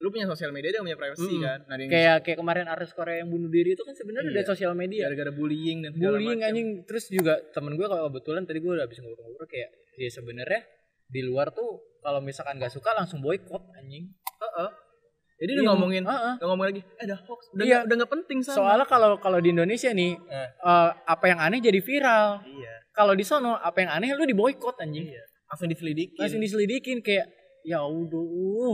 Lu 0.00 0.08
punya 0.08 0.24
sosial 0.24 0.48
media 0.48 0.70
dia 0.70 0.80
punya 0.80 0.96
privacy 0.96 1.28
Mm. 1.30 1.42
kan. 1.42 1.58
Nah, 1.62 1.76
Kayak 1.78 2.16
kayak 2.22 2.38
kemarin 2.38 2.66
artis 2.66 2.90
Korea 2.90 3.20
yang 3.20 3.28
bunuh 3.28 3.46
diri 3.46 3.72
itu 3.72 3.82
kan 3.82 3.92
sebenarnya 3.92 4.28
Iya. 4.28 4.36
dari 4.36 4.46
sosial 4.48 4.72
media. 4.72 5.04
gara-gara 5.06 5.28
bullying 5.30 5.78
dan 5.82 5.90
bullying 5.92 6.40
macam. 6.40 6.48
anjing 6.50 6.68
terus 6.82 7.04
juga 7.06 7.36
temen 7.50 7.74
gue 7.74 7.84
kalau 7.84 8.08
kebetulan 8.08 8.42
tadi 8.42 8.58
gue 8.58 8.70
udah 8.70 8.84
habis 8.84 8.96
ngobrol-ngobrol 8.98 9.44
kayak 9.46 9.68
ya 9.94 10.08
sebenarnya 10.08 10.60
di 11.06 11.20
luar 11.20 11.50
tuh 11.50 11.68
kalau 11.98 12.18
misalkan 12.18 12.56
nggak 12.56 12.70
suka 12.70 12.90
langsung 12.92 13.20
boykot 13.20 13.60
anjing 13.74 14.08
Heeh. 14.38 14.70
Jadi 15.38 15.50
Iya, 15.50 15.58
udah 15.58 15.68
ngomongin, 15.70 16.02
Heeh. 16.02 16.32
udah 16.36 16.48
ngomong 16.48 16.66
lagi, 16.66 16.80
eh 16.80 17.02
ada 17.02 17.16
hoax, 17.18 17.40
udah 17.50 17.60
Iya. 17.60 17.68
nggak 17.74 17.80
udah 17.82 17.96
nggak 17.96 18.12
penting 18.14 18.38
sama. 18.42 18.56
soalnya 18.56 18.86
kalau 18.86 19.16
kalau 19.18 19.38
di 19.38 19.48
Indonesia 19.50 19.88
nih 19.90 20.12
Eh. 20.18 20.48
eh, 20.62 20.90
apa 21.02 21.24
yang 21.26 21.38
aneh 21.38 21.60
jadi 21.60 21.76
viral 21.78 22.44
iya, 22.46 22.74
kalau 22.90 23.12
di 23.12 23.20
sono 23.22 23.52
apa 23.54 23.78
yang 23.78 23.90
aneh 23.90 24.12
lu 24.14 24.24
di 24.24 24.32
boykot 24.32 24.76
anjing 24.78 25.04
iya. 25.06 25.24
Langsung 25.46 25.66
diselidikin. 25.66 26.16
langsung 26.16 26.38
diselidikin 26.38 26.96
kayak 27.00 27.26
ya 27.62 27.84
udah 27.84 28.24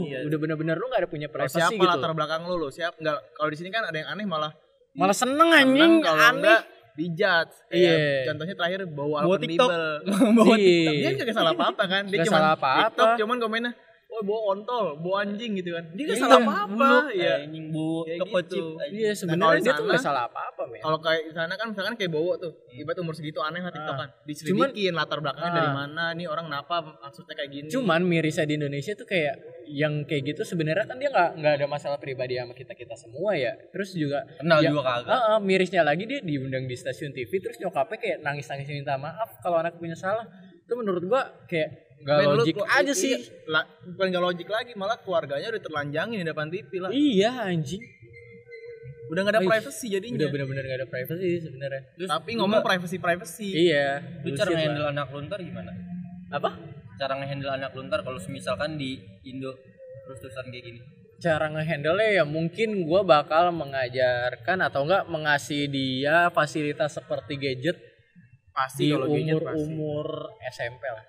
Iya. 0.06 0.18
udah 0.26 0.38
bener-bener 0.38 0.76
lu 0.78 0.86
gak 0.88 1.00
ada 1.04 1.10
punya 1.10 1.28
privasi 1.28 1.58
siapa 1.58 1.74
gitu 1.74 1.86
latar 1.86 2.12
belakang 2.14 2.46
lu 2.46 2.56
lo, 2.56 2.68
siap 2.70 2.94
nggak? 2.96 3.18
Kalau 3.34 3.48
di 3.50 3.56
sini 3.58 3.68
kan 3.74 3.82
ada 3.86 3.96
yang 3.96 4.08
aneh 4.10 4.26
malah 4.26 4.52
malah 4.96 5.16
seneng 5.16 5.50
anjing 5.52 6.00
kalau 6.00 6.20
aneh 6.20 6.40
enggak 6.40 6.60
dijudge. 6.96 7.54
Iya. 7.68 8.24
Contohnya 8.32 8.54
terakhir 8.56 8.80
bawa 8.88 9.28
Bawa 9.28 9.36
TikTok. 9.36 9.68
Bawa 10.36 10.54
TikTok. 10.56 10.94
Dia 10.96 11.10
nggak 11.12 11.36
salah 11.36 11.52
apa-apa 11.52 11.82
kan. 11.84 12.02
Dia 12.08 12.24
cuma. 12.24 12.56
TikTok 12.56 13.08
cuman 13.20 13.36
komennya, 13.36 13.72
oh 14.16 14.22
bawa 14.22 14.40
ontol, 14.50 14.86
bawa 14.96 15.16
anjing 15.22 15.52
gitu 15.54 15.70
kan. 15.70 15.84
Dia 15.92 16.02
nggak 16.02 16.16
Iya, 16.16 16.24
salah 16.24 16.40
apa-apa. 16.40 16.72
buluk 16.72 17.06
Iya. 17.12 17.32
anjing 17.38 17.64
bu 17.68 17.88
gitu. 18.02 18.24
anjing. 18.32 18.66
iya 18.90 19.10
sebenarnya 19.12 19.52
di 19.52 19.60
dia 19.60 19.70
tuh 19.70 19.76
sana- 19.78 19.92
gak 19.92 20.02
salah 20.02 20.22
apa-apa 20.26 20.62
men 20.64 20.80
Kalau 20.80 20.98
kayak 20.98 21.22
di 21.22 21.32
sana 21.32 21.52
kan 21.52 21.66
misalkan 21.68 21.94
kayak 21.94 22.10
bawa 22.10 22.32
tuh, 22.36 22.52
ibarat 22.70 22.98
umur 22.98 23.12
segitu 23.12 23.38
aneh 23.38 23.60
lah 23.60 23.68
TikTok 23.68 23.92
kan. 23.94 24.08
Diselidikin 24.24 24.92
latar 24.92 25.18
belakangnya 25.18 25.52
dari 25.54 25.68
Ah. 25.68 25.74
mana, 25.76 26.04
nih 26.12 26.26
orang 26.26 26.46
kenapa 26.46 26.74
maksudnya 26.98 27.34
kayak 27.34 27.50
gini. 27.50 27.68
Cuman 27.68 28.00
mirisnya 28.02 28.44
di 28.44 28.54
Indonesia 28.56 28.92
tuh 28.92 29.04
kayak 29.04 29.34
yang 29.68 29.92
kayak 30.02 30.22
gitu 30.26 30.42
sebenarnya 30.42 30.84
kan 30.84 30.96
dia 30.96 31.08
nggak 31.08 31.30
nggak 31.36 31.52
ada 31.54 31.66
masalah 31.66 31.98
pribadi 31.98 32.34
sama 32.34 32.52
kita 32.52 32.72
kita 32.72 32.94
semua 32.94 33.34
ya. 33.34 33.52
Terus 33.68 33.92
juga 33.92 34.24
kenal 34.34 34.58
ya, 34.58 34.70
juga 34.70 34.82
kagak 34.82 35.12
ah, 35.12 35.22
ah, 35.28 35.38
mirisnya 35.38 35.82
lagi 35.82 36.04
dia 36.04 36.18
diundang 36.20 36.64
di 36.64 36.74
stasiun 36.74 37.10
TV 37.10 37.28
terus 37.36 37.58
nyokapnya 37.58 37.96
kayak 37.96 38.18
nangis 38.20 38.46
nangis 38.46 38.66
minta 38.66 38.96
maaf 38.96 39.36
kalau 39.40 39.58
anak 39.58 39.76
punya 39.76 39.92
salah. 39.92 40.24
Itu 40.62 40.74
menurut 40.74 41.02
gua 41.04 41.22
kayak 41.44 41.85
nggak 41.98 42.16
Men, 42.18 42.28
logik 42.36 42.54
kok- 42.54 42.68
aja 42.68 42.86
iya, 42.86 42.94
sih. 42.94 43.14
la- 43.46 43.68
bukan 43.88 44.06
gak 44.08 44.24
logik 44.24 44.48
lagi, 44.48 44.72
malah 44.74 44.98
keluarganya 44.98 45.48
udah 45.48 45.62
terlanjangin 45.62 46.18
di 46.18 46.26
depan 46.26 46.46
TV 46.46 46.70
lah. 46.76 46.90
Iya 46.90 47.32
anjing. 47.46 47.82
Udah 49.06 49.20
gak 49.22 49.32
ada 49.32 49.40
Wih, 49.40 49.48
privacy 49.48 49.86
jadinya. 49.88 50.18
Udah 50.18 50.28
bener-bener 50.28 50.62
gak 50.66 50.78
ada 50.80 50.88
privacy 50.88 51.28
sebenarnya. 51.38 51.82
Terus 51.94 52.08
Tapi 52.08 52.30
ngomong 52.34 52.60
privacy 52.60 52.96
privacy. 52.98 53.48
Iya. 53.66 54.02
lu 54.20 54.28
cara 54.32 54.50
ngehandle 54.50 54.82
lah. 54.82 54.92
anak 54.92 55.06
lu 55.08 55.20
ntar 55.24 55.40
gimana 55.40 55.72
apa? 56.28 56.50
cara 56.96 57.12
ngehandle 57.14 57.50
anak 57.52 57.70
lu 57.70 57.82
ntar 57.84 58.00
kalau 58.00 58.18
misalkan 58.26 58.74
di 58.74 58.96
Indo 59.22 59.52
terus 60.02 60.18
terusan 60.18 60.48
kayak 60.48 60.64
gini 60.64 60.80
cara 61.16 61.46
ngehandle 61.46 62.00
ya 62.02 62.24
mungkin 62.24 62.82
gua 62.82 63.00
bakal 63.02 63.52
mengajarkan 63.52 64.58
atau 64.60 64.82
enggak 64.82 65.04
mengasih 65.06 65.64
dia 65.66 66.28
fasilitas 66.30 66.92
seperti 66.92 67.36
gadget 67.36 67.76
Pasti 68.50 68.84
di 68.84 68.90
kalau 68.90 69.06
gadget 69.06 69.28
umur 69.28 69.42
pasti. 69.44 69.60
umur 69.62 70.06
SMP 70.46 70.82
lah 70.86 71.04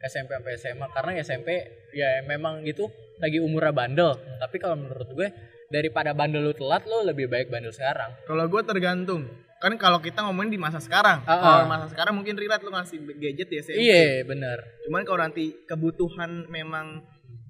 SMP 0.00 0.32
sampai 0.32 0.56
SMA 0.56 0.86
karena 0.90 1.10
SMP 1.20 1.48
ya 1.92 2.24
memang 2.24 2.64
gitu 2.64 2.88
lagi 3.18 3.36
umurnya 3.36 3.70
bandel 3.70 4.10
tapi 4.40 4.56
kalau 4.56 4.76
menurut 4.76 5.08
gue 5.10 5.28
daripada 5.68 6.10
bandel 6.10 6.42
lu 6.42 6.52
telat 6.52 6.82
lo 6.84 7.04
lebih 7.04 7.28
baik 7.28 7.46
bandel 7.46 7.70
sekarang 7.70 8.10
Kalau 8.24 8.44
gue 8.44 8.62
tergantung. 8.64 9.28
Kan 9.60 9.76
kalau 9.76 10.00
kita 10.00 10.24
ngomongin 10.24 10.56
di 10.56 10.58
masa 10.58 10.80
sekarang. 10.80 11.20
Ah, 11.28 11.36
Kalau 11.36 11.62
ah. 11.62 11.68
masa 11.68 11.86
sekarang 11.86 12.16
mungkin 12.16 12.32
relate 12.32 12.64
lu 12.64 12.72
ngasih 12.72 12.96
gadget 13.14 13.46
di 13.46 13.56
SMP. 13.60 13.76
iya 13.78 14.24
bener 14.24 14.56
Cuman 14.82 15.04
kalau 15.04 15.20
nanti 15.20 15.52
kebutuhan 15.68 16.48
memang 16.48 17.04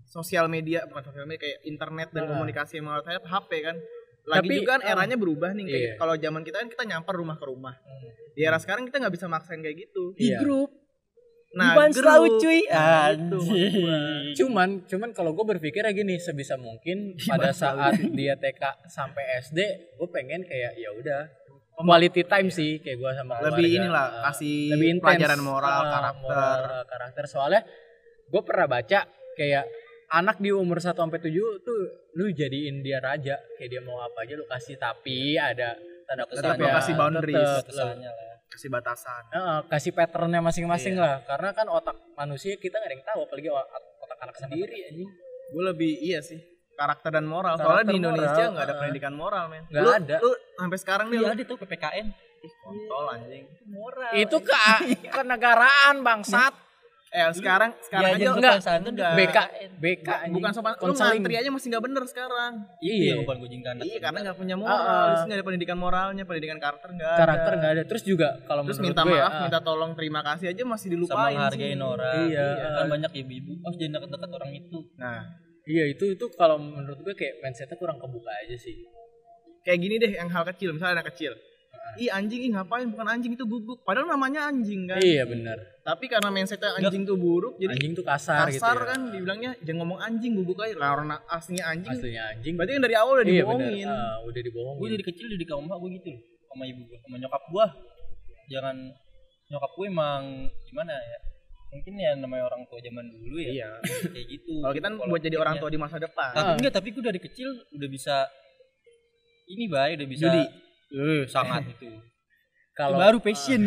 sosial 0.05 0.51
media 0.51 0.83
bukan 0.85 1.07
sosial 1.07 1.23
media 1.25 1.39
kayak 1.41 1.59
internet 1.65 2.11
dan 2.11 2.27
Ah. 2.27 2.35
komunikasi 2.35 2.83
yang 2.83 2.91
menurut 2.91 3.07
saya 3.07 3.23
HP 3.23 3.51
kan. 3.63 3.79
Lagi 4.21 4.43
Tapi, 4.43 4.55
juga 4.59 4.71
kan 4.75 4.81
eranya 4.85 5.17
berubah 5.17 5.51
nih 5.55 5.65
kayak 5.65 5.81
Iya. 5.81 5.93
kalau 5.97 6.15
zaman 6.19 6.43
kita 6.43 6.57
kan 6.59 6.69
kita 6.69 6.83
nyamper 6.85 7.15
rumah 7.15 7.37
ke 7.39 7.45
rumah. 7.47 7.75
Di 8.35 8.43
era 8.43 8.59
sekarang 8.59 8.85
kita 8.85 9.01
nggak 9.01 9.15
bisa 9.15 9.27
maksain 9.27 9.63
kayak 9.63 9.79
gitu. 9.81 10.13
Iya. 10.19 10.43
grup 10.43 10.71
Nah, 11.53 11.75
grup. 11.75 11.91
selalu 11.93 12.27
cuy 12.39 12.61
anjing 12.65 13.75
gua. 13.75 13.99
cuman 14.33 14.69
cuman 14.87 15.11
kalau 15.11 15.31
gue 15.33 15.43
berpikirnya 15.49 15.91
gini 15.91 16.15
sebisa 16.17 16.55
mungkin 16.55 17.15
pada 17.27 17.51
saat 17.51 17.99
dia 18.13 18.35
TK 18.35 18.63
sampai 18.87 19.43
SD 19.43 19.59
gue 19.93 20.09
pengen 20.09 20.43
kayak 20.43 20.73
ya 20.75 20.91
udah 20.93 21.27
quality 21.73 22.23
time 22.23 22.49
sih 22.49 22.79
kayak 22.79 22.97
gue 22.97 23.11
sama 23.13 23.41
Lebih 23.41 23.66
keluarga. 23.66 23.79
inilah 23.79 24.07
Uh, 24.07 24.22
kasih 24.22 24.57
lebih 24.70 24.89
intens. 24.93 25.05
pelajaran 25.09 25.41
moral, 25.41 25.74
Uh, 25.77 25.91
karakter. 25.91 26.20
moral, 26.22 26.59
karakter 26.87 27.24
soalnya 27.27 27.62
gue 28.24 28.43
pernah 28.45 28.66
baca 28.68 29.01
kayak 29.33 29.64
anak 30.11 30.37
di 30.39 30.51
umur 30.53 30.79
1 30.79 30.93
sampai 30.93 31.18
7 31.18 31.35
tuh 31.61 31.81
lu 32.12 32.31
jadiin 32.31 32.79
dia 32.79 32.99
raja 32.99 33.43
kayak 33.55 33.70
dia 33.70 33.81
mau 33.81 33.99
apa 33.99 34.22
aja 34.22 34.35
lu 34.35 34.45
kasih 34.45 34.77
tapi 34.77 35.35
ada 35.35 35.74
tanda 36.05 36.27
kutip 36.27 36.47
ya, 36.53 36.74
kasih 36.77 36.95
boundaries, 36.95 37.53
tetep, 37.64 37.87
kasih 38.51 38.68
batasan. 38.68 39.22
Heeh, 39.30 39.59
kasih 39.70 39.92
patternnya 39.94 40.42
masing-masing 40.42 40.98
Iya. 40.98 41.03
lah 41.03 41.16
karena 41.22 41.51
kan 41.55 41.66
otak 41.66 41.96
manusia 42.14 42.59
kita 42.59 42.76
nggak 42.76 42.88
ada 42.90 42.94
yang 42.98 43.07
tahu 43.07 43.20
apalagi 43.24 43.48
otak 43.48 43.82
otak 44.03 44.18
anak 44.20 44.36
sendiri 44.36 44.76
anjing 44.90 45.11
Gue 45.51 45.62
lebih 45.66 45.92
iya 45.98 46.18
sih 46.18 46.38
karakter 46.74 47.11
dan 47.12 47.26
moral. 47.26 47.55
Karakter 47.55 47.66
Soalnya 47.66 47.86
di 47.86 47.96
Indonesia 47.98 48.44
nggak 48.48 48.64
ada 48.64 48.72
uh-uh. 48.72 48.80
pendidikan 48.80 49.12
moral 49.12 49.44
men. 49.53 49.64
Nggak 49.68 49.94
ada. 50.01 50.16
Lu 50.18 50.30
sampai 50.57 50.78
sekarang 50.80 51.07
nih 51.11 51.18
iya 51.18 51.28
lu, 51.28 51.34
ada 51.36 51.42
tuh 51.44 51.57
PPKN 51.59 52.07
Ih, 52.40 52.53
kontol 52.64 53.05
anjing. 53.12 53.44
moral 53.68 54.11
Itu 54.16 54.36
ke 54.40 54.55
kenegaraan 55.14 55.96
bangsat. 56.01 56.55
Eh 57.11 57.27
sekarang 57.33 57.75
sekarang 57.81 58.15
Diajarin 58.15 58.23
aja 58.23 58.39
enggak. 58.39 58.57
santun 58.63 58.93
Enggak. 58.95 59.13
BK 59.13 59.37
BK 59.77 60.09
Bukan- 60.31 60.53
sopan 60.55 60.73
lu 60.79 60.95
ngantri 60.95 61.35
aja 61.35 61.51
masih 61.51 61.67
nggak 61.69 61.83
bener 61.83 62.03
sekarang. 62.05 62.53
iya 62.79 62.95
Iya. 62.95 63.15
bukan 63.19 63.37
kucing 63.41 63.61
kandang 63.61 63.83
Iya 63.83 63.99
karena 63.99 64.19
nggak 64.23 64.37
punya 64.37 64.55
moral, 64.55 64.79
Ah, 64.79 64.87
ah. 65.11 65.27
nggak 65.27 65.35
ada 65.35 65.45
pendidikan 65.45 65.75
moralnya, 65.77 66.23
pendidikan 66.23 66.57
karakter 66.57 66.89
nggak 66.89 67.09
ada. 67.09 67.19
Karakter 67.19 67.53
nggak 67.53 67.73
ada. 67.73 67.83
Terus 67.85 68.03
juga 68.05 68.29
kalau 68.45 68.63
Terus 68.63 68.79
minta 68.79 69.03
gue 69.03 69.11
ya, 69.13 69.21
maaf, 69.21 69.33
ah, 69.33 69.43
minta 69.43 69.59
tolong, 69.61 69.91
terima 69.93 70.21
kasih 70.25 70.47
aja 70.49 70.63
masih 70.63 70.87
sama 70.87 70.95
dilupain 70.95 71.35
menghargain 71.35 71.75
sih. 71.75 71.83
orang 71.85 72.15
Iya. 72.25 72.47
kan 72.73 72.87
banyak 72.89 73.13
ibu-ibu 73.17 73.53
oh 73.59 73.73
jangan 73.75 73.93
deket-deket 73.97 74.31
orang 74.33 74.53
itu 74.53 74.79
Nah, 74.97 75.21
Iya 75.63 75.85
itu 75.89 76.05
itu 76.09 76.25
kalau 76.33 76.57
menurut 76.57 76.99
gue 77.01 77.13
kayak 77.13 77.35
mindsetnya 77.41 77.75
kurang 77.75 77.99
kebuka 77.99 78.31
aja 78.39 78.55
sih. 78.57 78.87
kayak 79.61 79.77
gini 79.79 79.95
deh 79.97 80.13
yang 80.15 80.27
hal 80.27 80.47
kecil, 80.47 80.71
misalnya 80.71 80.99
anak 80.99 81.11
kecil. 81.11 81.35
Ih 81.97 82.07
anjing, 82.09 82.41
ih 82.41 82.51
ngapain? 82.51 82.87
Bukan 82.87 83.03
anjing 83.05 83.33
itu 83.33 83.45
guguk. 83.45 83.83
Padahal 83.83 84.07
namanya 84.09 84.47
anjing 84.47 84.87
kan. 84.87 84.97
Iya 84.97 85.26
benar. 85.26 85.59
Tapi 85.81 86.07
karena 86.07 86.31
mindsetnya 86.31 86.70
anjing 86.72 87.03
tuh 87.03 87.16
buruk, 87.16 87.59
jadi 87.59 87.74
Anjing 87.74 87.93
tuh 87.93 88.05
kasar, 88.05 88.47
kasar 88.47 88.53
gitu 88.53 88.62
ya. 88.78 88.87
kan 88.87 89.01
dibilangnya 89.11 89.51
jangan 89.61 89.78
ngomong 89.81 89.99
anjing 89.99 90.33
guguk 90.35 90.59
aja. 90.61 90.74
Lah 90.74 90.95
orang 90.95 91.09
aslinya 91.26 91.64
anjing. 91.66 91.91
Aslinya 91.93 92.22
anjing. 92.31 92.55
Berarti 92.55 92.72
kan 92.72 92.83
dari 92.83 92.95
awal 92.95 93.12
udah 93.16 93.26
iya 93.26 93.43
dibohongin. 93.43 93.87
Ah, 93.87 94.16
udah 94.22 94.41
dibohongin. 94.41 94.78
gue 94.78 94.89
dari 94.93 95.05
kecil 95.05 95.26
jadi 95.31 95.45
kaum 95.45 95.66
gue 95.66 95.91
gitu 95.93 96.11
sama 96.47 96.64
ibu 96.64 96.83
gue 96.85 96.99
sama 97.01 97.14
nyokap 97.16 97.43
gue 97.45 97.66
jangan 98.49 98.76
nyokap 99.47 99.70
gue 99.72 99.87
emang 99.87 100.22
gimana 100.64 100.95
ya 100.95 101.18
mungkin 101.70 101.95
ya 101.95 102.11
namanya 102.16 102.45
orang 102.45 102.66
tua 102.66 102.78
zaman 102.78 103.07
dulu 103.07 103.39
ya 103.39 103.51
Iya. 103.53 103.70
kayak 104.05 104.26
gitu 104.28 104.59
Kalau 104.59 104.74
kita 104.74 104.85
kan 104.85 104.95
Pola 104.97 105.09
buat 105.09 105.22
jadi 105.22 105.37
orang 105.37 105.57
tua 105.57 105.70
di 105.70 105.78
masa 105.78 105.97
depan. 105.97 106.31
tapi 106.33 106.43
Ah. 106.45 106.55
enggak 106.55 106.72
tapi 106.72 106.89
gue 106.91 107.03
dari 107.05 107.20
kecil 107.20 107.47
udah 107.70 107.89
bisa 107.89 108.26
ini 109.49 109.66
bay 109.66 109.95
udah 109.95 110.09
bisa 110.09 110.26
Judi. 110.26 110.43
Eh, 110.91 111.22
sangat 111.26 111.62
itu. 111.68 111.86
Kalau 112.70 112.97
baru 112.97 113.18
passion. 113.20 113.61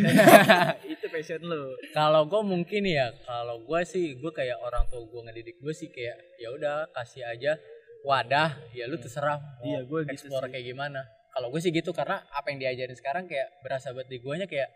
Itu 0.93 1.05
passion 1.07 1.41
lu. 1.43 1.76
kalau 1.91 2.26
gue 2.26 2.41
mungkin 2.41 2.82
ya 2.84 3.13
kalau 3.24 3.61
gue 3.61 3.80
sih 3.86 4.17
gue 4.17 4.32
kayak 4.32 4.57
orang 4.57 4.89
tua 4.89 5.05
gue 5.05 5.21
ngedidik 5.24 5.61
gue 5.61 5.69
sih 5.71 5.88
kayak 5.88 6.17
ya 6.36 6.49
udah 6.49 6.89
kasih 6.91 7.21
aja 7.21 7.55
wadah. 8.01 8.57
Ya 8.74 8.89
lu 8.89 8.97
terserah 8.97 9.38
mau 9.59 9.63
Iya, 9.63 9.80
gua 9.86 10.01
gitu 10.03 10.11
explore 10.17 10.47
sih. 10.47 10.51
kayak 10.51 10.65
gimana. 10.67 11.01
Kalau 11.30 11.47
gue 11.49 11.61
sih 11.61 11.69
gitu 11.69 11.93
karena 11.93 12.26
apa 12.28 12.47
yang 12.49 12.59
diajarin 12.59 12.97
sekarang 12.97 13.24
kayak 13.26 13.47
berasa 13.61 13.93
buat 13.93 14.05
di 14.05 14.17
guanya 14.17 14.45
kayak 14.45 14.69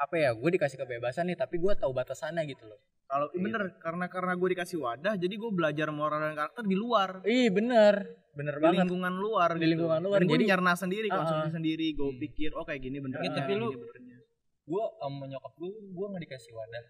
apa 0.00 0.14
ya 0.16 0.32
gue 0.32 0.50
dikasih 0.50 0.80
kebebasan 0.80 1.28
nih 1.28 1.36
tapi 1.36 1.60
gue 1.60 1.72
tahu 1.74 1.92
batasannya 1.92 2.48
gitu 2.48 2.64
loh. 2.64 2.80
Kalau 3.04 3.26
bener 3.32 3.76
karena 3.76 4.06
karena 4.06 4.32
gue 4.32 4.48
dikasih 4.54 4.78
wadah, 4.78 5.18
jadi 5.18 5.34
gue 5.34 5.50
belajar 5.50 5.90
moral 5.90 6.22
dan 6.22 6.32
karakter 6.32 6.62
di 6.62 6.74
luar, 6.74 7.20
ih 7.22 7.50
bener. 7.50 8.06
Bener 8.30 8.54
di 8.54 8.62
banget. 8.62 8.86
lingkungan 8.86 9.14
luar, 9.14 9.50
Di 9.50 9.58
gitu. 9.58 9.70
lingkungan 9.74 10.00
luar, 10.00 10.18
Dan 10.22 10.30
jadi- 10.30 10.46
nyarna 10.46 10.72
sendiri, 10.72 11.10
Ah, 11.10 11.16
konsumsi 11.18 11.50
sendiri, 11.50 11.86
gue 11.90 12.10
pikir 12.18 12.54
oh 12.54 12.62
kayak 12.62 12.80
gini 12.80 13.02
bener. 13.02 13.18
Ya, 13.18 13.34
tapi 13.34 13.58
lu- 13.58 13.74
gue 14.62 14.84
sama 14.96 15.24
nyokap 15.26 15.52
gue 15.52 15.68
gue 15.68 16.06
nggak 16.06 16.22
dikasih 16.24 16.52
wadah. 16.54 16.84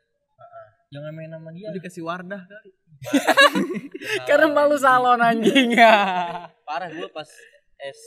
Jangan 0.90 1.12
main 1.12 1.30
sama 1.30 1.50
dia. 1.50 1.66
Lu 1.66 1.76
dikasih 1.76 2.02
wardah 2.02 2.42
kali. 2.44 2.70
karena 4.28 4.46
malu 4.50 4.76
salon 4.76 5.20
anjing. 5.20 5.72
Parah 6.68 6.90
gue 6.90 7.08
pas 7.08 7.28
S 7.80 8.00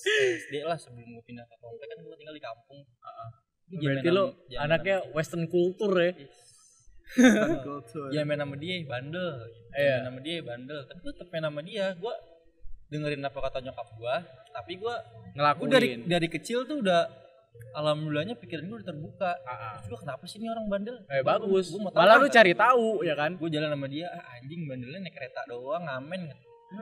SD 0.00 0.64
lah 0.64 0.80
sebelum 0.80 1.04
gue 1.12 1.24
pindah 1.24 1.44
ke 1.44 1.56
komplek 1.60 1.86
kan 1.86 1.98
gue 2.00 2.16
tinggal 2.16 2.32
di 2.32 2.40
kampung 2.40 2.80
berarti 3.70 4.08
lo 4.10 4.24
anaknya 4.58 4.96
western 5.14 5.46
culture 5.46 5.94
ya? 5.98 6.12
Sama- 7.10 7.62
Culture. 7.66 8.08
ya 8.14 8.22
main 8.22 8.38
sama 8.38 8.54
dia 8.54 8.74
bandel. 8.86 9.28
Iya. 9.74 9.94
main 10.02 10.06
sama 10.10 10.20
dia 10.22 10.36
bandel. 10.46 10.78
Tapi 10.86 10.98
gue 11.02 11.12
tetep 11.14 11.28
main 11.30 11.44
sama 11.46 11.60
dia. 11.66 11.86
Gue 11.98 12.14
dengerin 12.90 13.22
apa 13.22 13.38
kata 13.38 13.58
nyokap 13.62 13.88
gue 13.94 14.14
tapi 14.50 14.72
gue 14.82 14.82
gue 14.82 15.34
ngelakuin 15.38 15.70
dari 15.70 15.88
dari 16.10 16.26
kecil 16.26 16.66
tuh 16.66 16.82
udah 16.82 17.06
alhamdulillahnya 17.78 18.34
pikiran 18.38 18.66
gue 18.66 18.78
udah 18.82 18.88
terbuka. 18.90 19.30
Ah, 19.46 19.50
ah. 19.50 19.72
terus 19.78 19.94
gue 19.94 19.98
kenapa 20.06 20.22
sih 20.26 20.38
ini 20.42 20.46
orang 20.50 20.66
bandel? 20.66 20.96
Eh 21.06 21.22
bagus. 21.22 21.70
Gua 21.70 21.86
mau 21.86 21.90
tahu 21.94 22.00
malah 22.02 22.16
lu 22.18 22.26
apa. 22.26 22.34
cari 22.34 22.52
tahu 22.54 22.88
ya 23.06 23.14
kan? 23.14 23.30
Gue 23.38 23.50
jalan 23.50 23.70
sama 23.74 23.86
dia 23.86 24.06
ah, 24.10 24.34
anjing 24.38 24.60
bandelnya 24.66 24.98
naik 25.06 25.14
kereta 25.14 25.40
doang 25.46 25.82
ngamen. 25.86 26.20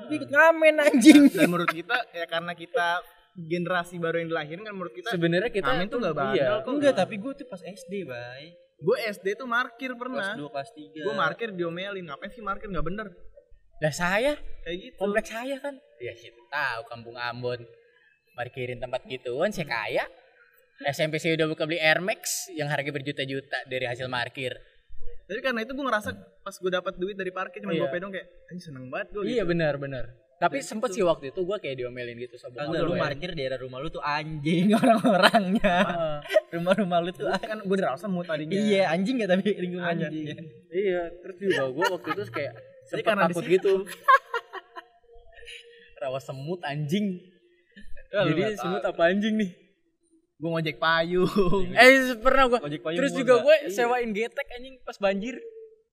Gue 0.09 0.17
ikut 0.17 0.31
ngamen 0.33 0.75
anjing. 0.81 1.21
Dan 1.33 1.49
menurut 1.49 1.73
kita 1.73 1.97
ya 2.13 2.25
karena 2.29 2.53
kita 2.53 3.01
generasi 3.35 3.97
baru 3.97 4.19
yang 4.19 4.29
dilahirkan 4.31 4.65
kan 4.65 4.75
menurut 4.75 4.95
kita 4.95 5.09
sebenarnya 5.11 5.51
kita 5.51 5.71
Amin 5.71 5.87
tuh 5.87 5.99
nggak 5.99 6.15
bandel 6.15 6.39
iya. 6.39 6.59
kok. 6.59 6.71
enggak 6.71 6.95
tapi 6.95 7.15
gue 7.17 7.33
tuh 7.35 7.47
pas 7.47 7.61
SD 7.61 7.93
bay 8.03 8.57
gue 8.79 8.97
SD 9.11 9.27
tuh 9.35 9.45
markir 9.45 9.91
kelas 9.91 9.99
pernah. 9.99 10.35
2 10.39 10.49
kelas 10.49 10.71
3 10.71 11.03
Gue 11.03 11.13
markir 11.13 11.49
diomelin, 11.51 12.05
ngapain 12.05 12.31
sih 12.31 12.39
markir 12.41 12.67
nggak 12.69 12.87
bener? 12.87 13.11
Lah 13.79 13.91
saya 13.91 14.39
Kayak 14.63 14.77
gitu. 14.81 14.97
kompleks 14.97 15.29
saya 15.29 15.57
kan 15.59 15.75
ya 15.99 16.15
situ 16.15 16.39
tahu 16.49 16.81
kampung 16.87 17.15
Ambon 17.15 17.63
parkirin 18.33 18.79
tempat 18.79 19.03
gituan 19.05 19.51
saya 19.51 19.67
kaya 19.67 20.05
SMP 20.85 21.19
saya 21.19 21.35
udah 21.35 21.47
buka 21.49 21.63
beli 21.65 21.77
Air 21.77 21.99
Max 21.99 22.47
yang 22.53 22.67
harga 22.67 22.87
berjuta-juta 22.89 23.67
dari 23.67 23.83
hasil 23.83 24.07
parkir 24.07 24.55
Tapi 25.27 25.41
karena 25.41 25.61
itu 25.61 25.75
gue 25.75 25.85
ngerasa 25.85 26.11
pas 26.41 26.55
gue 26.55 26.71
dapat 26.71 26.95
duit 26.97 27.15
dari 27.15 27.29
parkir 27.29 27.59
cuma 27.61 27.71
Iya. 27.71 27.83
gue 27.83 27.91
pedong 27.91 28.11
kayak 28.11 28.27
anjing 28.47 28.63
seneng 28.65 28.87
banget 28.89 29.11
gue 29.11 29.23
iya 29.27 29.43
gitu. 29.43 29.51
benar 29.51 29.75
benar 29.77 30.05
tapi 30.39 30.61
sempet 30.61 30.91
sih 30.91 31.01
waktu 31.01 31.29
itu 31.29 31.41
gue 31.41 31.57
kayak 31.57 31.77
diomelin 31.77 32.17
gitu 32.17 32.35
sama 32.35 32.61
Kagak 32.61 32.81
lu 32.81 32.89
gue. 32.89 32.97
parkir 32.97 33.29
daerah 33.33 33.57
rumah 33.57 33.77
lu 33.77 33.89
tuh 33.89 34.01
anjing 34.01 34.73
orang-orangnya. 34.73 35.77
Ah, 35.83 36.19
Rumah-rumah 36.49 37.01
lu 37.01 37.11
tuh 37.11 37.27
kan 37.29 37.59
gue 37.59 37.77
udah 37.77 37.95
semut 37.95 38.23
tadinya. 38.23 38.53
Iya, 38.53 38.89
anjing 38.89 39.17
gak 39.17 39.31
tapi 39.31 39.53
lingkungannya. 39.53 40.07
Anjing. 40.07 40.27
iya 40.69 41.13
terus 41.13 41.37
juga 41.37 41.63
gue 41.69 41.85
waktu 41.91 42.09
itu 42.09 42.23
kayak 42.31 42.53
sempet 42.85 43.05
di 43.05 43.21
takut 43.21 43.45
gitu 43.45 43.73
rawa 45.99 46.19
semut 46.19 46.61
anjing 46.63 47.19
Ya, 48.09 48.25
jadi 48.25 48.41
tahu. 48.49 48.59
semut 48.59 48.83
apa 48.83 49.03
anjing 49.07 49.37
nih 49.37 49.51
Gue 50.39 50.49
ngojek 50.49 50.79
payung. 50.79 51.27
eh 51.75 52.15
pernah 52.17 52.45
gue 52.49 52.59
terus 52.95 53.13
juga 53.13 53.35
gue 53.39 53.57
Iya. 53.61 53.69
sewain 53.75 54.11
getek 54.11 54.49
anjing 54.51 54.75
pas 54.81 54.97
banjir 54.97 55.37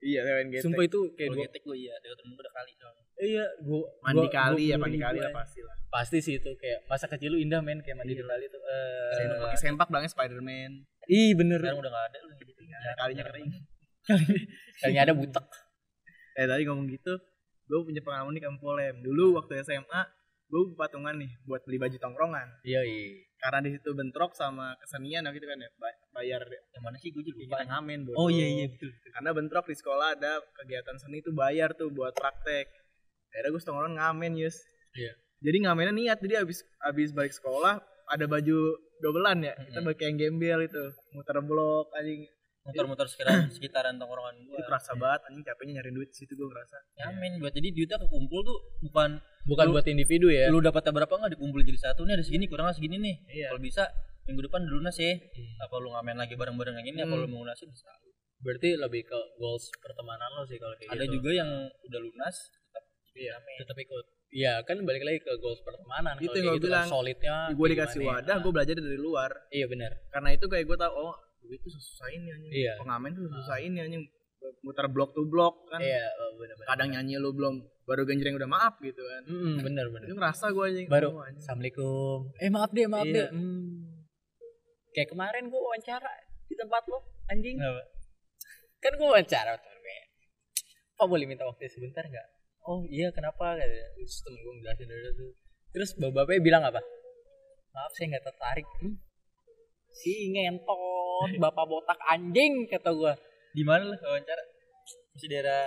iya, 0.06 0.22
lewain 0.22 0.48
gitu. 0.54 0.70
sumpah 0.70 0.86
itu 0.86 1.00
kayak 1.18 1.30
dua 1.34 1.46
getek 1.50 1.64
lu 1.66 1.74
iya, 1.74 1.94
dekat 1.98 2.20
rumah 2.22 2.38
udah 2.38 2.54
kali 2.54 2.72
dong. 2.78 2.96
iya 3.18 3.46
gue 3.58 3.82
Mandi 4.06 4.28
kali 4.30 4.64
ya, 4.70 4.78
mandi 4.78 5.00
kali 5.02 5.18
lah 5.18 5.32
pasti 5.34 5.60
lah. 5.66 5.76
pasti 5.90 6.18
sih 6.22 6.34
itu 6.38 6.52
kayak 6.56 6.86
masa 6.86 7.10
kecil 7.10 7.34
lu 7.34 7.42
indah 7.42 7.60
men 7.60 7.82
kayak 7.82 7.98
mandi 7.98 8.14
di 8.14 8.22
kali 8.22 8.46
tuh 8.46 8.62
eh 8.62 9.12
Sempak 9.18 9.38
pakai 9.42 9.58
sempak 9.58 9.88
bilangnya 9.90 10.12
Spiderman. 10.14 10.72
ih 11.08 11.32
bener 11.34 11.58
Sekarang 11.58 11.82
udah 11.82 11.92
gak 11.92 12.06
ada 12.14 12.18
lu 12.22 12.30
gitu. 12.38 12.52
Ya, 12.62 12.92
kalinya 12.96 13.24
kering. 13.26 13.50
kayaknya 14.80 15.02
ada 15.10 15.14
butek 15.18 15.46
Eh 16.36 16.46
tadi 16.46 16.68
ngomong 16.68 16.92
gitu, 16.92 17.16
gue 17.66 17.80
punya 17.80 18.04
pengalaman 18.04 18.36
nih 18.36 18.44
kamu 18.44 18.60
polem. 18.60 19.00
Dulu 19.00 19.40
waktu 19.40 19.64
SMA, 19.64 20.02
gue 20.46 20.62
patungan 20.76 21.16
nih 21.16 21.32
buat 21.48 21.64
beli 21.64 21.80
baju 21.80 21.96
tongkrongan. 21.96 22.60
iya 22.68 22.84
iya 22.84 23.24
Karena 23.36 23.60
di 23.62 23.70
situ 23.72 23.94
bentrok 23.94 24.34
sama 24.34 24.74
kesenian 24.80 25.28
gitu 25.30 25.46
kan 25.46 25.58
ya, 25.58 25.70
ba- 25.76 26.00
bayar 26.14 26.42
Yang 26.46 26.82
mana 26.82 26.98
sih 26.98 27.10
gue 27.12 27.22
juga 27.22 27.38
kita 27.38 27.56
lupa. 27.56 27.68
ngamen 27.70 28.00
bodoh. 28.04 28.18
Oh 28.18 28.30
iya 28.30 28.48
iya 28.48 28.66
betul. 28.68 28.90
Karena 29.12 29.30
bentrok 29.32 29.66
di 29.66 29.76
sekolah 29.76 30.08
ada 30.16 30.32
kegiatan 30.56 30.96
seni 30.98 31.22
tuh 31.22 31.32
bayar 31.32 31.74
tuh 31.74 31.90
buat 31.90 32.12
praktek. 32.12 32.66
Akhirnya 33.30 33.50
gue 33.52 33.62
tongkrongan 33.62 33.96
ngamen 33.96 34.34
Yus. 34.40 34.58
Iya. 34.96 35.14
Jadi 35.44 35.58
ngamennya 35.62 35.94
niat, 35.94 36.18
jadi 36.20 36.42
abis 36.42 36.64
abis 36.82 37.12
balik 37.12 37.36
sekolah 37.36 37.78
ada 38.08 38.26
baju 38.26 38.60
dobelan 38.98 39.44
ya, 39.44 39.54
kita 39.60 39.78
Mm-mm. 39.78 39.92
pakai 39.92 40.06
yang 40.08 40.18
gembel 40.18 40.60
itu, 40.64 40.84
muter 41.12 41.38
blok 41.42 41.92
anjing. 41.94 42.26
Muter-muter 42.66 43.06
sekitaran 43.06 43.46
sekitaran 43.56 43.94
tongkrongan 43.96 44.36
Itu 44.36 44.50
gua. 44.52 44.66
kerasa 44.66 44.92
banget 44.94 45.22
anjing 45.24 45.44
capeknya 45.44 45.74
nyari 45.76 45.92
duit 45.92 46.10
di 46.10 46.18
situ 46.18 46.34
gue 46.34 46.46
ngerasa. 46.46 46.78
Nyamen 46.98 47.32
buat 47.38 47.54
jadi 47.54 47.68
duitnya 47.70 47.98
kekumpul 48.00 48.40
tuh 48.42 48.58
bukan 48.82 49.10
bukan 49.46 49.66
Lu- 49.66 49.74
buat 49.74 49.86
individu 49.86 50.28
ya 50.28 50.50
lu 50.50 50.58
dapatnya 50.60 50.92
berapa 50.92 51.14
nggak 51.14 51.32
dikumpulin 51.34 51.66
jadi 51.66 51.80
satu 51.84 52.02
nih 52.04 52.14
ada 52.14 52.24
segini 52.24 52.46
kurang 52.46 52.70
segini 52.72 52.98
nih. 52.98 53.16
Iya. 53.32 53.48
Kalau 53.50 53.62
bisa 53.62 53.84
minggu 54.26 54.42
depan 54.44 54.62
lunas 54.64 54.96
ya. 54.96 55.14
Apa 55.60 55.78
lu 55.78 55.90
ngamen 55.92 56.18
lagi 56.18 56.34
bareng-bareng 56.34 56.76
yang 56.76 56.88
ini? 56.88 57.00
Apa 57.00 57.14
Hmm. 57.14 57.22
lu 57.22 57.28
mau 57.30 57.42
lunasin 57.42 57.70
bisa. 57.70 57.90
berarti 58.38 58.76
lebih 58.76 59.02
ke 59.04 59.20
goals 59.36 59.74
pertemanan 59.76 60.30
lo 60.32 60.44
sih 60.44 60.60
kalau 60.60 60.76
kayak 60.76 60.92
Ada 60.92 61.04
gitu. 61.04 61.14
juga 61.16 61.30
yang 61.34 61.50
udah 61.82 62.00
lunas 62.00 62.36
tetap 62.46 62.84
iya 63.16 63.34
tetap 63.58 63.74
ikut 63.76 64.06
iya 64.30 64.54
kan 64.62 64.76
balik 64.82 65.02
lagi 65.02 65.18
ke 65.20 65.34
goals 65.36 65.62
pertemanan 65.62 66.14
Itu 66.16 66.30
kalau 66.30 66.36
yang 66.36 66.36
kayak 66.36 66.46
gua 66.46 66.56
gitu 66.56 66.68
bilang. 66.68 66.84
kan 66.84 66.92
solidnya 66.92 67.36
gue 67.50 67.68
dikasih 67.72 68.00
ya. 68.00 68.08
wadah, 68.12 68.36
gue 68.38 68.52
belajar 68.52 68.74
dari 68.78 69.00
luar. 69.00 69.32
iya 69.50 69.66
benar 69.66 69.92
Karena 70.10 70.30
itu 70.32 70.46
kayak 70.46 70.62
gue 70.64 70.78
tau, 70.78 70.94
oh 70.94 71.14
duit 71.46 71.60
tuh 71.60 71.72
susah 71.72 72.10
ini 72.10 72.28
anjing. 72.28 72.52
Iya. 72.52 72.74
Pengamen 72.78 73.10
tuh 73.12 73.26
susah 73.32 73.58
ini 73.60 73.78
anjing. 73.80 74.04
Muter 74.62 74.86
blok 74.88 75.10
to 75.12 75.26
blok 75.26 75.66
kan. 75.68 75.80
iya 75.80 76.06
benar 76.36 76.54
benar 76.54 76.68
Kadang 76.70 76.90
nyanyi 76.92 77.18
lu 77.18 77.32
belum 77.32 77.56
baru 77.84 78.02
genjreng 78.04 78.34
udah 78.36 78.46
maaf 78.48 78.78
gitu 78.80 79.02
kan. 79.02 79.22
Mm, 79.26 79.58
benar 79.60 79.86
benar 79.88 80.06
Itu 80.06 80.16
ngerasa 80.16 80.46
gue 80.48 80.66
anjing. 80.68 80.88
baru 80.88 81.08
oh, 81.12 81.22
anjing. 81.22 81.42
assalamualaikum 81.42 82.20
eh 82.36 82.50
maaf 82.50 82.70
deh 82.70 82.86
maaf 82.86 83.06
Iya. 83.06 83.16
deh 83.16 83.28
Hmm. 83.32 84.06
kayak 84.92 85.10
kemarin 85.10 85.44
gua 85.48 85.62
wawancara 85.66 86.08
di 86.44 86.54
tempat 86.54 86.84
lo 86.86 86.98
anjing 87.28 87.58
Kenapa? 87.58 87.84
kan 88.80 88.94
gua 88.96 89.08
wawancara 89.12 89.52
temen 89.56 89.78
gue 89.78 90.00
pak 90.94 91.06
boleh 91.06 91.26
minta 91.26 91.44
waktu 91.44 91.66
sebentar 91.68 92.00
nggak 92.02 92.28
oh 92.64 92.86
iya 92.88 93.10
kenapa 93.10 93.58
terus 93.58 94.22
temen 94.22 94.40
gue 94.40 94.54
ngejelasin 94.56 94.88
dulu 94.88 95.10
tuh 95.16 95.32
terus 95.70 95.90
bapak-bapaknya 95.96 96.42
bilang 96.42 96.64
apa 96.64 96.80
maaf 97.72 97.92
saya 97.92 98.14
nggak 98.14 98.24
tertarik 98.24 98.68
hmm? 98.80 98.96
si 99.92 100.32
ngentot 100.32 100.80
bapak 101.40 101.66
botak 101.66 102.00
anjing 102.10 102.68
kata 102.68 102.92
gua 102.92 103.14
Di 103.56 103.64
mana 103.64 103.88
lu 103.88 103.96
wawancara? 103.96 104.44
Masih 105.16 105.32
daerah 105.32 105.64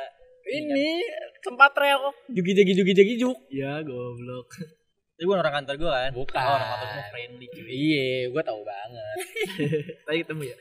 ini 0.48 1.04
tempat 1.44 1.72
rel 1.76 2.12
jugi 2.32 2.52
jagi 2.56 2.72
jugi 2.72 2.92
jagi 2.96 3.14
juk 3.20 3.36
Ya 3.52 3.80
goblok. 3.84 4.48
Itu 5.18 5.26
bukan 5.26 5.42
orang 5.42 5.54
kantor 5.60 5.74
gue 5.82 5.90
kan? 5.90 6.12
Bukan. 6.14 6.38
Oh, 6.38 6.54
orang 6.54 6.68
kantor 6.70 6.88
gue 6.94 7.04
friendly. 7.10 7.46
Iya, 7.66 8.30
gue 8.30 8.42
tahu 8.46 8.62
banget. 8.62 9.16
Tadi 10.06 10.18
ketemu 10.22 10.42
ya. 10.46 10.56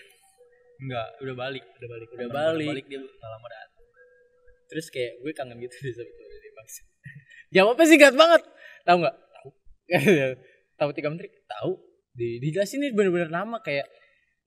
Enggak, 0.82 1.08
udah 1.22 1.36
balik. 1.38 1.66
Udah 1.78 1.90
balik. 1.94 2.08
Udah 2.10 2.30
balik. 2.34 2.68
balik 2.74 2.86
dia 2.90 2.98
gak 2.98 3.30
lama 3.30 3.48
datang. 3.54 3.86
Terus 4.66 4.86
kayak 4.90 5.14
gue 5.22 5.32
kangen 5.38 5.62
gitu 5.62 5.76
di 5.78 5.92
sebetulnya 5.94 6.38
di 6.42 6.50
bangsa. 6.58 6.82
Jawabnya 7.56 7.86
singkat 7.86 8.14
banget. 8.18 8.42
Tahu 8.82 8.98
nggak? 9.06 9.16
Tahu. 9.30 9.50
tahu 10.82 10.90
tiga 10.98 11.08
menteri? 11.14 11.30
Tahu. 11.46 11.72
Di, 12.18 12.42
dijelasin 12.42 12.82
nih 12.82 12.92
bener-bener 12.98 13.30
nama 13.30 13.62
kayak 13.62 13.86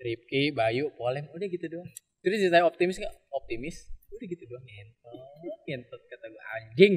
Ripki, 0.01 0.51
Bayu, 0.51 0.89
Polem, 0.93 1.29
udah 1.29 1.47
gitu 1.47 1.67
doang. 1.69 1.89
Terus 2.21 2.41
ditanya 2.41 2.65
optimis 2.65 2.97
nggak? 2.97 3.15
Optimis. 3.31 3.77
Udah 4.11 4.27
gitu 4.27 4.45
doang. 4.45 4.65
Ngentot, 4.65 5.21
ngentot 5.63 6.01
kata 6.03 6.27
gue 6.27 6.43
anjing. 6.51 6.95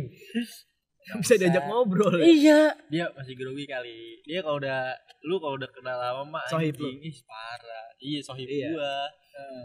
Bisa 1.19 1.35
diajak 1.35 1.63
ngobrol. 1.65 2.15
ya. 2.15 2.23
Iya. 2.23 2.61
Dia 2.87 3.05
masih 3.11 3.35
grogi 3.35 3.65
kali. 3.65 4.23
Dia 4.23 4.39
kalau 4.39 4.55
udah 4.57 4.95
lu 5.21 5.35
kalau 5.37 5.55
udah 5.55 5.67
kenal 5.67 5.95
lama 5.95 6.23
mah 6.29 6.43
Sohib 6.47 6.73
anjing, 6.73 6.99
ih 7.01 7.17
parah. 7.23 7.87
Iya, 7.97 8.19
sohib 8.21 8.47
Iya. 8.47 8.71
gua. 8.71 8.95
Heeh. 9.33 9.63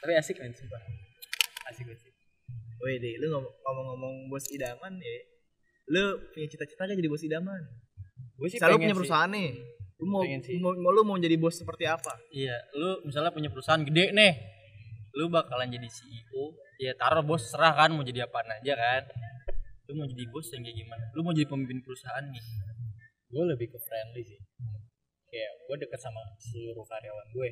Tapi 0.00 0.12
asik 0.14 0.36
kan 0.36 0.48
sumpah. 0.50 0.80
Asik 1.68 1.84
asik. 1.86 2.12
Wih 2.80 2.96
deh, 2.96 3.20
lu 3.20 3.28
ngom- 3.30 3.52
ngomong-ngomong 3.60 4.14
bos 4.26 4.48
idaman 4.48 4.96
ya. 4.96 5.16
Lu 5.86 6.02
punya 6.30 6.48
cita-cita 6.48 6.80
gak 6.82 6.96
jadi 6.96 7.04
bos 7.06 7.20
idaman? 7.20 7.60
Gue 8.34 8.48
sih 8.48 8.56
Misalnya 8.56 8.72
lu 8.72 8.76
pengen 8.78 8.80
punya 8.80 8.88
sih. 8.88 9.00
perusahaan 9.04 9.30
nih. 9.30 9.48
Lu 10.00 10.08
mau, 10.08 10.24
Pengen 10.24 10.40
sih. 10.40 10.56
mau, 10.56 10.72
mau- 10.74 10.90
lu 10.90 11.04
mau 11.04 11.16
jadi 11.16 11.36
bos 11.36 11.54
seperti 11.54 11.84
apa? 11.84 12.16
Iya, 12.32 12.56
lu 12.72 13.04
misalnya 13.04 13.30
punya 13.30 13.52
perusahaan 13.52 13.80
gede 13.80 14.10
nih. 14.10 14.32
Lu 15.12 15.28
bakalan 15.28 15.68
jadi 15.68 15.84
CEO. 15.86 16.56
Ya 16.80 16.96
taruh 16.96 17.20
bos 17.20 17.44
serah 17.44 17.76
kan 17.76 17.92
mau 17.92 18.00
jadi 18.00 18.24
apaan 18.24 18.48
aja 18.48 18.72
kan. 18.72 19.04
Lu 19.86 19.94
mau 19.94 20.06
jadi 20.06 20.24
bos 20.26 20.48
yang 20.50 20.64
kayak 20.64 20.76
gimana? 20.78 21.04
Lu 21.12 21.20
mau 21.20 21.30
jadi 21.30 21.44
pemimpin 21.44 21.80
perusahaan 21.80 22.24
nih. 22.24 22.44
gue 23.30 23.44
lebih 23.46 23.70
ke 23.70 23.78
friendly 23.78 24.26
sih 24.26 24.42
kayak 25.30 25.52
gue 25.62 25.76
deket 25.86 26.02
sama 26.02 26.18
seluruh 26.34 26.82
karyawan 26.82 27.30
gue 27.30 27.48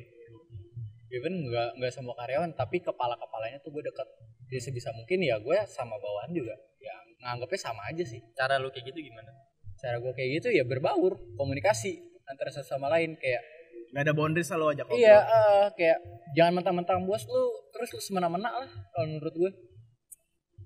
even 1.07 1.47
nggak 1.47 1.79
nggak 1.79 1.87
semua 1.87 2.11
karyawan 2.19 2.51
tapi 2.51 2.83
kepala 2.83 3.15
kepalanya 3.15 3.63
tuh 3.63 3.71
gue 3.71 3.87
deket 3.87 4.03
jadi 4.51 4.59
sebisa 4.59 4.91
mungkin 4.91 5.23
ya 5.23 5.39
gue 5.39 5.55
sama 5.71 5.95
bawahan 5.95 6.35
juga 6.35 6.51
ya 6.83 6.91
nganggapnya 7.23 7.59
sama 7.63 7.87
aja 7.87 8.03
sih 8.03 8.19
Cara 8.35 8.59
lu 8.59 8.67
kayak 8.69 8.91
gitu 8.91 9.07
gimana? 9.07 9.31
cara 9.79 10.03
gue 10.03 10.11
kayak 10.11 10.43
gitu 10.43 10.51
ya 10.51 10.67
berbaur 10.67 11.15
komunikasi 11.39 12.08
antara 12.29 12.49
satu 12.49 12.67
sama 12.69 12.87
lain 12.89 13.13
kayak 13.15 13.41
Gak 13.89 14.05
ada 14.05 14.13
boundaries 14.13 14.45
lah 14.47 14.57
lu 14.57 14.67
ajak 14.67 14.85
ngobrol. 14.85 15.01
iya 15.01 15.17
eh, 15.19 15.65
kayak 15.73 15.97
jangan 16.31 16.53
mentang-mentang 16.55 17.01
bos 17.03 17.25
lu 17.25 17.41
terus 17.69 17.89
lu 17.89 17.99
semena-mena 17.99 18.53
lah 18.55 18.69
kalau 18.87 19.05
menurut 19.07 19.33
gue 19.35 19.51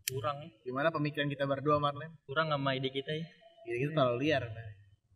Kurang 0.06 0.36
ya. 0.38 0.50
Gimana 0.62 0.92
pemikiran 0.92 1.26
kita 1.26 1.46
berdua 1.46 1.80
Marlem? 1.80 2.12
Kurang 2.24 2.52
sama 2.52 2.76
ide 2.76 2.92
kita 2.92 3.08
ya. 3.10 3.24
Ya 3.64 3.76
kita 3.80 3.92
terlalu 3.94 4.18
liar. 4.22 4.44
Nah. 4.44 4.68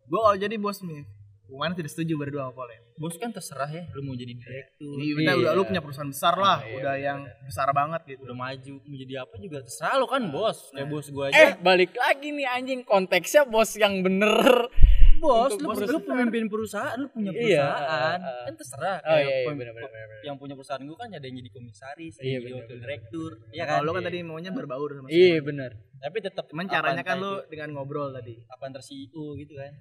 Gue 0.02 0.20
kalau 0.22 0.38
jadi 0.38 0.56
bos 0.56 0.80
nih, 0.80 1.04
gimana 1.46 1.76
tidak 1.76 1.92
setuju 1.92 2.16
berdua 2.16 2.48
sama 2.48 2.54
Polem? 2.56 2.80
Bos 2.96 3.14
kan 3.14 3.30
terserah 3.30 3.68
ya, 3.68 3.84
lu 3.92 4.02
mau 4.02 4.16
jadi 4.16 4.32
direktur, 4.32 4.88
Ini 4.90 5.08
udah, 5.14 5.24
Iya. 5.28 5.34
udah 5.38 5.52
lu 5.54 5.64
punya 5.66 5.84
perusahaan 5.84 6.08
besar 6.08 6.34
lah, 6.34 6.64
Iya, 6.64 6.74
udah 6.74 6.96
yang 6.98 7.20
besar 7.44 7.68
banget 7.70 8.02
gitu. 8.08 8.24
udah 8.24 8.38
maju, 8.40 8.74
mau 8.80 8.96
jadi 8.98 9.14
apa 9.20 9.36
juga 9.38 9.58
terserah 9.60 9.96
lu 9.98 10.08
kan 10.08 10.24
bos. 10.26 10.58
Kayak 10.72 10.88
bos 10.88 11.08
gua 11.10 11.26
eh 11.28 11.36
aja. 11.36 11.60
balik 11.60 11.92
lagi 11.94 12.28
nih 12.32 12.48
anjing 12.48 12.82
konteksnya 12.82 13.44
bos 13.44 13.76
yang 13.76 14.00
bener 14.00 14.72
bos, 15.18 15.52
untuk 15.54 15.64
lu, 15.64 15.68
bos 15.74 15.90
lu 15.90 16.00
pemimpin 16.02 16.44
perusahaan, 16.46 16.96
lu 16.96 17.08
punya 17.10 17.32
Iya, 17.32 17.66
perusahaan. 17.66 18.20
uh, 18.20 18.28
uh. 18.28 18.44
Kan 18.46 18.54
terserah. 18.56 18.98
oh 19.02 19.18
iya, 19.18 19.26
iya 19.28 19.46
bener 19.46 19.68
bener 19.70 19.88
bener, 19.90 20.08
yang 20.24 20.36
punya 20.36 20.54
perusahaan 20.54 20.84
gua 20.84 20.98
kan 20.98 21.08
ada 21.10 21.26
yang 21.26 21.38
jadi 21.38 21.52
komisaris, 21.52 22.14
Iya, 22.18 22.26
yang 22.26 22.42
jadi 22.42 22.54
wakil 22.56 22.78
direktur, 22.80 23.32
ya 23.50 23.64
kan? 23.64 23.76
Kalau 23.80 23.86
lu 23.86 23.92
kan 23.96 24.04
tadi 24.06 24.18
maunya 24.22 24.52
berbaur 24.52 24.90
sama 24.94 25.08
iya 25.10 25.38
bener 25.40 25.72
Tapi 25.98 26.18
tetap 26.22 26.46
Cuman 26.48 26.66
caranya 26.68 27.02
kan 27.02 27.18
lu 27.18 27.42
dengan 27.48 27.70
ngobrol 27.74 28.10
tadi. 28.12 28.38
apa 28.46 28.64
antar 28.66 28.82
CEO 28.82 29.34
gitu 29.36 29.54
kan. 29.54 29.74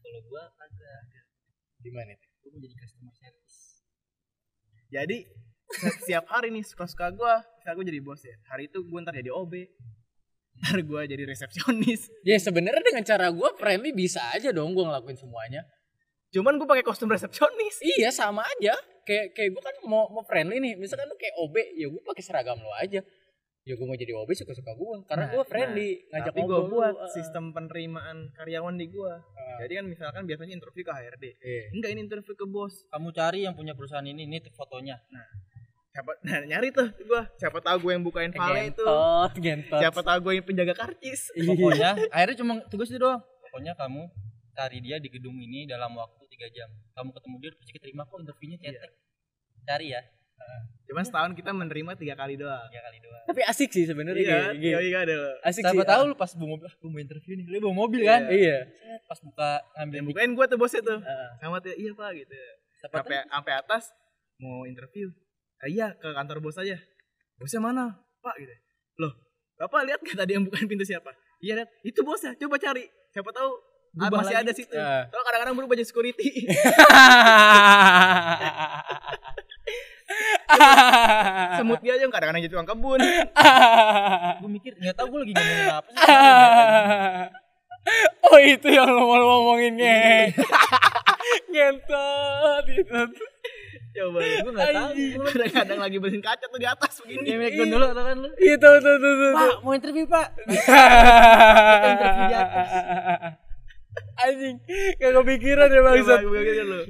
Kalau 0.00 0.20
gua 0.26 0.42
kagak, 0.52 1.02
gimana 1.78 2.10
itu 2.12 2.26
gua 2.40 2.48
mau 2.50 2.60
jadi 2.60 2.74
customer 2.74 3.12
service. 3.12 3.58
Jadi 4.88 5.18
setiap 5.72 6.28
hari 6.28 6.52
nih 6.52 6.60
suka-suka 6.62 7.08
gue, 7.10 7.32
misalnya 7.56 7.74
gue 7.74 7.86
jadi 7.88 8.00
bos 8.00 8.20
ya. 8.20 8.36
Hari 8.46 8.68
itu 8.68 8.84
gue 8.84 8.98
ntar 9.00 9.16
jadi 9.16 9.32
OB, 9.32 9.52
ntar 10.62 10.78
gue 10.78 11.00
jadi 11.10 11.24
resepsionis. 11.26 12.06
Ya 12.28 12.38
sebenarnya 12.38 12.80
dengan 12.86 13.02
cara 13.02 13.34
gue 13.34 13.48
friendly 13.58 13.90
bisa 13.90 14.22
aja 14.30 14.54
dong 14.54 14.72
gue 14.78 14.84
ngelakuin 14.86 15.18
semuanya. 15.18 15.66
Cuman 16.30 16.56
gue 16.56 16.64
pakai 16.64 16.86
kostum 16.86 17.10
resepsionis. 17.10 17.82
Iya 17.82 18.14
sama 18.14 18.46
aja. 18.46 18.72
Kayak 19.02 19.34
kayak 19.34 19.50
gue 19.52 19.62
kan 19.62 19.74
mau 19.90 20.06
mau 20.08 20.22
friendly 20.22 20.62
nih. 20.62 20.78
Misalkan 20.78 21.10
lu 21.10 21.18
kayak 21.18 21.34
OB, 21.42 21.56
ya 21.76 21.86
gue 21.90 22.02
pakai 22.06 22.22
seragam 22.22 22.62
lo 22.62 22.70
aja. 22.78 23.02
Ya 23.62 23.78
gue 23.78 23.86
mau 23.86 23.94
jadi 23.98 24.14
OB 24.14 24.30
suka 24.38 24.54
suka 24.54 24.72
gue. 24.74 25.06
Karena 25.10 25.26
Nah, 25.26 25.32
gue 25.34 25.42
friendly 25.46 25.88
ngajak 26.10 26.34
Tapi 26.34 26.40
gue 26.46 26.60
buat 26.70 26.94
lu, 26.94 27.02
uh, 27.02 27.10
sistem 27.10 27.50
penerimaan 27.50 28.30
karyawan 28.34 28.74
di 28.78 28.86
gue. 28.90 29.12
uh, 29.12 29.58
Jadi 29.62 29.72
kan 29.78 29.84
misalkan 29.86 30.22
biasanya 30.26 30.54
interview 30.58 30.82
ke 30.82 30.92
HRD. 30.94 31.24
iya. 31.42 31.64
Enggak 31.74 31.90
ini 31.94 32.00
interview 32.06 32.34
ke 32.34 32.46
bos. 32.46 32.86
Kamu 32.90 33.10
cari 33.10 33.46
yang 33.46 33.54
punya 33.58 33.74
perusahaan 33.74 34.06
ini, 34.06 34.26
ini 34.26 34.38
fotonya. 34.54 34.98
Siapa 35.92 36.10
nah, 36.26 36.40
nyari 36.48 36.68
tuh 36.72 36.88
gue. 36.88 37.22
Siapa 37.36 37.58
tahu 37.60 37.76
gue 37.88 37.92
yang 37.92 38.04
bukain 38.04 38.32
file 38.32 38.72
itu. 38.72 38.80
Gentot, 38.80 39.32
gentot. 39.36 39.80
Siapa 39.80 40.00
tahu 40.00 40.18
gue 40.24 40.32
yang 40.40 40.46
penjaga 40.48 40.74
karcis. 40.74 41.28
Iya. 41.36 41.48
Pokoknya, 41.52 41.90
akhirnya 42.08 42.36
cuma 42.40 42.52
tugas 42.72 42.88
itu 42.88 42.98
doang. 42.98 43.20
Pokoknya 43.20 43.72
kamu 43.76 44.08
cari 44.52 44.78
dia 44.80 44.96
di 44.96 45.08
gedung 45.12 45.36
ini 45.36 45.68
dalam 45.68 45.92
waktu 45.92 46.24
3 46.24 46.56
jam. 46.56 46.68
Kamu 46.96 47.12
ketemu 47.12 47.34
dia 47.40 47.50
pasti 47.56 47.72
keterima 47.76 48.02
kok 48.08 48.18
interviewnya 48.20 48.56
cetek. 48.60 48.90
Cari 49.62 49.94
ya, 49.94 50.02
Cuman 50.92 51.08
setahun 51.08 51.32
kita 51.32 51.56
menerima 51.56 51.96
tiga 51.96 52.12
kali 52.18 52.36
doang. 52.36 52.68
tiga 52.68 52.84
kali 52.84 52.98
doang. 53.00 53.24
Tapi 53.24 53.40
asik 53.48 53.70
sih 53.72 53.88
sebenarnya 53.88 54.20
Iya, 54.20 54.40
gitu. 54.52 54.60
iya, 54.60 54.78
iya 54.84 54.98
ada 55.00 55.14
lo. 55.16 55.30
Asik 55.40 55.64
Siapa 55.64 55.80
sih. 55.80 55.88
tahu 55.88 56.02
lu 56.04 56.14
pas 56.18 56.30
bawa 56.36 56.48
mobil, 56.52 56.66
ah, 56.68 56.74
mau 56.84 57.00
interview 57.00 57.32
nih. 57.38 57.46
Lu 57.48 57.56
bawa 57.64 57.74
mobil 57.86 58.00
kan? 58.04 58.28
Iya. 58.28 58.58
Pas 59.08 59.18
buka 59.24 59.50
ngambil 59.80 59.96
Yang 59.96 60.06
bukain 60.12 60.30
gue 60.36 60.46
tuh 60.52 60.58
bosnya 60.60 60.82
tuh. 60.84 60.98
Uh, 61.00 61.30
Sama 61.40 61.56
tuh 61.64 61.72
iya 61.72 61.92
pak 61.96 62.10
gitu. 62.12 62.34
sampai 62.82 63.22
sampai 63.30 63.52
atas 63.62 63.94
mau 64.42 64.66
interview 64.66 65.06
"Ah, 65.62 65.70
iya 65.70 65.94
ke 65.94 66.10
kantor 66.10 66.42
bos 66.42 66.58
aja. 66.58 66.76
Bosnya 67.38 67.62
mana? 67.62 67.84
Pak 68.18 68.34
gitu. 68.42 68.54
Loh 68.98 69.12
bapak 69.62 69.86
lihat 69.86 70.02
gak 70.02 70.18
tadi 70.18 70.34
yang 70.34 70.42
bukan 70.42 70.66
pintu 70.66 70.82
siapa? 70.82 71.14
Iya 71.38 71.62
lihat. 71.62 71.70
Itu 71.86 72.02
bosnya. 72.02 72.34
Coba 72.34 72.58
cari. 72.58 72.82
Siapa 73.14 73.30
tahu 73.30 73.50
ah, 74.02 74.10
Berubah 74.10 74.18
masih 74.26 74.34
lagi. 74.34 74.42
ada 74.42 74.52
situ. 74.58 74.74
Ah. 74.74 75.06
Soalnya 75.06 75.24
kadang-kadang 75.30 75.54
berubah 75.54 75.74
jadi 75.78 75.86
security. 75.86 76.28
Semut 81.58 81.80
dia 81.80 81.94
aja 81.96 82.04
kadang-kadang 82.10 82.42
jadi 82.42 82.52
tukang 82.52 82.68
kebun. 82.68 83.00
Gue 84.42 84.50
mikir 84.50 84.72
nggak 84.76 84.96
tahu 84.98 85.06
gue 85.14 85.20
lagi 85.22 85.32
ngomongin 85.38 85.70
apa 85.70 85.88
sih. 85.90 85.98
Oh 88.30 88.38
itu 88.38 88.70
yang 88.70 88.86
lo 88.94 89.10
mau 89.10 89.18
ngomongin 89.18 89.74
nge 89.74 90.38
ngentot 91.50 92.62
gitu 92.70 92.94
coba 93.92 94.18
gue 94.24 94.52
nggak 94.52 94.70
tahu 94.72 94.90
kadang-kadang 95.28 95.78
lagi 95.84 95.96
bersihin 96.00 96.24
kaca 96.24 96.44
tuh 96.48 96.60
di 96.60 96.68
atas 96.68 96.92
ya 96.96 97.02
begini 97.04 97.30
mic 97.36 97.52
gue 97.54 97.66
dulu 97.68 97.86
atau 97.92 98.02
kan 98.04 98.16
lu 98.16 98.28
iya 98.40 98.54
tuh 98.56 98.74
tuh 98.80 98.96
tuh 98.96 99.12
tuh 99.12 99.30
pak 99.36 99.52
mau 99.60 99.72
interview 99.76 100.06
pak 100.08 100.26
interview 101.92 102.24
di 102.24 102.36
atas. 102.36 102.68
anjing 104.24 104.56
gak 104.96 105.12
kepikiran 105.12 105.68
ya 105.68 105.80
loh. 105.84 105.94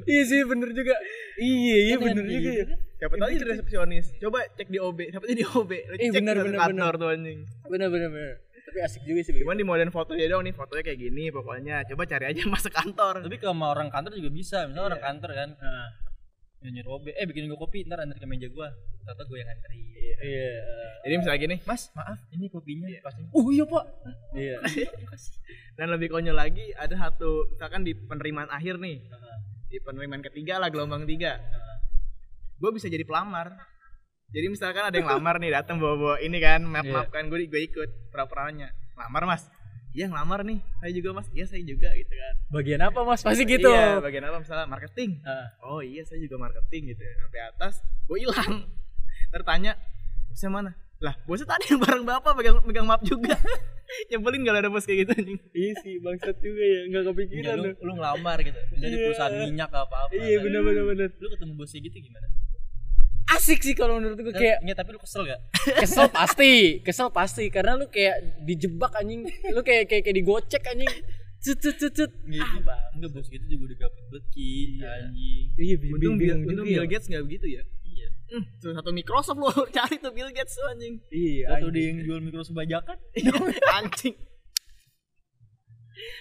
iya 0.07 0.23
sih 0.23 0.41
bener 0.47 0.71
juga 0.71 0.95
iya 1.43 1.77
iya 1.91 1.97
bener 1.99 2.25
juga 2.25 2.51
ya. 2.55 2.67
Siapa 3.03 3.19
tahu 3.19 3.35
jadi 3.35 3.47
resepsionis. 3.51 4.15
Coba 4.23 4.47
cek 4.55 4.71
di 4.71 4.79
OB. 4.79 5.11
Siapa 5.11 5.27
tahu 5.27 5.35
di 5.35 5.43
OB. 5.43 5.71
Eh, 5.75 6.07
cek 6.07 6.23
bener, 6.23 6.39
bener, 6.39 6.55
kantor 6.55 6.93
tuh 7.03 7.09
anjing. 7.11 7.39
bener 7.67 7.91
bener 7.91 8.11
bener 8.15 8.35
tapi 8.63 8.79
asik 8.79 9.03
juga 9.05 9.21
sih 9.21 9.37
Cuman 9.37 9.59
di 9.59 9.67
modern 9.67 9.91
foto 9.93 10.15
dia 10.15 10.31
dong 10.31 10.47
nih 10.47 10.55
fotonya 10.55 10.87
kayak 10.87 11.01
gini 11.03 11.35
pokoknya. 11.35 11.83
Coba 11.93 12.07
cari 12.07 12.25
aja 12.31 12.41
masuk 12.55 12.73
kantor. 12.73 13.27
tapi 13.27 13.37
kalau 13.43 13.59
sama 13.59 13.67
orang 13.75 13.89
kantor 13.91 14.13
juga 14.17 14.31
bisa 14.31 14.59
misalnya 14.71 14.95
orang 14.95 15.03
kantor 15.03 15.31
kan 15.35 15.51
Nah, 15.59 15.87
yang 16.63 16.75
nyuruh 16.79 17.03
OB 17.03 17.07
eh 17.13 17.27
bikin 17.27 17.51
gue 17.51 17.59
kopi 17.59 17.83
ntar 17.87 18.03
antar 18.07 18.19
ke 18.19 18.27
meja 18.27 18.47
gue 18.47 18.69
ternyata 19.03 19.23
gue 19.27 19.37
yang 19.39 19.49
nganterin. 19.51 19.83
Iya. 20.23 20.53
Jadi 21.03 21.15
misalnya 21.19 21.41
gini, 21.43 21.57
mas 21.67 21.83
maaf 21.99 22.19
ini 22.31 22.47
kopinya 22.47 22.87
pasti 23.03 23.21
oh 23.35 23.47
iya 23.51 23.65
pak. 23.67 23.85
Iya. 24.39 24.57
Dan 25.79 25.87
lebih 25.91 26.09
konyol 26.15 26.37
lagi 26.39 26.71
ada 26.79 26.95
satu 26.95 27.51
misalkan 27.51 27.83
di 27.83 27.93
penerimaan 27.99 28.51
akhir 28.51 28.79
nih. 28.79 29.03
Di 29.67 29.83
penerimaan 29.83 30.23
ketiga 30.23 30.63
lah 30.63 30.71
gelombang 30.71 31.03
tiga. 31.09 31.43
Gue 32.63 32.71
bisa 32.71 32.87
jadi 32.87 33.03
pelamar. 33.03 33.59
Jadi 34.33 34.47
misalkan 34.49 34.89
ada 34.89 34.97
yang 34.97 35.11
lamar 35.11 35.43
nih 35.43 35.51
datang 35.53 35.77
bawa-bawa 35.83 36.23
ini 36.25 36.39
kan 36.41 36.65
map 36.65 36.87
map 36.87 37.11
kan 37.11 37.27
gue 37.27 37.51
gue 37.51 37.61
ikut 37.67 38.15
pura-puranya. 38.15 38.71
Lamar 38.95 39.27
mas. 39.27 39.45
Iya 39.93 40.09
ngelamar 40.09 40.41
nih. 40.43 40.59
Saya 40.79 40.93
juga 40.93 41.09
mas. 41.13 41.29
Iya 41.31 41.45
saya 41.45 41.63
juga 41.63 41.89
gitu 41.93 42.09
kan. 42.11 42.35
bagian 42.51 42.81
apa 42.81 42.99
mas 43.03 43.21
pasti 43.21 43.45
gitu 43.45 43.69
Iya, 43.69 44.01
bagian 44.01 44.25
apa 44.25 44.41
misalnya 44.41 44.67
marketing. 44.67 45.21
Ah. 45.23 45.53
Oh 45.63 45.81
iya 45.81 46.01
saya 46.03 46.17
juga 46.19 46.37
marketing 46.39 46.91
gitu. 46.91 47.01
Sampai 47.19 47.41
atas 47.43 47.75
gue 48.03 48.19
hilang. 48.19 48.69
Tertanya 49.31 49.77
bosnya 50.27 50.49
mana? 50.49 50.71
Lah 50.99 51.15
bosnya 51.23 51.45
tadi 51.47 51.65
yang 51.69 51.81
bareng 51.81 52.05
bapak 52.05 52.33
pegang 52.35 52.57
pegang 52.63 52.87
map 52.87 53.01
juga. 53.03 53.37
Nyebelin 54.09 54.41
gak 54.43 54.57
ada 54.57 54.73
bos 54.73 54.89
kayak 54.89 55.05
gitu 55.05 55.13
anjing. 55.13 55.39
iya 55.53 55.73
sih 55.79 56.01
bangsat 56.01 56.41
juga 56.41 56.65
ya 56.65 56.81
nggak 56.89 57.03
Iya, 57.03 57.11
kepikiran 57.13 57.57
lu, 57.61 57.69
lu 57.69 57.73
lu 57.83 57.93
ngelamar 57.93 58.41
gitu 58.41 58.57
misalnya 58.73 58.89
di 58.89 58.97
Iya. 58.97 59.05
perusahaan 59.05 59.35
minyak 59.37 59.69
apa 59.71 59.97
apa 60.01 60.13
iya 60.17 60.37
bener 60.41 60.61
bener 60.65 60.85
bener 60.89 61.09
lu 61.13 61.29
ketemu 61.29 61.53
bosnya 61.53 61.81
gitu 61.83 61.97
gimana 62.01 62.25
asik 63.35 63.61
sih 63.61 63.73
kalau 63.73 63.97
menurut 63.97 64.19
gue 64.19 64.31
kayak 64.31 64.61
Nggak, 64.61 64.77
tapi 64.77 64.89
lu 64.91 65.01
kesel 65.01 65.23
gak 65.25 65.41
kesel 65.79 66.07
pasti 66.09 66.53
kesel 66.81 67.09
pasti 67.09 67.45
karena 67.49 67.75
lu 67.75 67.87
kayak 67.87 68.17
dijebak 68.41 68.93
anjing 68.95 69.25
lu 69.49 69.61
kayak 69.61 69.87
kayak, 69.87 70.03
kayak 70.03 70.17
digocek 70.17 70.63
anjing 70.65 70.91
cut 71.39 71.59
cut 71.59 71.75
cut 71.75 71.93
cut 71.93 72.11
Gitu. 72.25 72.39
ah 72.39 72.55
bang 72.61 72.83
Enggak 72.95 73.11
bos 73.13 73.27
gitu 73.27 73.45
juga 73.47 73.63
udah 73.67 73.79
gabut 73.81 74.05
banget 74.09 74.25
Ki, 74.31 74.51
anjing. 74.79 75.45
iya 75.57 75.75
Untung 75.77 76.15
Bill, 76.15 76.15
bingung 76.15 76.41
untung 76.45 76.57
juga 76.61 76.71
Bill 76.71 76.85
ya. 76.85 76.91
Gates 76.91 77.07
nggak 77.07 77.25
begitu 77.25 77.47
ya. 77.51 77.63
Iya. 77.83 78.09
Hmm, 78.31 78.45
tuh 78.59 78.73
satu 78.73 78.91
Microsoft 78.91 79.37
lo 79.37 79.51
cari 79.69 79.97
tuh 80.05 80.11
Bill 80.11 80.31
Gates 80.31 80.55
tuh 80.55 80.67
anjing. 80.67 80.95
iya 81.11 81.45
Atau 81.51 81.69
dia 81.69 81.85
yang 81.89 81.99
jual 82.01 82.19
Microsoft 82.21 82.55
bajakan? 82.55 82.97
anjing. 83.77 84.15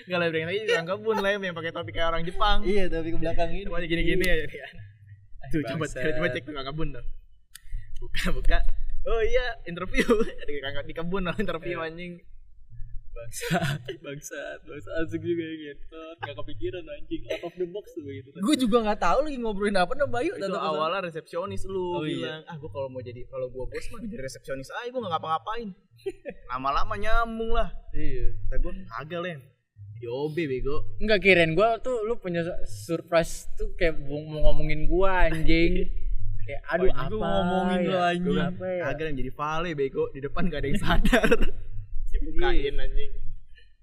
Enggak 0.03 0.18
lah, 0.20 0.28
lagi 0.30 0.59
tukang 0.64 0.88
kebun 0.89 1.18
lah 1.18 1.30
yang 1.32 1.55
pakai 1.55 1.72
topi 1.72 1.91
kayak 1.91 2.07
orang 2.09 2.24
Jepang. 2.24 2.57
Iya, 2.62 2.84
tapi 2.88 3.07
ke 3.09 3.18
belakang 3.18 3.49
ini. 3.49 3.62
Semuanya 3.64 3.88
gini-gini 3.88 4.26
aja 4.26 4.45
dia. 4.45 4.68
Tuh 5.52 5.62
coba 5.68 5.86
coba 5.86 6.28
cek 6.30 6.43
tukang 6.43 6.66
kebun 6.66 6.88
tuh. 6.91 7.06
Buka 7.99 8.24
buka. 8.32 8.58
Oh 9.04 9.22
iya, 9.22 9.45
interview. 9.66 10.06
Ada 10.41 10.52
kakak 10.64 10.86
di 10.86 10.93
kebun 10.93 11.24
lah 11.24 11.36
interview 11.36 11.78
anjing. 11.78 12.22
bangsat 13.12 13.91
bangsat 14.02 14.60
bangsat 14.64 14.93
asik 15.04 15.20
juga 15.20 15.43
ya 15.43 15.76
gitu 15.76 15.99
gak 16.24 16.32
kepikiran 16.32 16.80
anjing 16.88 17.22
out 17.28 17.43
of 17.43 17.54
the 17.54 17.68
box 17.68 17.91
tuh 17.91 18.08
gitu 18.08 18.32
Gue 18.34 18.56
juga 18.56 18.82
nggak 18.82 18.97
tahu 18.97 19.28
lagi 19.28 19.38
ngobrolin 19.38 19.76
apa 19.76 19.93
sama 19.93 20.10
Bayu. 20.10 20.32
Itu 20.34 20.47
awalnya 20.56 21.06
resepsionis 21.06 21.68
lu 21.68 21.91
Oh, 21.91 22.02
iya. 22.02 22.08
bilang, 22.08 22.41
ah 22.47 22.56
gua 22.56 22.72
kalau 22.72 22.88
mau 22.88 23.04
jadi 23.04 23.28
kalau 23.28 23.52
gua 23.52 23.68
bos 23.68 23.86
mah 23.91 23.99
jadi 23.99 24.16
resepsionis 24.16 24.72
aja 24.72 24.88
gua 24.89 25.06
nggak 25.06 25.14
ngapa-ngapain. 25.14 25.70
Lama-lama 26.49 26.93
nyambung 26.95 27.52
lah. 27.52 27.70
iya 27.91 28.32
Kata 28.47 28.58
gua 28.58 28.74
kagak 28.74 29.22
len. 29.22 29.39
Jadi 30.02 30.10
OB 30.10 30.38
bego. 30.49 30.97
Enggak 30.97 31.22
kirain 31.22 31.54
gua 31.54 31.78
tuh 31.78 31.93
lu 32.10 32.18
punya 32.18 32.41
surprise 32.66 33.45
tuh 33.54 33.70
kayak 33.78 34.02
mau 34.02 34.18
ngomongin 34.49 34.89
gua 34.89 35.30
anjing. 35.30 35.86
kayak 36.49 36.62
aduh 36.74 36.89
Oh, 36.89 36.97
apa 36.97 37.06
juga 37.06 37.22
ngomongin 37.22 37.78
ya? 37.78 37.86
lu, 37.86 37.97
anjing. 38.02 38.34
Gua 38.34 38.49
apa 38.49 38.66
ya? 38.66 38.82
Kagak 38.89 39.06
yang 39.06 39.18
jadi 39.22 39.32
vale 39.38 39.70
bego 39.78 40.04
di 40.10 40.20
depan 40.26 40.49
gak 40.49 40.66
ada 40.66 40.68
yang 40.74 40.82
sadar. 40.82 41.30
Dibukain 42.10 42.74
anjing. 42.82 43.12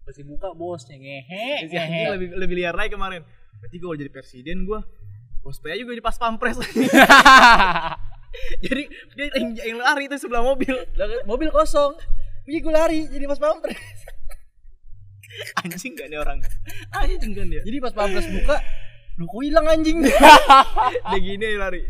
Pasti 0.03 0.23
buka 0.27 0.49
bosnya 0.59 0.99
ngehe. 0.99 1.71
Si 1.71 1.79
anjing 1.79 1.87
ngehe. 1.87 2.11
lebih 2.19 2.29
lebih 2.35 2.55
liar 2.67 2.75
lagi 2.75 2.99
kemarin. 2.99 3.23
Berarti 3.63 3.77
gua 3.79 3.95
jadi 3.95 4.11
presiden 4.11 4.67
gua 4.67 4.83
cosplay 5.47 5.79
aja 5.79 5.87
gua 5.87 5.95
jadi 5.95 6.03
pas 6.03 6.19
pampres. 6.19 6.59
jadi 8.67 8.83
dia 8.91 9.27
yang, 9.39 9.55
yang 9.55 9.79
lari 9.79 10.11
itu 10.11 10.19
sebelah 10.19 10.43
mobil. 10.43 10.83
mobil 11.31 11.55
kosong. 11.55 11.95
Iya 12.43 12.59
gue 12.59 12.75
lari 12.75 13.01
jadi 13.07 13.31
pas 13.31 13.39
pampres. 13.39 13.79
Anjing 15.61 15.93
gak 15.93 16.09
nih 16.09 16.19
orang. 16.19 16.39
Anjing 16.93 17.33
kan 17.33 17.47
dia. 17.47 17.63
Jadi 17.63 17.77
pas 17.79 17.93
pampres 17.93 18.27
buka, 18.27 18.57
lu 19.17 19.25
kok 19.25 19.41
hilang 19.41 19.67
anjing. 19.67 19.99
Dia 21.11 21.19
gini 21.19 21.47
lari. 21.55 21.83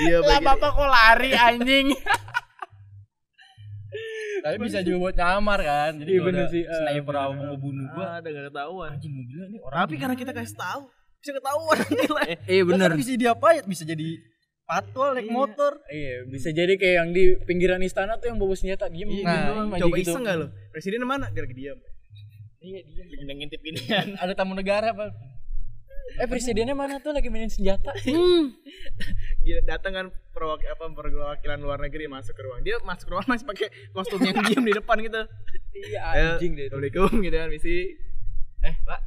Dia 0.00 0.18
lah 0.18 0.40
bapak 0.40 0.70
kok 0.70 0.88
lari 0.88 1.30
anjing. 1.32 1.86
Tapi 4.38 4.56
bisa 4.60 4.78
juga 4.80 4.96
buat 5.02 5.16
nyamar 5.16 5.58
kan. 5.60 5.92
Jadi 5.98 6.10
Iya, 6.10 6.20
bener 6.22 6.44
sih. 6.46 6.62
Ah, 6.62 6.76
Sniper 6.78 7.10
bener. 7.10 7.26
mau 7.26 7.44
ngebunuh 7.50 7.86
gua. 7.90 8.04
Ah, 8.04 8.14
ada 8.18 8.28
gak 8.28 8.44
ketahuan. 8.48 8.88
Anjing 8.92 9.12
mobilnya 9.12 9.46
nih 9.48 9.60
orang. 9.60 9.76
Tapi 9.76 9.94
karena 9.96 10.14
kita 10.14 10.32
kasih 10.32 10.56
tahu, 10.56 10.82
bisa 11.18 11.30
ketahuan 11.34 11.76
nilai. 11.90 12.28
Iya 12.46 12.62
bener. 12.64 12.90
bisa 12.94 13.10
diapain? 13.14 13.62
Bisa 13.64 13.82
jadi 13.82 14.08
patwal 14.62 15.16
naik 15.16 15.26
Iya. 15.26 15.34
motor. 15.34 15.72
Iya, 15.88 16.14
bisa 16.28 16.48
jadi 16.52 16.72
kayak 16.76 16.94
yang 16.94 17.10
di 17.10 17.24
pinggiran 17.42 17.80
istana 17.80 18.14
tuh 18.14 18.28
yang 18.28 18.38
bawa 18.38 18.54
senjata 18.54 18.86
diem 18.86 19.08
Iya, 19.10 19.24
nah, 19.24 19.40
doang, 19.48 19.68
coba 19.74 19.96
gitu. 19.96 20.12
iseng 20.12 20.22
gak 20.22 20.36
lo? 20.36 20.46
Presiden 20.70 21.02
mana? 21.02 21.26
Dia 21.32 21.42
lagi 21.42 21.56
diam. 21.56 21.78
Iya 22.58 22.78
dia. 22.82 23.02
Lagi 23.06 23.34
ngintip 23.34 23.60
ginian. 23.60 24.06
Ada 24.16 24.34
tamu 24.34 24.52
negara, 24.52 24.90
Pak. 24.90 25.10
Eh 26.18 26.26
presidennya 26.26 26.72
mana 26.72 26.98
tuh 26.98 27.12
lagi 27.12 27.28
mainin 27.28 27.46
senjata? 27.48 27.92
Dia 29.44 29.60
datang 29.62 29.92
kan 29.92 30.06
perwak 30.32 30.64
apa 30.64 30.88
perwakilan 30.88 31.60
luar 31.60 31.78
negeri 31.78 32.08
masuk 32.08 32.32
ke 32.32 32.42
ruang. 32.42 32.60
Dia 32.60 32.80
masuk 32.80 33.06
ke 33.06 33.12
ruang 33.12 33.26
masih 33.26 33.44
pakai 33.44 33.68
kostum 33.92 34.18
yang 34.20 34.40
diam 34.42 34.64
di 34.64 34.72
depan 34.72 34.98
gitu. 34.98 35.20
iya 35.76 36.00
Eh, 36.10 36.24
anjing 36.34 36.56
deh. 36.56 36.66
Assalamualaikum 36.66 37.12
gitu 37.20 37.36
kan 37.36 37.48
misi. 37.48 37.76
Eh, 38.60 38.74
Pak. 38.82 39.00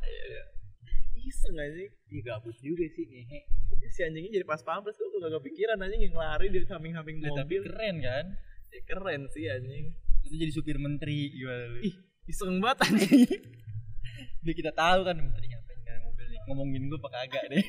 Iseng 1.21 1.53
gak 1.53 1.69
sih? 1.73 1.87
Iya 2.07 2.21
gabut 2.23 2.55
juga 2.57 2.85
sih 2.87 3.03
ngehe. 3.03 3.39
Si 3.87 3.99
anjingnya 4.01 4.31
jadi 4.31 4.45
pas 4.45 4.61
pampres 4.61 4.95
tuh 4.95 5.09
gak 5.11 5.33
kepikiran 5.35 5.77
anjing 5.77 6.01
yang 6.01 6.15
lari 6.15 6.47
dari 6.47 6.63
samping-samping 6.63 7.19
Nah, 7.19 7.33
tapi 7.35 7.59
mobil. 7.59 7.67
keren 7.67 7.95
kan? 7.99 8.25
Ya, 8.69 8.79
keren 8.83 9.21
sih 9.29 9.45
anjing. 9.45 9.91
Itu 10.23 10.35
jadi 10.37 10.51
supir 10.51 10.77
menteri 10.77 11.29
gimana 11.29 11.65
lu? 11.67 11.79
Ih, 11.83 11.95
iseng 12.31 12.63
banget 12.63 12.77
anjing. 12.87 13.27
Biar 14.41 14.55
kita 14.55 14.71
tahu 14.71 14.99
kan 15.03 15.15
menteri 15.19 15.45
ngapain 15.51 15.79
kan 15.83 15.99
mobil 16.07 16.25
nih. 16.31 16.39
Ngomongin 16.47 16.81
gua 16.87 16.97
apa 17.03 17.09
kagak 17.19 17.43
deh. 17.51 17.65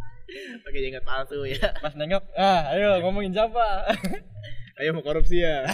Pakai 0.64 0.80
jenggot 0.82 1.04
palsu 1.06 1.44
ya. 1.46 1.70
Pas 1.78 1.94
nengok, 1.94 2.24
ah 2.34 2.72
ayo 2.74 2.98
ngomongin 3.04 3.32
siapa? 3.36 3.62
Ayo 4.80 4.96
mau 4.96 5.04
korupsi 5.04 5.44
ya. 5.44 5.68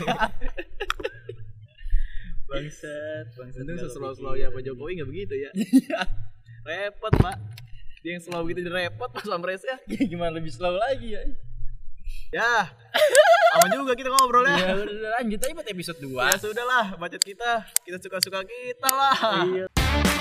Bangsat, 2.50 3.30
bangsat. 3.38 3.62
Untung 3.62 3.78
nggak 3.78 3.86
seslow-slow 3.94 4.34
ya 4.34 4.50
Pak 4.50 4.66
Jokowi 4.66 4.98
gak 4.98 5.06
begitu 5.06 5.34
ya. 5.38 5.50
repot 6.66 7.14
Pak. 7.14 7.38
Dia 8.02 8.18
yang 8.18 8.22
slow 8.26 8.42
gitu 8.50 8.66
repot 8.66 9.06
pas 9.14 9.22
pampresnya. 9.22 9.78
Ya, 9.86 10.02
gimana 10.02 10.34
lebih 10.34 10.50
slow 10.50 10.74
lagi 10.74 11.14
ya? 11.14 11.22
Ya. 12.28 12.68
Aman 13.56 13.68
juga 13.72 13.96
kita 13.96 14.12
ngobrol 14.12 14.44
Ya 14.44 14.56
ya. 14.61 14.74
udah 14.76 15.11
lanjut 15.20 15.40
aja 15.40 15.52
buat 15.56 15.68
episode 15.68 15.98
2 16.04 16.20
Ya 16.20 16.36
sudah 16.36 16.64
lah, 16.68 16.84
budget 16.96 17.22
kita. 17.24 17.64
Kita 17.80 17.96
suka-suka 17.96 18.44
kita 18.44 18.88
lah. 18.92 19.16
Iya. 19.48 20.17